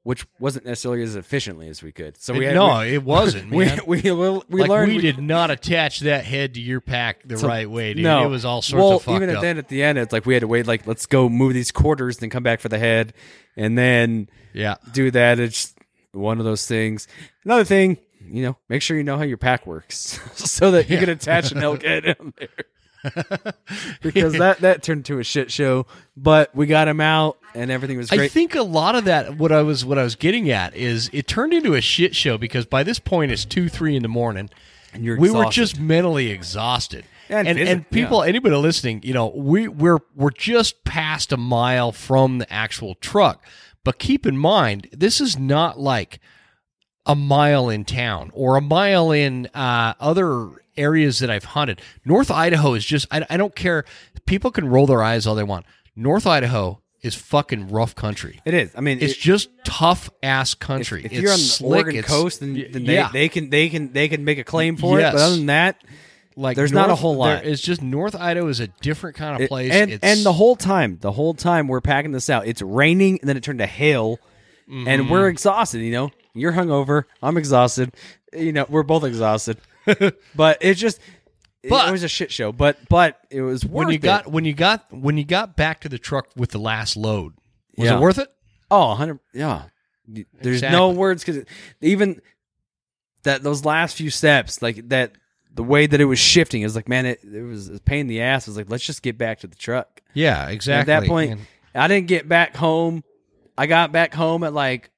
[0.03, 2.15] which wasn't necessarily as efficiently as we could.
[2.21, 3.51] So we had, no, it wasn't.
[3.51, 6.79] we we we, we, we like learned we did not attach that head to your
[6.79, 8.03] pack the So- right way, dude.
[8.03, 9.35] No, It was all sorts well, of fucked even up.
[9.37, 10.65] at then at the end, it's like we had to wait.
[10.67, 13.13] Like let's go move these quarters, then come back for the head,
[13.57, 15.37] and then yeah, do that.
[15.39, 15.75] It's
[16.13, 17.07] one of those things.
[17.43, 17.97] Another thing,
[18.31, 21.51] you know, make sure you know how your pack works so that you can attach
[21.51, 22.49] an elk head in there.
[24.01, 27.97] because that that turned into a shit show, but we got him out and everything
[27.97, 28.21] was great.
[28.21, 31.09] I think a lot of that what I was what I was getting at is
[31.11, 34.07] it turned into a shit show because by this point it's two three in the
[34.07, 34.51] morning.
[34.93, 37.05] and you're we were just mentally exhausted.
[37.27, 41.91] And and, and people, anybody listening, you know, we we're we're just past a mile
[41.91, 43.45] from the actual truck.
[43.83, 46.19] But keep in mind, this is not like
[47.05, 51.81] a mile in town or a mile in uh, other areas that I've hunted.
[52.05, 53.85] North Idaho is just I, I don't care.
[54.25, 55.65] People can roll their eyes all they want.
[55.95, 58.39] North Idaho is fucking rough country.
[58.45, 58.71] It is.
[58.75, 60.99] I mean, It's it- just tough ass country.
[61.03, 63.09] if It's you're on the slick, Oregon coast, then, then they, yeah.
[63.11, 65.03] they can they can they can make a claim for it.
[65.03, 65.83] But other than that,
[66.35, 67.41] like there's not a whole lot.
[67.41, 69.71] there- It's just North Idaho is a different kind of It- place.
[69.71, 73.17] and it's, and the whole time, the whole time we're packing this out, it's raining,
[73.21, 74.19] and then it turned to hail,
[74.69, 74.87] Mm-hmm.
[74.87, 75.79] and we're exhausted.
[75.81, 77.93] You know, you're hungover, I'm exhausted.
[78.33, 79.57] You know, we're both exhausted.
[80.35, 80.99] but it just,
[81.63, 82.51] it- But- it was a shit show.
[82.51, 85.81] But but it was when worth you got when you got when you got back
[85.81, 87.33] to the truck with the last load,
[87.77, 87.97] was Yeah.
[87.97, 88.29] it worth it?
[88.69, 89.63] oh 100 yeah.
[90.41, 91.43] There's no words because
[91.81, 92.21] even
[93.23, 95.13] that those last few steps, like that.
[95.53, 98.07] The way that it was shifting is like, man, it, it was a pain in
[98.07, 98.47] the ass.
[98.47, 99.99] It was like, let's just get back to the truck.
[100.13, 100.93] Yeah, And exactly.
[100.93, 101.41] At that point, And-
[101.75, 103.03] I didn't get back home.
[103.57, 104.90] I got back home at like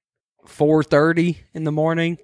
[0.45, 2.17] four thirty in the morning,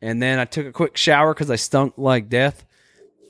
[0.00, 2.64] and then I took a quick shower because I stunk like death.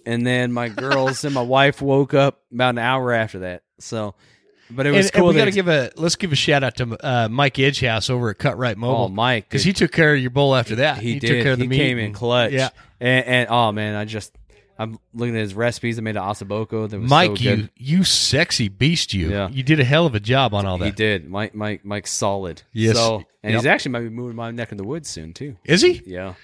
[0.04, 3.62] And then my girls and my wife woke up about an hour after that.
[3.78, 4.16] So,
[4.68, 5.28] but it was and, and cool.
[5.28, 8.30] we got to give a let's give a shout out to uh, Mike Edgehouse over
[8.30, 10.98] at Cut Right oh Mobile Mike because he took care of your bowl after that.
[10.98, 11.28] he, did.
[11.28, 12.50] took care of the he meat came in and- clutch.
[12.52, 14.36] Yeah, and, and oh man, I just
[14.78, 15.98] I'm looking at his recipes.
[15.98, 17.70] I made an ossobuco that was Mike, so you good.
[17.76, 19.48] you sexy beast, you Yeah.
[19.50, 20.86] you did a hell of a job on all that.
[20.86, 21.28] He did.
[21.28, 22.62] Mike, Mike, Mike's solid.
[22.72, 22.96] Yes.
[22.96, 23.60] So, and Yep.
[23.60, 25.56] he's actually might be moving my neck in the woods soon too.
[25.64, 26.02] Is he?
[26.06, 26.34] Yeah,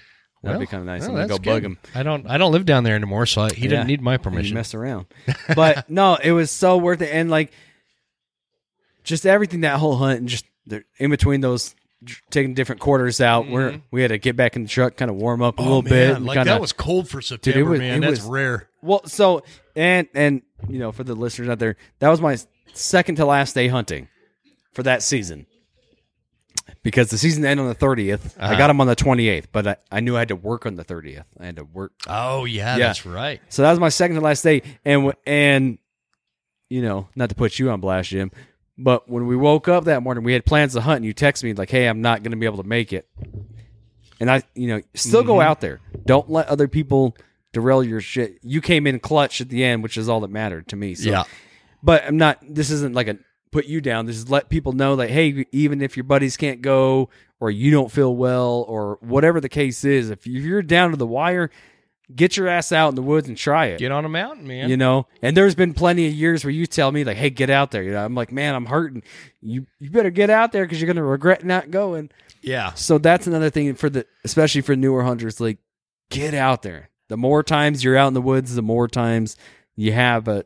[0.43, 1.01] that'd Well, be kind of nice.
[1.01, 1.77] well, I'm gonna go that's bug him.
[1.95, 3.69] I don't I don't live down there anymore, so I, he Yeah.
[3.69, 4.53] didn't need my permission.
[4.55, 5.07] mess around.
[5.55, 7.51] But no, it was so worth it, and like
[9.03, 10.45] just everything that whole hunt, and just
[10.99, 11.73] in between those.
[12.29, 15.17] Taking different quarters out, where we had to get back in the truck, kind of
[15.17, 16.11] warm up a little bit.
[16.11, 16.23] and Mm-hmm.
[16.23, 17.97] Oh, like kinda, that was cold for September, was- man.
[18.03, 18.69] it That's was- rare.
[18.81, 19.43] Well, so
[19.75, 22.37] and and you know, for the listeners out there, that was my
[22.73, 24.07] second to last day hunting
[24.73, 25.45] for that season.
[26.83, 28.35] Because the season ended on the 30th.
[28.39, 28.55] I Uh-huh.
[28.57, 30.85] got him on the 28th, but I, I knew I had to work on the
[30.85, 31.25] 30th.
[31.39, 31.91] I had to work.
[32.07, 32.87] Oh yeah, Yeah.
[32.87, 33.41] that's right.
[33.49, 34.61] So that was my second to last day.
[34.85, 35.77] And and
[36.69, 38.31] you know, not to put you on blast, Jim,
[38.79, 41.43] but when we woke up that morning, we had plans to hunt, and you text
[41.43, 43.07] me like, "Hey, I'm not going to be able to make it."
[44.19, 45.47] And I, you know, still go Mm-hmm.
[45.49, 45.79] out there.
[46.05, 47.15] Don't let other people
[47.53, 48.39] derail your shit.
[48.43, 50.95] You came in clutch at the end, which is all that mattered to me.
[50.95, 51.23] So, yeah,
[51.83, 52.39] but I'm not.
[52.41, 53.17] This isn't like a
[53.51, 54.05] put you down.
[54.05, 57.71] This is let people know like, hey, even if your buddies can't go or you
[57.71, 61.49] don't feel well or whatever the case is, if you're down to the wire,
[62.15, 63.79] get your ass out in the woods and try it.
[63.79, 64.69] get on a mountain, man.
[64.69, 67.49] You know, and there's been plenty of years where you tell me like, "Hey, get
[67.49, 69.03] out there." You know, I'm like, "Man, I'm hurting.
[69.41, 72.09] You you better get out there because you're gonna regret not going."
[72.41, 75.57] yeah, So that's another thing for the, especially for newer hunters, like,
[76.09, 76.89] get out there.
[77.09, 79.35] The more times you're out in the woods, the more times
[79.75, 80.45] you have a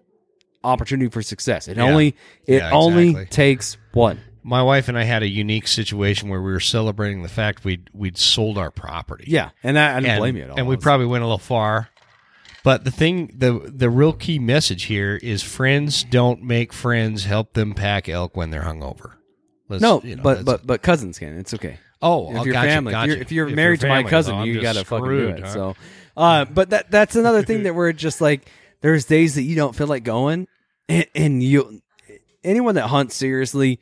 [0.63, 1.67] opportunity for success.
[1.67, 1.83] It Yeah.
[1.83, 2.15] only
[2.47, 4.19] it Yeah, only takes one.
[4.43, 7.89] My wife and I had a unique situation where we were celebrating the fact we'd
[7.93, 9.25] we'd sold our property.
[9.27, 10.57] Yeah, and I, I don't and, blame you at all.
[10.57, 11.89] And we probably went a little far.
[12.63, 17.53] But the thing, the the real key message here is friends don't make friends help
[17.53, 19.13] them pack elk when they're hungover.
[19.67, 21.37] Let's, no, you know, but but but cousins can.
[21.37, 21.77] It's okay.
[22.01, 23.11] oh, if oh, you're gotcha, family, gotcha.
[23.11, 25.39] If, you're, if you're If married to my cousin, though, you gotta fucking do it.
[25.39, 25.53] huh?
[25.53, 25.75] So,
[26.15, 28.49] uh, but that that's another thing that we're just like.
[28.79, 30.47] There's days that you don't feel like going,
[30.89, 31.81] and, and you,
[32.43, 33.79] anyone that hunts seriously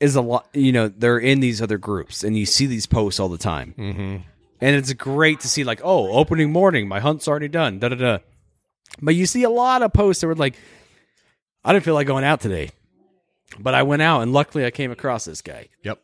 [0.00, 0.48] is a lot.
[0.52, 3.74] You know, they're in these other groups, and you see these posts all the time,
[3.78, 4.22] Mhm.
[4.60, 7.78] and it's great to see like, oh, opening morning, my hunt's already done.
[7.78, 8.18] Da da da.
[9.00, 10.54] But you see a lot of posts that were like,
[11.64, 12.70] I didn't feel like going out today,
[13.58, 15.98] but I went out, and luckily I came across this guy, Yep.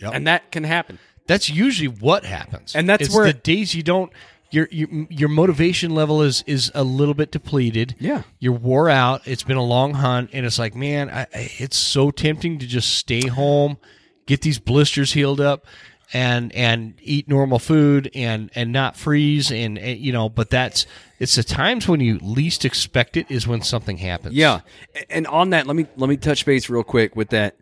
[0.00, 0.12] Yep.
[0.14, 0.98] and that can happen.
[1.28, 4.12] That's usually what happens, And that's It's where- the days you don't.
[4.52, 7.96] Your, your your motivation level is is a little bit depleted.
[7.98, 8.22] Yeah.
[8.38, 9.26] you're wore out.
[9.26, 12.66] It's been a long hunt, and it's like, man, I, I- it's so tempting to
[12.66, 13.78] just stay home,
[14.26, 15.64] get these blisters healed up,
[16.12, 20.28] and and eat normal food and and not freeze, and, and you know.
[20.28, 20.86] But that's
[21.18, 24.34] it's the times when you least expect it is when something happens.
[24.34, 24.60] Yeah,
[25.08, 27.56] and on that, let me let me touch base real quick with that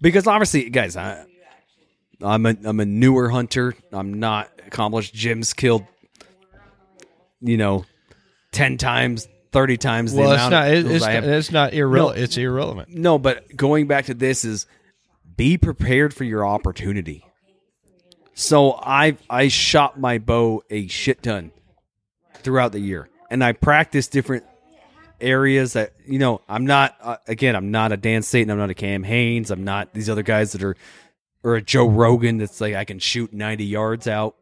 [0.00, 1.24] because obviously, guys, I,
[2.22, 3.74] I'm a I'm a newer hunter.
[3.92, 5.14] I'm not accomplished.
[5.14, 5.84] Jim's killed,
[7.40, 7.84] you know,
[8.52, 10.12] ten times, thirty times.
[10.12, 10.68] The Well, it's amount not.
[10.68, 11.24] of It, it's have.
[11.24, 12.22] it's not irrelevant.
[12.22, 12.88] It's irrelevant.
[12.90, 14.66] No, but going back to this is
[15.36, 17.24] be prepared for your opportunity.
[18.34, 21.52] So I I shot my bow a shit ton
[22.42, 24.44] throughout the year, and I practiced different
[25.20, 28.70] areas that you know I'm not uh, again I'm not a Dan Staton, I'm not
[28.70, 30.76] a Cam Hanes, I'm not these other guys that are
[31.42, 34.36] or a Joe Rogan that's like I can shoot 90 yards out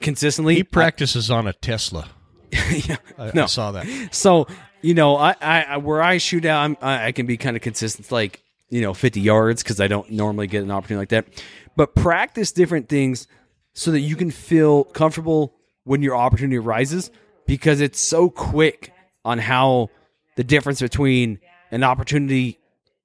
[0.00, 0.54] consistently.
[0.56, 2.08] He practices on a Tesla.
[2.52, 3.86] yeah, I, no, I saw that.
[4.12, 4.46] so
[4.82, 7.56] you know, I, I, I where I shoot out, I'm, I, I can be kind
[7.56, 11.08] of consistent, like you know, 50 yards because I don't normally get an opportunity like
[11.10, 11.44] that.
[11.76, 13.28] But practice different things
[13.74, 15.54] so that you can feel comfortable
[15.84, 17.10] when your opportunity arises
[17.46, 18.92] because it's so quick
[19.24, 19.90] on how
[20.36, 21.38] the difference between
[21.70, 22.58] an opportunity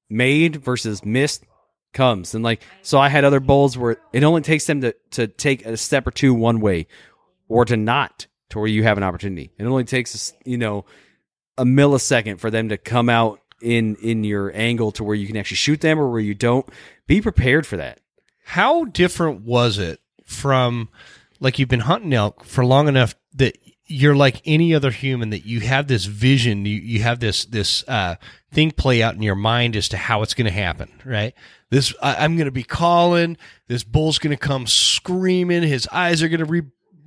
[0.09, 1.43] made versus missed
[1.93, 2.35] comes.
[2.35, 5.65] And like, so I had other bowls where it only takes them to, to take
[5.65, 6.87] a step or two one way
[7.47, 9.51] or to not to where you have an opportunity.
[9.57, 10.85] It only takes, you know,
[11.57, 15.37] a millisecond for them to come out in in your angle to where you can
[15.37, 16.67] actually shoot them or where you don't.
[17.07, 17.99] Be prepared for that.
[18.43, 20.89] How different was it from
[21.39, 23.57] like you've been hunting elk for long enough that
[23.87, 27.87] you're like any other human that you have this vision, you, you have this this
[27.87, 28.15] uh,
[28.51, 31.33] thing play out in your mind as to how it's going to happen, right?
[31.69, 33.37] This I, I'm going to be calling.
[33.67, 35.63] This bull's going to come screaming.
[35.63, 36.61] His eyes are going to re-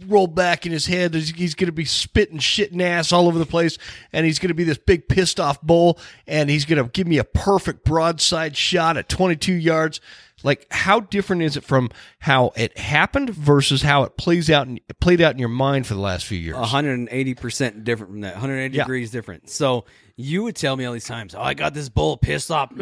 [0.07, 1.15] roll back in his head.
[1.15, 3.79] He's, he's going to be spitting shit and ass all over the place,
[4.13, 7.07] and he's going to be this big pissed off bull, and he's going to give
[7.07, 10.01] me a perfect broadside shot at 22 yards.
[10.43, 14.81] Like, how different is it from how it happened versus how it plays out and
[14.99, 16.57] played out in your mind for the last few years?
[16.57, 18.35] 180% different from that.
[18.35, 18.85] 180 Yeah.
[18.85, 19.51] degrees different.
[19.51, 19.85] So
[20.21, 22.73] you would tell me all these times, oh, I got this bull pissed off.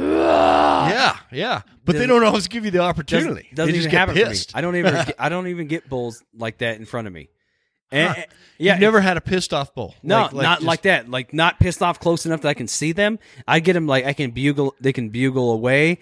[0.79, 3.49] Yeah, yeah, but they Doesn't- don't always give you the Doesn't, opportunity.
[3.53, 4.37] doesn't they just even get happen for me.
[4.55, 7.29] I don't even get, I don't even get bulls like that in front of me.
[7.91, 8.23] And, Huh.
[8.59, 9.95] yeah, You've never had a pissed off bull.
[10.03, 11.11] No, Like- like not just- like that.
[11.11, 13.19] Like not pissed off close enough that I can see them.
[13.47, 14.75] I get them like I can bugle.
[14.81, 15.99] They can bugle away,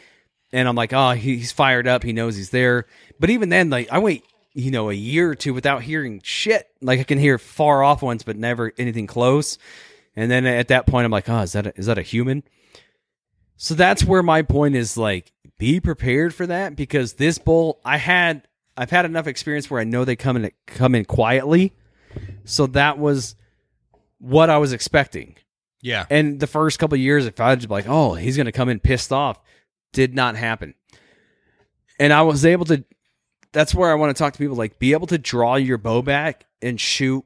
[0.52, 2.02] and I'm like, oh, he- he's fired up.
[2.04, 2.86] He knows he's there.
[3.18, 6.68] But even then, like I wait, you know, a year or two without hearing shit.
[6.82, 9.58] Like I can hear far off ones, but never anything close.
[10.16, 12.42] And then at that point, I'm like, oh, is that a, is that a human?
[13.56, 14.96] So that's where my point is.
[14.96, 19.80] Like, be prepared for that because this bull, I had, I've had enough experience where
[19.80, 21.74] I know they come in come in quietly.
[22.44, 23.36] So that was
[24.18, 25.36] what I was expecting.
[25.82, 28.52] Yeah, And the first couple of years, if I was like, oh, he's going to
[28.52, 29.38] come in pissed off,
[29.92, 30.74] did not happen.
[32.00, 32.82] And I was able to,
[33.52, 36.02] that's where I want to talk to people like, be able to draw your bow
[36.02, 37.24] back and shoot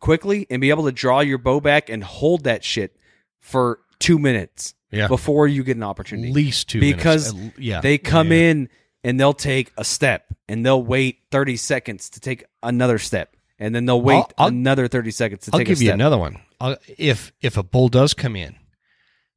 [0.00, 2.96] quickly and be able to draw your bow back and hold that shit
[3.40, 5.08] for two minutes yeah.
[5.08, 6.28] before you get an opportunity.
[6.28, 7.58] At least two Because minutes.
[7.58, 8.50] Yeah, They come Yeah.
[8.50, 8.68] in
[9.02, 13.36] and they'll take a step and they'll wait 30 seconds to take another step.
[13.58, 16.18] And then they'll wait I'll- I'll- another 30 seconds to I'll take give you another
[16.18, 16.38] one.
[16.60, 18.56] I'll, if if a bull does come in,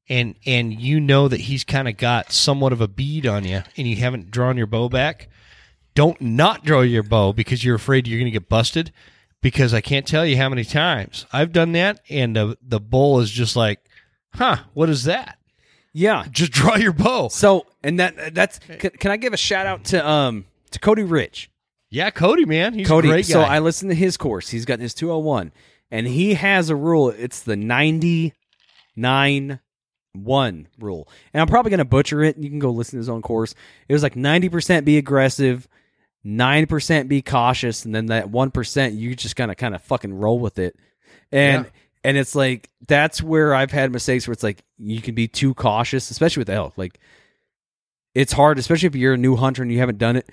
[0.10, 3.62] and and you know that he's kind of got somewhat of a bead on you,
[3.76, 5.30] and you haven't drawn your bow back,
[5.96, 8.92] don't not draw your bow because you're afraid you're going to get busted.
[9.48, 13.22] Because I can't tell you how many times I've done that, and the the bull
[13.22, 13.80] is just like,
[14.34, 15.38] "Huh, what is that?"
[15.94, 16.26] yeah.
[16.30, 17.30] Just draw your bow.
[17.30, 21.04] So, and that that's can, can I give a shout out to um to Cody
[21.04, 21.50] Rich?
[21.90, 23.08] Yeah, Cody, man, he's Cody.
[23.08, 23.34] great guy.
[23.34, 24.50] So I listened to his course.
[24.50, 25.54] He's got his 201
[25.90, 27.10] and he has a rule.
[27.10, 29.60] It's the 99
[30.14, 31.08] 1 rule.
[31.34, 32.36] And I'm probably going to butcher it.
[32.36, 33.56] And you can go listen to his own course.
[33.88, 35.68] It was like 90% be aggressive,
[36.28, 40.40] 9% be cautious, and then that 1% you just kind of kind of fucking roll
[40.40, 40.76] with it.
[41.32, 41.72] And Yeah.
[42.04, 45.54] and it's like that's where I've had mistakes where it's like you can be too
[45.54, 46.74] cautious, especially with elk.
[46.78, 47.00] Like
[48.14, 50.30] it's hard, especially if you're a new hunter and you haven't done it.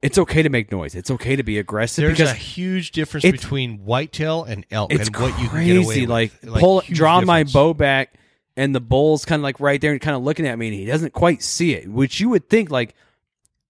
[0.00, 0.94] It's okay to make noise.
[0.96, 5.16] It's okay to be aggressive There's a huge difference between whitetail and elk, it's and
[5.16, 5.72] what you can crazy.
[5.74, 6.42] get away with.
[6.44, 8.14] like, pull, draw my bow back,
[8.56, 10.74] and the bull's kind of like right there and kind of looking at me, and
[10.76, 12.96] he doesn't quite see it, which you would think like,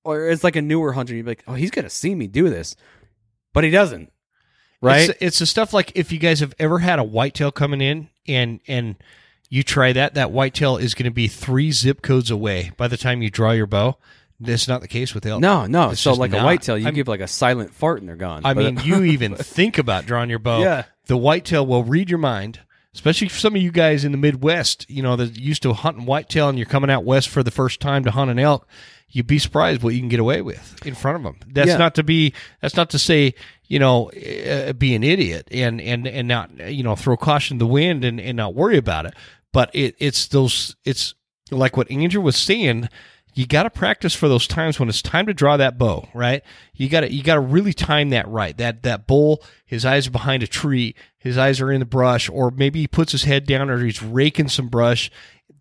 [0.04, 2.48] or it's like a newer hunter, you'd be like, oh, he's gonna see me do
[2.50, 2.76] this,
[3.52, 4.12] but he doesn't,
[4.80, 5.10] right?
[5.10, 8.08] It's, it's the stuff like if you guys have ever had a whitetail coming in
[8.26, 8.96] and and
[9.48, 12.96] you try that, that whitetail is going to be three zip codes away by the
[12.96, 13.98] time you draw your bow.
[14.40, 15.42] That's not the case with elk.
[15.42, 15.90] no, no.
[15.90, 18.46] It's So like a whitetail, you I'm- give like a silent fart and they're gone.
[18.46, 20.62] I But- mean, you even think about drawing your bow.
[20.62, 20.84] Yeah.
[21.06, 22.60] The whitetail will read your mind,
[22.94, 26.06] especially for some of you guys in the Midwest, you know, that used to hunting
[26.06, 28.66] whitetail and you're coming out west for the first time to hunt an elk.
[29.12, 31.36] You'd be surprised what you can get away with in front of them.
[31.46, 31.76] That's Yeah.
[31.76, 33.34] not to be, that's not to say,
[33.68, 37.64] you know, uh, be an idiot and, and, and not, you know, throw caution to
[37.64, 39.14] the wind and, and not worry about it.
[39.52, 41.14] But it, it's those, it's
[41.50, 42.88] like what Andrew was saying
[43.34, 46.42] you got to practice for those times when it's time to draw that bow, right?
[46.74, 48.54] You got to you got to really time that right.
[48.58, 52.28] That that bull, his eyes are behind a tree, his eyes are in the brush,
[52.28, 55.10] or maybe he puts his head down or he's raking some brush.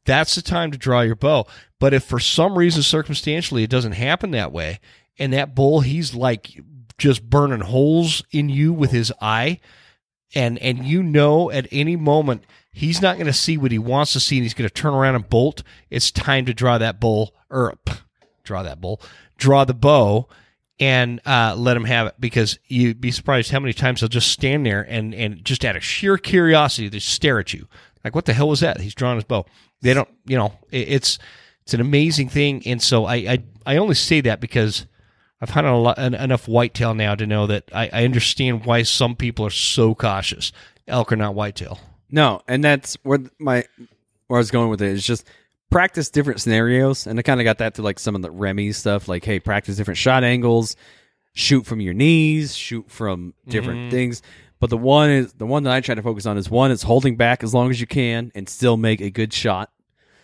[0.05, 1.45] That's the time to draw your bow.
[1.79, 4.79] But if for some reason circumstantially it doesn't happen that way,
[5.17, 6.59] and that bull he's like
[6.97, 9.59] just burning holes in you with his eye,
[10.33, 14.13] and and you know at any moment he's not going to see what he wants
[14.13, 17.01] to see and he's going to turn around and bolt it's time to draw that
[17.01, 17.77] bull or
[18.43, 19.01] draw that bull
[19.37, 20.29] draw the bow
[20.81, 22.15] and uh, let him have it.
[22.19, 25.75] Because you'd be surprised how many times he'll just stand there and and just out
[25.75, 27.67] of sheer curiosity they stare at you.
[28.03, 28.81] Like what the hell was that?
[28.81, 29.45] He's drawing his bow
[29.81, 31.19] they don't you know it, it's
[31.63, 34.85] it's an amazing thing and so I, I i only say that because
[35.41, 38.83] I've hunted a lot, en- enough whitetail now to know that I, I understand why
[38.83, 40.51] some people are so cautious.
[40.87, 41.79] Elk are not whitetail.
[42.11, 43.65] No, and that's where my
[44.27, 45.27] where I was going with it is just
[45.71, 48.71] practice different scenarios, and I kind of got that through like some of the Remi
[48.71, 50.75] stuff, like hey, practice different shot angles,
[51.33, 53.91] shoot from your knees, shoot from different mm-hmm.
[53.91, 54.21] things.
[54.59, 56.83] But the one is the one that I try to focus on is one is
[56.83, 59.70] holding back as long as you can and still make a good shot.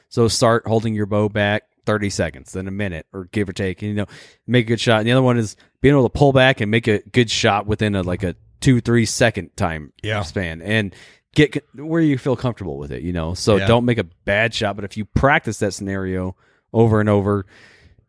[0.09, 3.81] So start holding your bow back 30 seconds, then a minute or give or take,
[3.81, 4.05] and you know,
[4.45, 4.99] make a good shot.
[4.99, 7.65] And the other one is being able to pull back and make a good shot
[7.67, 10.21] within a like a two, three second time Yeah.
[10.23, 10.95] span and
[11.35, 13.33] get where you feel comfortable with it, you know.
[13.33, 13.67] So Yeah.
[13.67, 16.35] don't make a bad shot, but if you practice that scenario
[16.73, 17.45] over and over,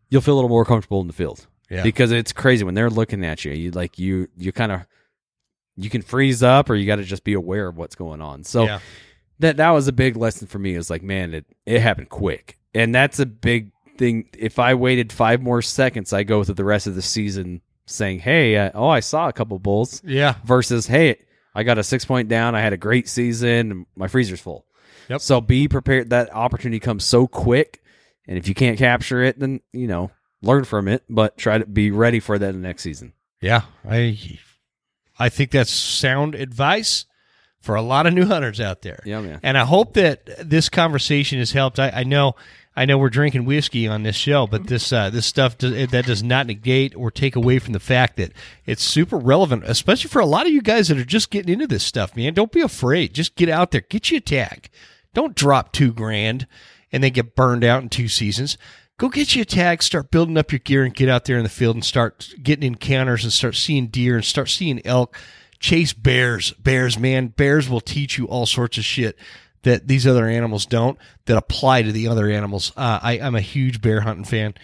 [0.09, 1.47] you'll feel a little more comfortable in the field.
[1.70, 1.83] Yeah.
[1.83, 3.53] because it's crazy when they're looking at you.
[3.53, 4.87] You like you you kind of
[5.77, 8.43] you can freeze up, or you got to just be aware of what's going on.
[8.43, 8.79] So yeah.
[9.40, 10.74] That that was a big lesson for me.
[10.74, 14.28] It was like, man, it it happened quick, and that's a big thing.
[14.39, 18.20] If I waited five more seconds, I go through the rest of the season saying,
[18.20, 20.35] "Hey, uh, oh, I saw a couple bulls," Yeah.
[20.44, 21.16] versus, "Hey,
[21.55, 22.55] I got a six point down.
[22.55, 23.70] I had a great season.
[23.70, 24.66] and My freezer's full."
[25.09, 25.20] Yep.
[25.23, 26.10] So be prepared.
[26.10, 27.82] That opportunity comes so quick,
[28.27, 30.10] and if you can't capture it, then you know
[30.43, 33.12] learn from it, but try to be ready for that next season.
[33.40, 33.62] Yeah.
[33.89, 34.39] I
[35.19, 37.06] I think that's sound advice
[37.60, 39.01] for a lot of new hunters out there.
[39.05, 39.40] Yeah, man.
[39.43, 41.78] And I hope that this conversation has helped.
[41.78, 42.35] I, I know,
[42.76, 46.06] I know we're drinking whiskey on this show, but this uh, this stuff does, that
[46.06, 48.32] does not negate or take away from the fact that
[48.64, 51.66] it's super relevant, especially for a lot of you guys that are just getting into
[51.66, 52.14] this stuff.
[52.16, 53.14] Man, don't be afraid.
[53.14, 54.70] Just get out there, get you a tag.
[55.14, 56.47] Don't drop two grand
[56.93, 58.56] and then get burned out in two seasons.
[58.98, 61.44] Go get you a tag, start building up your gear, and get out there in
[61.44, 65.16] the field and start getting encounters and start seeing deer and start seeing elk.
[65.60, 67.28] Chase bears, bears, man.
[67.28, 69.18] Bears will teach you all sorts of shit
[69.62, 72.72] that these other animals don't that apply to the other animals.
[72.76, 74.55] Uh, I, I'm a huge bear hunting fan.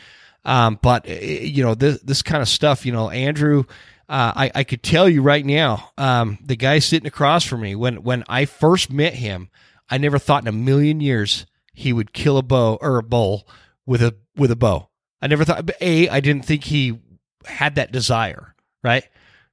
[0.44, 2.84] Um, but eh, you know this this kind of stuff.
[2.84, 3.64] You know, Andrew,
[4.08, 7.74] uh, I I could tell you right now, um, the guy sitting across from me
[7.74, 9.48] when when I first met him,
[9.88, 13.48] I never thought in a million years he would kill a bow or a bull
[13.86, 14.90] with a with a bow.
[15.22, 15.70] I never thought.
[15.80, 17.00] A, I didn't think he
[17.46, 19.04] had that desire, right?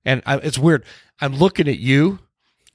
[0.03, 0.83] And I, it's weird.
[1.21, 2.19] I'm looking at you,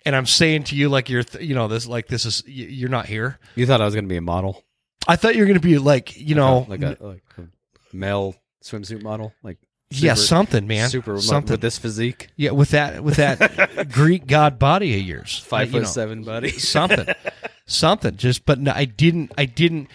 [0.04, 2.88] and I'm saying to you like you're, th- you know, this like this is you're
[2.88, 3.38] not here.
[3.56, 4.62] You thought I was going to be a model,
[5.08, 7.42] I thought you were going to be like, you know, like a like a
[7.92, 9.58] male swimsuit model, like
[9.90, 11.52] yeah, something, man, super something.
[11.52, 15.76] with this physique, yeah, with that with that Greek god body of yours, five foot
[15.76, 16.50] you know, seven, buddy.
[16.58, 17.06] something,
[17.66, 18.16] something.
[18.16, 19.88] Just, but no, I didn't, I didn't.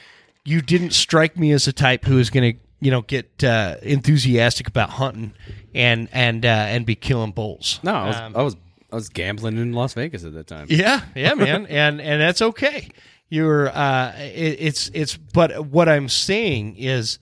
[0.43, 3.75] You didn't strike me as a type who is going to, you know, get uh,
[3.83, 5.33] enthusiastic about hunting
[5.73, 7.79] and and uh, and be killing bulls.
[7.83, 8.55] No, I was, Um, I was
[8.91, 10.65] I was gambling in Las Vegas at that time.
[10.69, 12.89] Yeah, yeah, man, and and that's okay.
[13.29, 15.15] You're uh, it, it's it's.
[15.15, 17.19] But what I'm saying is,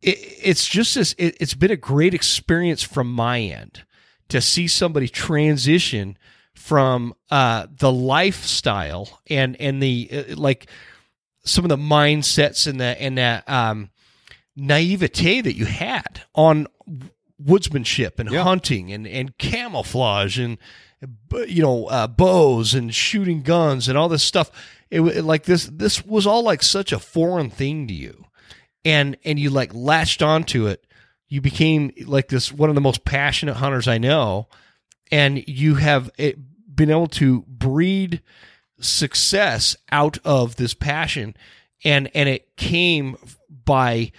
[0.00, 1.14] it, it's just this.
[1.18, 3.82] It, it's been a great experience from my end
[4.28, 6.16] to see somebody transition
[6.54, 10.70] from uh, the lifestyle and and the uh, like
[11.44, 13.90] some of the mindsets and the and that um,
[14.56, 16.66] naivete that you had on
[17.42, 18.42] woodsmanship and Yeah.
[18.42, 20.58] hunting and, and camouflage and
[21.48, 24.50] you know uh, bows and shooting guns and all this stuff.
[24.90, 28.26] It, wa- like this this was all like such a foreign thing to you.
[28.84, 30.84] And and you like latched onto it.
[31.28, 34.48] You became like this one of the most passionate hunters i know.
[35.12, 36.38] And you have it,
[36.76, 38.20] been able to breed
[38.80, 41.34] success out of this passion.
[41.84, 43.16] And and it came
[43.64, 44.12] by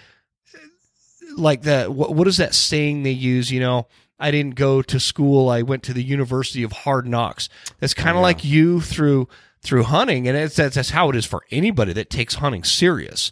[1.36, 3.86] like the what, what is that saying they use you know
[4.18, 7.48] i didn't go to school i went to the university of hard knocks.
[7.80, 8.20] That's kind of Yeah.
[8.22, 9.28] like you through
[9.62, 13.30] through hunting and it's, that's, that's how it is for anybody that takes hunting serious.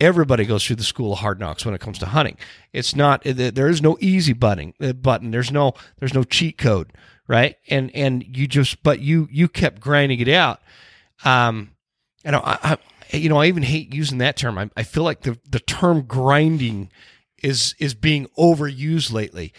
[0.00, 2.36] Everybody goes through the school of hard knocks when it comes to hunting.
[2.72, 5.30] It's not there is no easy button uh, button.
[5.30, 6.92] There's no there's no cheat code
[7.28, 7.56] right?
[7.68, 10.60] And and you just but you you kept grinding it out.
[11.24, 11.70] Um
[12.24, 12.78] and I,
[13.12, 14.58] I you know I even hate using that term.
[14.58, 16.90] I, I feel like the the term grinding
[17.42, 19.52] is is being overused lately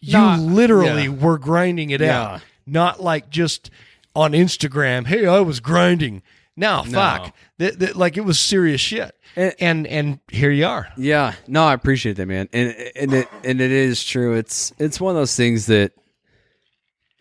[0.00, 1.08] you No, literally yeah.
[1.08, 2.20] were grinding it Yeah.
[2.22, 3.70] out not like just
[4.14, 6.22] on Instagram hey I was grinding
[6.56, 6.90] no No.
[6.92, 11.34] fuck Th- th- like it was serious shit And- and and here you are Yeah,
[11.46, 14.34] no, I appreciate that, man, and and it and it is true.
[14.34, 15.92] It's it's one of those things that,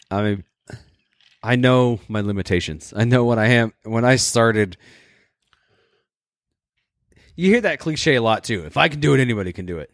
[0.10, 0.44] I mean,
[1.44, 2.94] I know my limitations.
[2.95, 3.74] I know what I am.
[3.84, 4.76] When I started,
[7.40, 8.66] you hear that cliche a lot too.
[8.66, 9.90] If I can do it, anybody can do it.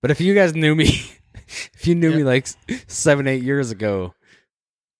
[0.00, 0.86] But if you guys knew me,
[1.74, 2.48] if you knew me like
[2.88, 4.14] seven, eight years ago,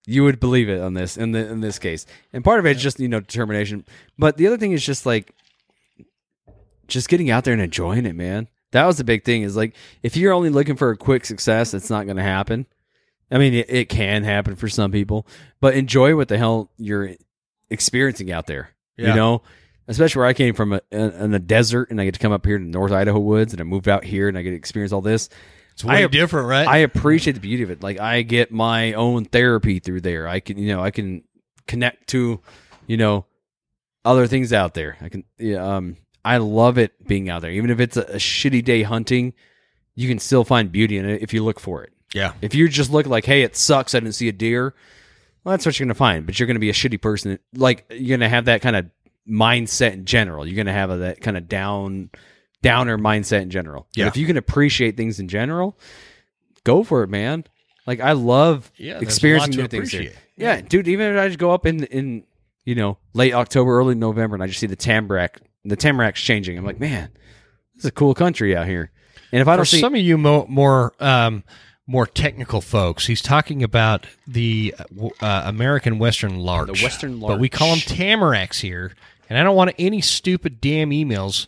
[0.06, 2.06] you would believe it on this in the in this case.
[2.32, 3.84] And part of it is just you know determination.
[4.16, 5.34] But the other thing is just like
[6.86, 8.48] just getting out there and enjoying it, man.
[8.70, 9.42] That was the big thing.
[9.42, 9.74] Is like
[10.04, 12.66] if you're only looking for a quick success, it's not going to happen.
[13.32, 15.26] I mean, it, it can happen for some people,
[15.60, 17.16] but enjoy what the hell you're
[17.68, 18.70] experiencing out there.
[18.96, 19.08] Yeah.
[19.08, 19.42] You know,
[19.88, 22.44] especially where I came from, a, in the desert, and I get to come up
[22.46, 24.92] here to North Idaho woods, and I moved out here, and I get to experience
[24.92, 25.28] all this.
[25.72, 27.82] it's way I- different right I appreciate the beauty of it.
[27.82, 30.28] Like I get my own therapy through there.
[30.28, 31.24] I can, you know, I can
[31.66, 32.40] connect to,
[32.86, 33.24] you know,
[34.04, 34.96] other things out there.
[35.00, 37.50] I can, yeah, um, I love it being out there.
[37.50, 39.32] Even if it's a, a shitty day hunting,
[39.94, 41.92] you can still find beauty in it if you look for it.
[42.14, 44.74] yeah If you just look like, hey, it sucks, I didn't see a deer.
[45.44, 46.24] Well, that's what you're gonna find.
[46.26, 47.38] But you're gonna be a shitty person.
[47.54, 48.86] Like you're gonna have that kind of
[49.28, 50.46] mindset in general.
[50.46, 52.10] You're gonna have a, that kind of down
[52.62, 53.86] downer mindset in general.
[53.94, 54.06] But Yeah.
[54.08, 55.78] if you can appreciate things in general,
[56.64, 57.44] go for it, man.
[57.86, 60.00] Like I love Yeah, experiencing to new things here.
[60.02, 60.22] appreciate.
[60.36, 60.88] Yeah, dude.
[60.88, 62.24] Even if I just go up in in
[62.64, 66.56] you know late October, early November, and I just see the tamarack, the tamaracks changing.
[66.56, 67.10] I'm like, man,
[67.74, 68.90] this is a cool country out here.
[69.32, 71.42] And if I don't see, some of you mo- more um,
[71.88, 76.66] more technical folks, he's talking about the uh, uh, American Western larch.
[76.68, 78.92] The Western larch, But we call them tamaracks here,
[79.32, 81.46] and I don't want any stupid damn emails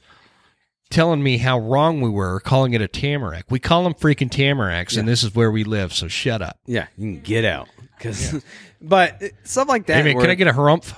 [0.90, 3.44] telling me how wrong we were calling it a tamarack.
[3.50, 5.92] We call them freaking tamaracks, and this is where we live.
[5.92, 6.58] So shut up.
[6.66, 7.68] yeah, you can get out.
[8.00, 8.42] Cause,
[8.80, 9.96] but uh, stuff like that.
[9.96, 10.94] Hey, man, where- can I get a harumph?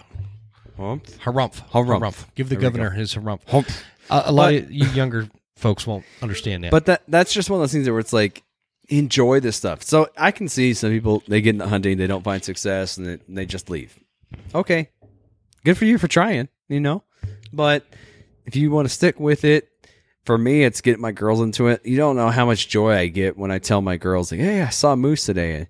[0.77, 1.05] Humph?
[1.21, 1.69] Harumph.
[1.71, 2.27] Harumph.
[2.35, 3.41] Give the There governor his harumph.
[3.49, 3.83] Humph.
[4.11, 6.71] Uh, a lot But- of you younger folks won't understand that.
[6.71, 8.43] But that that's just one of those things where it's like
[8.89, 9.83] enjoy this stuff.
[9.83, 13.07] So I can see some people they get into hunting, they don't find success, and
[13.07, 13.99] they, they just leave.
[14.55, 14.91] Okay,
[15.65, 17.03] good for you for trying, you know.
[17.53, 17.85] But
[18.45, 19.69] if you want to stick with it,
[20.25, 21.85] for me, it's getting my girls into it.
[21.87, 24.63] You don't know how much joy I get when I tell my girls, like, "Hey,
[24.63, 25.69] I saw a moose today."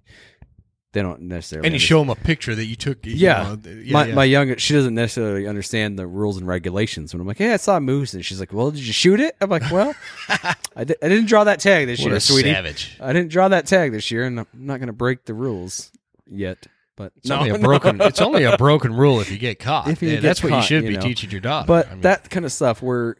[0.92, 1.66] They don't necessarily.
[1.66, 1.88] and you understand.
[1.88, 3.04] show them a picture that you took.
[3.04, 3.42] you Yeah.
[3.62, 4.14] know, yeah, my yeah.
[4.14, 7.12] my youngest, she doesn't necessarily understand the rules and regulations.
[7.12, 9.20] When I'm like, "Hey, I saw a moose," and she's like, "Well, did you shoot
[9.20, 9.94] it?" I'm like, "Well,
[10.74, 12.50] I, di- I didn't draw that tag this what year, sweetie.
[12.52, 12.96] savage.
[12.98, 15.92] I didn't draw that tag this year, and I'm not going to break the rules
[16.30, 16.66] yet."
[16.96, 18.00] But It's only a broken.
[18.00, 19.88] It's only a broken rule if you get caught.
[19.88, 21.02] If you Yeah, get that's what you should you be know.
[21.02, 21.66] teaching your daughter.
[21.66, 23.16] but I mean, that kind of stuff where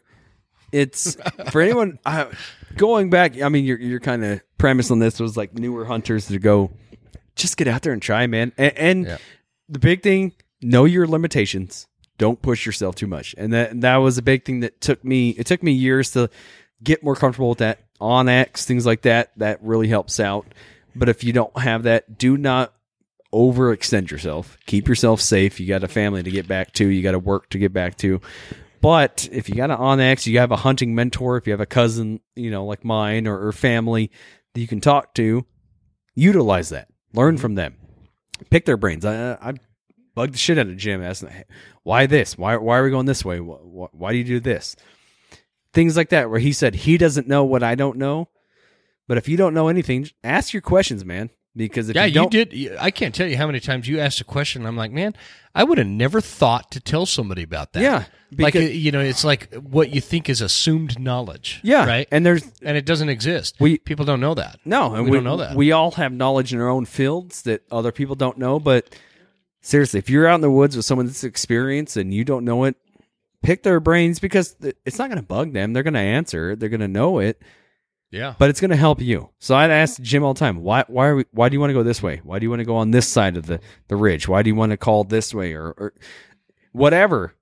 [0.71, 1.15] it's
[1.51, 2.27] for anyone I,
[2.75, 3.41] going back.
[3.41, 6.71] I mean, your your kind of premise on this was like newer hunters to go,
[7.35, 8.51] just get out there and try, man.
[8.57, 9.17] And, and Yeah.
[9.69, 11.87] the big thing, know your limitations.
[12.17, 13.35] Don't push yourself too much.
[13.37, 15.29] And that that was a big thing that took me.
[15.31, 16.29] It took me years to
[16.83, 19.31] get more comfortable with that onX things like that.
[19.37, 20.47] That really helps out.
[20.95, 22.73] But if you don't have that, do not
[23.33, 24.57] overextend yourself.
[24.65, 25.59] Keep yourself safe.
[25.59, 26.87] You got a family to get back to.
[26.87, 28.21] You got to work to get back to.
[28.81, 31.37] But if you got an onX, you have a hunting mentor.
[31.37, 34.11] If you have a cousin, you know, like mine or, or family
[34.53, 35.45] that you can talk to,
[36.15, 36.87] utilize that.
[37.13, 37.41] Learn mm-hmm.
[37.41, 37.75] from them.
[38.49, 39.03] Pick their brains.
[39.03, 39.53] I, I
[40.13, 41.01] bugged the shit out of Jim.
[41.01, 41.43] Asking, "Hey,
[41.83, 42.37] why this?
[42.37, 43.39] Why why are we going this way?
[43.39, 44.75] Why, why, why do you do this?
[45.73, 46.29] Things like that.
[46.29, 48.29] Where he said he doesn't know what I don't know.
[49.07, 51.29] But if you don't know anything, ask your questions, man.
[51.57, 52.77] Because if yeah, you you, did.
[52.79, 54.65] I can't tell you how many times you asked a question.
[54.65, 55.15] I'm like, man,
[55.55, 57.81] I would have never thought to tell somebody about that.
[57.81, 58.05] Yeah,
[58.37, 61.59] like because- uh, you know, it's like what you think is assumed knowledge.
[61.63, 62.07] yeah, right.
[62.11, 63.55] And there's And it doesn't exist.
[63.59, 64.59] We- people don't know that.
[64.65, 65.55] No, and We we, don't know that.
[65.55, 68.59] We all have knowledge in our own fields that other people don't know.
[68.59, 68.95] But
[69.61, 72.65] seriously, if you're out in the woods with someone that's experienced and you don't know
[72.65, 72.75] it,
[73.41, 74.55] pick their brains because
[74.85, 75.73] it's not going to bug them.
[75.73, 76.55] They're going to answer.
[76.55, 77.41] They're going to know it,
[78.11, 79.29] Yeah, but it's going to help you.
[79.39, 81.71] So I'd ask Jim all the time, why, why, are we, why do you want
[81.71, 82.21] to go this way?
[82.23, 83.59] Why do you want to go on this side of the,
[83.89, 84.27] the ridge?
[84.27, 85.93] Why do you want to call this way or, or
[86.71, 87.33] whatever?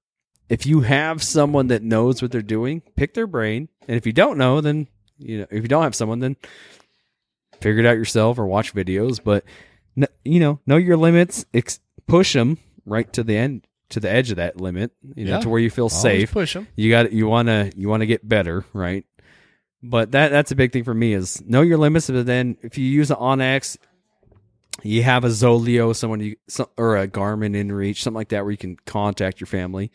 [0.50, 3.70] If you have someone that knows what they're doing, pick their brain.
[3.88, 4.88] And if you don't know, then
[5.18, 6.36] you know, if you don't have someone, then
[7.62, 9.20] figure it out yourself or watch videos.
[9.24, 9.44] But
[10.24, 11.46] you know, know your limits.
[11.54, 14.92] Ex- push them right to the end, to the edge of that limit.
[15.16, 15.40] You know, Yeah.
[15.42, 16.32] to where you feel Always safe.
[16.32, 16.68] Push them.
[16.76, 19.06] You got you want to you want to get better, right?
[19.90, 22.10] But that that's a big thing for me is know your limits.
[22.10, 23.78] But then if you use an onX,
[24.84, 26.36] you have a Zoleo, someone you
[26.78, 29.92] or a Garmin InReach, something like that, where you can contact your family.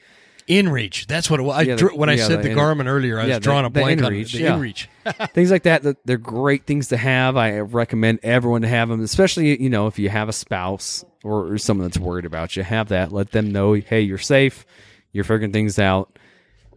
[0.46, 1.06] In reach.
[1.06, 1.56] That's what it was.
[1.58, 3.62] I Yeah, the- when I said the the, in- Garmin earlier, I yeah, was drawing
[3.62, 4.52] the- a blank on inReach, the yeah.
[4.56, 5.30] InReach.
[5.32, 7.36] things like that, that they're great things to have.
[7.36, 11.52] I recommend everyone to have them, especially you know if you have a spouse or,
[11.52, 12.64] or someone that's worried about you.
[12.64, 13.12] Have that.
[13.12, 14.66] Let them know, hey, you're safe.
[15.12, 16.18] You're figuring things out.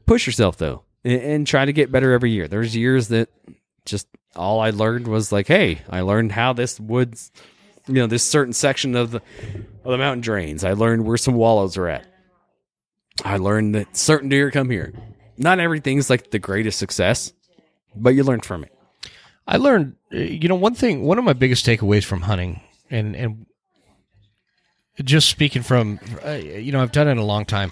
[0.05, 2.47] Push yourself though, and, try to get better every year.
[2.47, 3.29] There's years that
[3.85, 7.31] just all I learned was like, hey, I learned how this woods,
[7.87, 9.21] you know, this certain section of the
[9.83, 10.63] of the mountain drains.
[10.63, 12.07] I learned where some wallows are at.
[13.23, 14.93] I learned that certain deer come here.
[15.37, 17.33] Not everything's like the greatest success,
[17.95, 18.73] but you learn from it.
[19.45, 21.03] I learned, uh, you know, one thing.
[21.03, 23.45] One of my biggest takeaways from hunting, and and
[25.03, 27.71] just speaking from, uh, you know, I've done it a long time.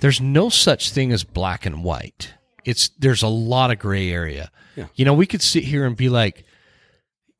[0.00, 2.32] There's no such thing as black and white.
[2.64, 4.50] It's there's a lot of gray area.
[4.76, 4.86] Yeah.
[4.94, 6.44] You know, we could sit here and be like,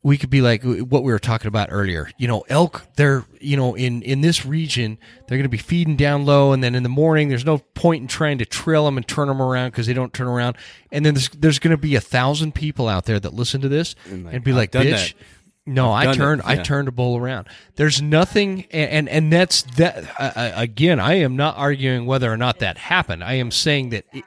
[0.03, 2.11] we could be like what we were talking about earlier.
[2.17, 2.87] You know, elk.
[2.97, 6.65] They're you know in in this region they're going to be feeding down low, and
[6.65, 9.43] then in the morning there's no point in trying to trail them and turn them
[9.43, 10.57] around because they don't turn around.
[10.91, 13.69] And then there's there's going to be a thousand people out there that listen to
[13.69, 15.13] this and, like, be "I've like, bitch.
[15.13, 15.15] that.
[15.67, 16.41] No, I it, turned.
[16.43, 16.63] I yeah.
[16.63, 17.47] turned a bull around.
[17.77, 20.05] There's nothing, and and, and that's that.
[20.19, 23.23] Uh, again, I am not arguing whether or not that happened.
[23.23, 24.25] I am saying that it,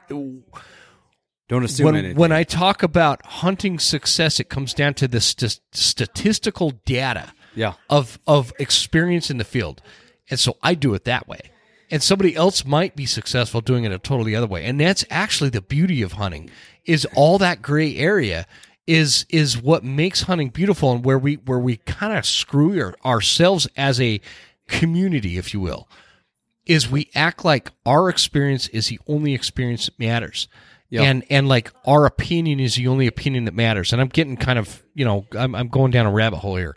[1.48, 2.16] Don't assume when anything.
[2.16, 7.74] when I talk about hunting success, it comes down to the st- statistical data yeah,
[7.90, 9.82] of of experience in the field,
[10.30, 11.40] and so I do it that way.
[11.90, 15.50] and somebody else might be successful doing it a totally other way and that's actually
[15.50, 16.50] the beauty of hunting
[16.86, 18.46] is all that gray area
[18.86, 22.94] is is what makes hunting beautiful and where we where we kind of screw our,
[23.04, 24.20] ourselves as a
[24.66, 25.86] community if you will
[26.66, 30.48] is we act like our experience is the only experience that matters
[30.90, 31.02] Yeah.
[31.02, 33.92] and and like our opinion is the only opinion that matters.
[33.92, 36.76] And i'm getting kind of you know i'm, I'm going down a rabbit hole here.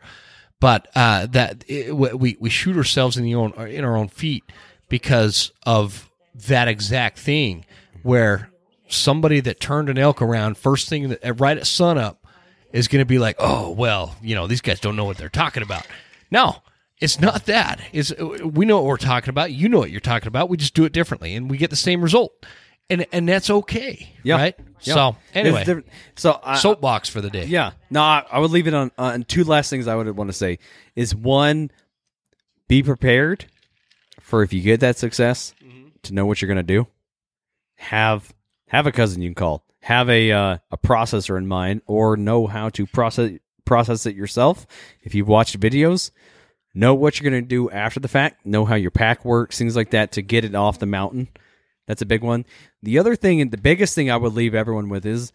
[0.59, 4.43] But uh, that it, we we shoot ourselves in the own in our own feet
[4.89, 6.09] because of
[6.47, 7.63] that exact thing
[8.01, 8.49] where
[8.87, 12.25] somebody that turned an elk around first thing that uh, right at sunup
[12.71, 15.29] is going to be like oh well you know these guys don't know what they're
[15.29, 15.85] talking about.
[16.31, 16.55] No
[16.99, 17.79] it's not that.
[17.93, 19.51] Is we know what we're talking about.
[19.51, 20.49] You know what you're talking about.
[20.49, 22.45] We just do it differently and we get the same result
[22.89, 24.35] and and that's okay Yeah.
[24.35, 24.93] right Yeah.
[24.93, 25.83] so anyway
[26.15, 27.71] so I, soapbox for the day Yeah.
[27.89, 28.91] No, I, I would leave it on.
[28.97, 30.59] Uh, and two last things I would want to say
[30.95, 31.71] is one,
[32.67, 33.45] be prepared
[34.21, 35.53] for if you get that success
[36.03, 36.87] to know what you're going to do.
[37.75, 38.33] Have
[38.67, 39.63] have a cousin you can call.
[39.81, 43.31] Have a uh, a processor in mind, or know how to process
[43.65, 44.65] process it yourself.
[45.03, 46.11] If you've watched videos,
[46.73, 48.45] know what you're going to do after the fact.
[48.45, 51.27] Know how your pack works, things like that, to get it off the mountain.
[51.87, 52.45] That's a big one.
[52.83, 55.31] The other thing, and the biggest thing I would leave everyone with is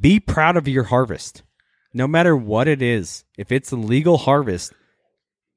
[0.00, 1.42] be proud of your harvest
[1.94, 4.72] no matter what it is if it's a legal harvest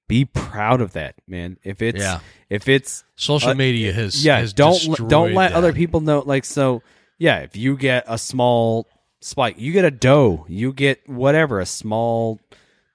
[0.10, 2.20] be proud of that man if it's Yeah.
[2.50, 4.78] if it's social Uh, media has yeah has don't
[5.08, 5.56] don't let that.
[5.58, 6.82] other people know like so
[7.18, 8.86] yeah if you get a small
[9.22, 12.42] spike you get a doe you get whatever a small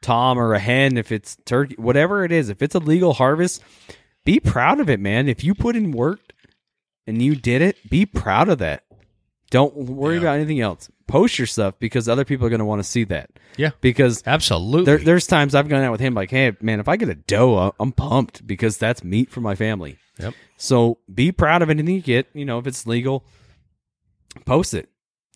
[0.02, 3.62] tom or a hen if it's turkey whatever it is if it's a legal harvest
[4.26, 6.20] be proud of it man if you put in work
[7.10, 8.84] and you did it be proud of that
[9.50, 10.20] don't worry Yeah.
[10.22, 13.02] about anything else post your stuff because other people are going to want to see
[13.04, 13.70] that Yeah.
[13.80, 16.96] because absolutely there, there's times I've gone out with him like, hey man, if I
[16.96, 19.98] get a I- I'm pumped because that's meat for my family.
[20.20, 20.34] Yep.
[20.56, 22.28] So be proud of anything you get.
[22.32, 23.24] You know, if it's legal,
[24.44, 24.88] post it.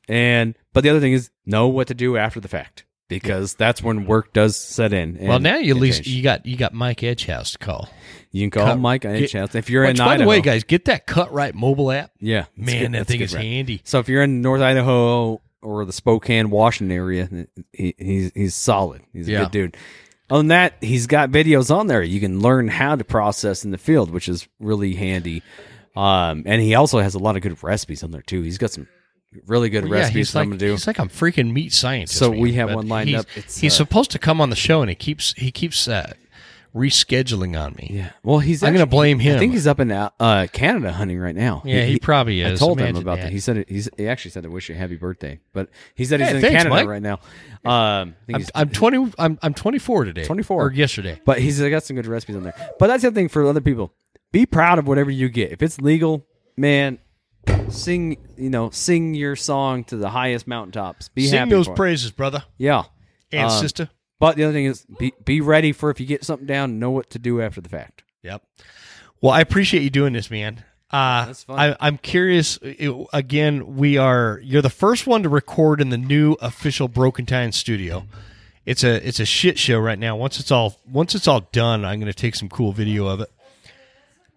[0.08, 3.82] And but the other thing is know what to do after the fact because that's
[3.82, 5.18] when work does set in.
[5.20, 6.16] well now you at least change.
[6.16, 7.88] you got you got mike edgehouse to call
[8.34, 10.24] you can call cut- Mike any get- chance if you're Which, in by Idaho.
[10.24, 13.20] the way guys get that cut right mobile app yeah, man good- that it's thing
[13.20, 18.32] is handy So if you're in North Idaho or the Spokane, Washington area, he, he's
[18.34, 19.00] he's solid.
[19.14, 19.38] He's a Yeah.
[19.44, 19.76] good dude.
[20.30, 22.02] On that, he's got videos on there.
[22.02, 25.42] You can learn how to process in the field, which is really handy.
[25.96, 28.42] Um, and he also has a lot of good recipes on there too.
[28.42, 28.88] He's got some
[29.46, 30.70] really good Well, yeah, recipes he's like I'm gonna do.
[30.72, 32.18] he's like a freaking meat scientist.
[32.18, 33.26] So man, we have one lined he's, up.
[33.36, 36.12] It's, he's uh, supposed to come on the show, and he keeps he keeps uh,
[36.74, 37.90] rescheduling on me.
[37.92, 38.10] Yeah.
[38.22, 38.62] Well, he's.
[38.62, 39.36] I'm gonna blame him.
[39.36, 40.10] I think he's up in uh,
[40.52, 41.62] Canada hunting right now.
[41.64, 42.60] Yeah, he probably is.
[42.60, 43.24] I told him about that.
[43.24, 43.32] that.
[43.32, 43.88] He said it, he's.
[43.96, 46.40] He actually said, "I wish you a happy birthday," but he said he's Hey, in
[46.42, 46.88] thanks, Canada Mike.
[46.88, 47.20] right now.
[47.64, 49.12] Um, I think I'm, I'm 20.
[49.18, 50.24] I'm I'm 24 today.
[50.24, 50.62] 24.
[50.66, 51.20] or yesterday.
[51.24, 52.54] But he's got some good recipes on there.
[52.78, 53.92] But that's the thing for other people.
[54.32, 55.52] Be proud of whatever you get.
[55.52, 56.26] If it's legal,
[56.56, 56.98] man,
[57.68, 61.08] sing you know, sing your song to the highest mountaintops.
[61.08, 62.84] Be Sing happy those praises, brother Yeah.
[63.32, 63.90] and Um, sister.
[64.24, 66.90] But the other thing is be be ready for if you get something down, know
[66.90, 68.04] what to do after the fact.
[68.22, 68.42] Yep.
[69.20, 70.64] Well, I appreciate you doing this, man.
[70.90, 71.58] Uh, That's fun.
[71.58, 72.58] I, I'm curious.
[72.62, 74.40] it- again, we are.
[74.42, 78.06] You're the first one to record in the new official Broken Tines studio.
[78.64, 80.16] It's a it's a shit show right now.
[80.16, 83.20] Once it's all once it's all done, I'm going to take some cool video of
[83.20, 83.30] it.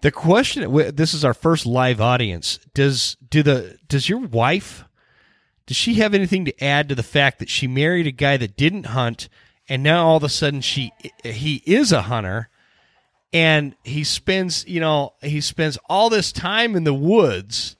[0.01, 2.59] The question: This is our first live audience.
[2.73, 4.84] Does do the does your wife?
[5.65, 8.57] Does she have anything to add to the fact that she married a guy that
[8.57, 9.30] didn't hunt,
[9.69, 10.91] and now all of a sudden she
[11.23, 12.49] he is a hunter?
[13.34, 17.76] and he spends you know he spends all this time in the woods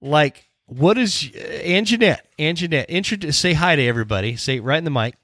[0.00, 4.90] like what is anjanette anjanette introduce say hi to everybody say it right in the
[4.90, 5.16] mic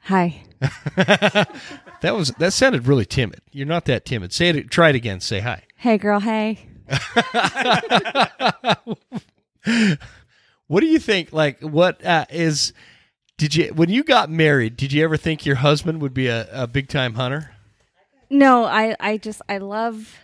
[0.00, 0.42] Hi.
[0.96, 5.18] that was that sounded really timid you're not that timid say it try it again
[5.20, 6.18] say hi Hey, girl.
[6.18, 6.60] Hey.
[10.66, 12.72] what do you think like what uh, is
[13.38, 16.46] did you when you got married did you ever think your husband would be a,
[16.52, 17.50] a big time hunter
[18.30, 20.16] No, I, I just, I love,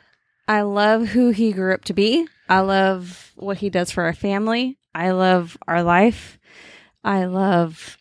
[0.49, 2.27] I love who he grew up to be.
[2.49, 4.79] I love what he does for our family.
[4.95, 6.39] I love our life.
[7.05, 7.97] I love,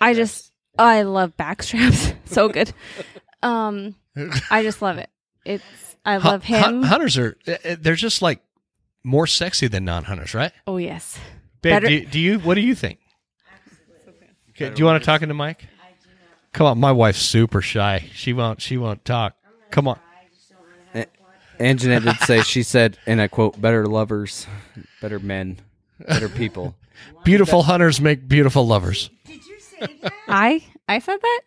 [0.00, 2.14] I just, I love backstraps.
[2.26, 2.72] so good.
[3.42, 3.94] Um,
[4.50, 5.08] I just love it.
[5.46, 5.64] It's,
[6.04, 6.82] I Hu- love him.
[6.82, 8.42] hunters are uh, uh, they're just like
[9.02, 11.18] more sexy than non-hunters right oh yes.
[11.62, 12.38] Babe, Better- do, do you?
[12.38, 12.98] What do you think?
[14.60, 15.66] Okay, do you want to talk into mic?
[16.52, 18.10] Come on, my wife's super shy.
[18.12, 18.60] She won't.
[18.60, 19.34] She won't talk.
[19.70, 19.98] Come on.
[21.60, 24.46] And Jeanette did say she said, and I quote, "Better lovers,
[25.00, 25.58] better men,
[26.06, 26.74] better people."
[27.24, 29.08] Beautiful hunters make beautiful lovers.
[29.24, 30.12] Did you say that?
[30.28, 31.40] I, I said that.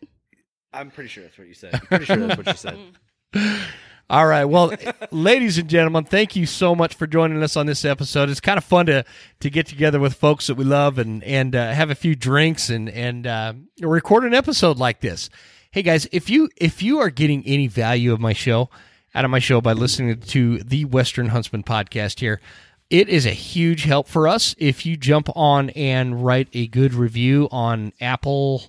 [0.72, 1.76] I'm pretty sure that's what you said.
[1.76, 3.60] I'm pretty sure that's what you said.
[4.09, 4.45] All right.
[4.45, 4.73] Well,
[5.11, 8.30] ladies and gentlemen, thank you so much for joining us on this episode.
[8.30, 9.05] It's kind of fun to
[9.39, 12.69] to get together with folks that we love and and uh, have a few drinks
[12.69, 15.30] and and uh, record an episode like this.
[15.71, 18.69] Hey guys, if you if you are getting any value of my show
[19.15, 22.41] out of my show by listening to the Western Huntsman podcast here,
[22.89, 26.93] it is a huge help for us if you jump on and write a good
[26.93, 28.63] review on Apple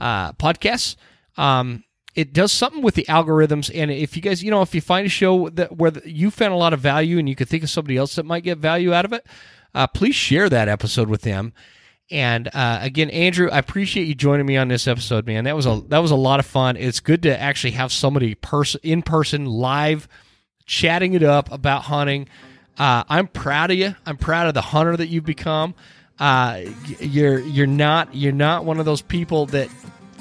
[0.00, 0.96] uh, Podcasts.
[1.36, 1.84] Um,
[2.14, 5.06] it does something with the algorithms, and if you guys, you know, if you find
[5.06, 7.70] a show that where you found a lot of value and you could think of
[7.70, 9.26] somebody else that might get value out of it,
[9.74, 11.52] uh, please share that episode with them.
[12.10, 15.44] And uh, again, Andrew, I appreciate you joining me on this episode, man.
[15.44, 16.76] That was a that was a lot of fun.
[16.76, 20.08] It's good to actually have somebody person in person, live,
[20.66, 22.28] chatting it up about hunting.
[22.76, 23.94] Uh, I'm proud of you.
[24.04, 25.74] I'm proud of the hunter that you've become.
[26.18, 26.60] Uh,
[27.00, 29.70] you're you're not you're not one of those people that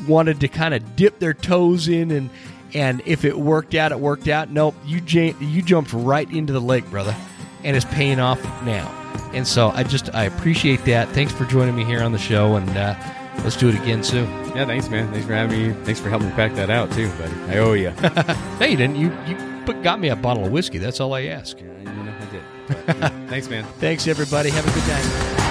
[0.07, 2.29] wanted to kind of dip their toes in and
[2.73, 4.49] and if it worked out, it worked out.
[4.49, 7.15] Nope, you j- you jumped right into the lake, brother,
[7.63, 8.87] and it's paying off now.
[9.33, 11.09] And so I just I appreciate that.
[11.09, 12.95] Thanks for joining me here on the show, and uh,
[13.43, 14.29] let's do it again soon.
[14.55, 15.11] Yeah, thanks, man.
[15.11, 15.73] Thanks for having me.
[15.85, 17.33] Thanks for helping me crack that out too, buddy.
[17.53, 17.91] I owe you.
[18.59, 18.95] no, you didn't.
[18.95, 20.77] You you put, got me a bottle of whiskey.
[20.77, 21.59] That's all I ask.
[21.59, 23.27] Yeah, you know I did.
[23.29, 23.65] Thanks, man.
[23.79, 24.49] Thanks, everybody.
[24.49, 25.50] Have a good night.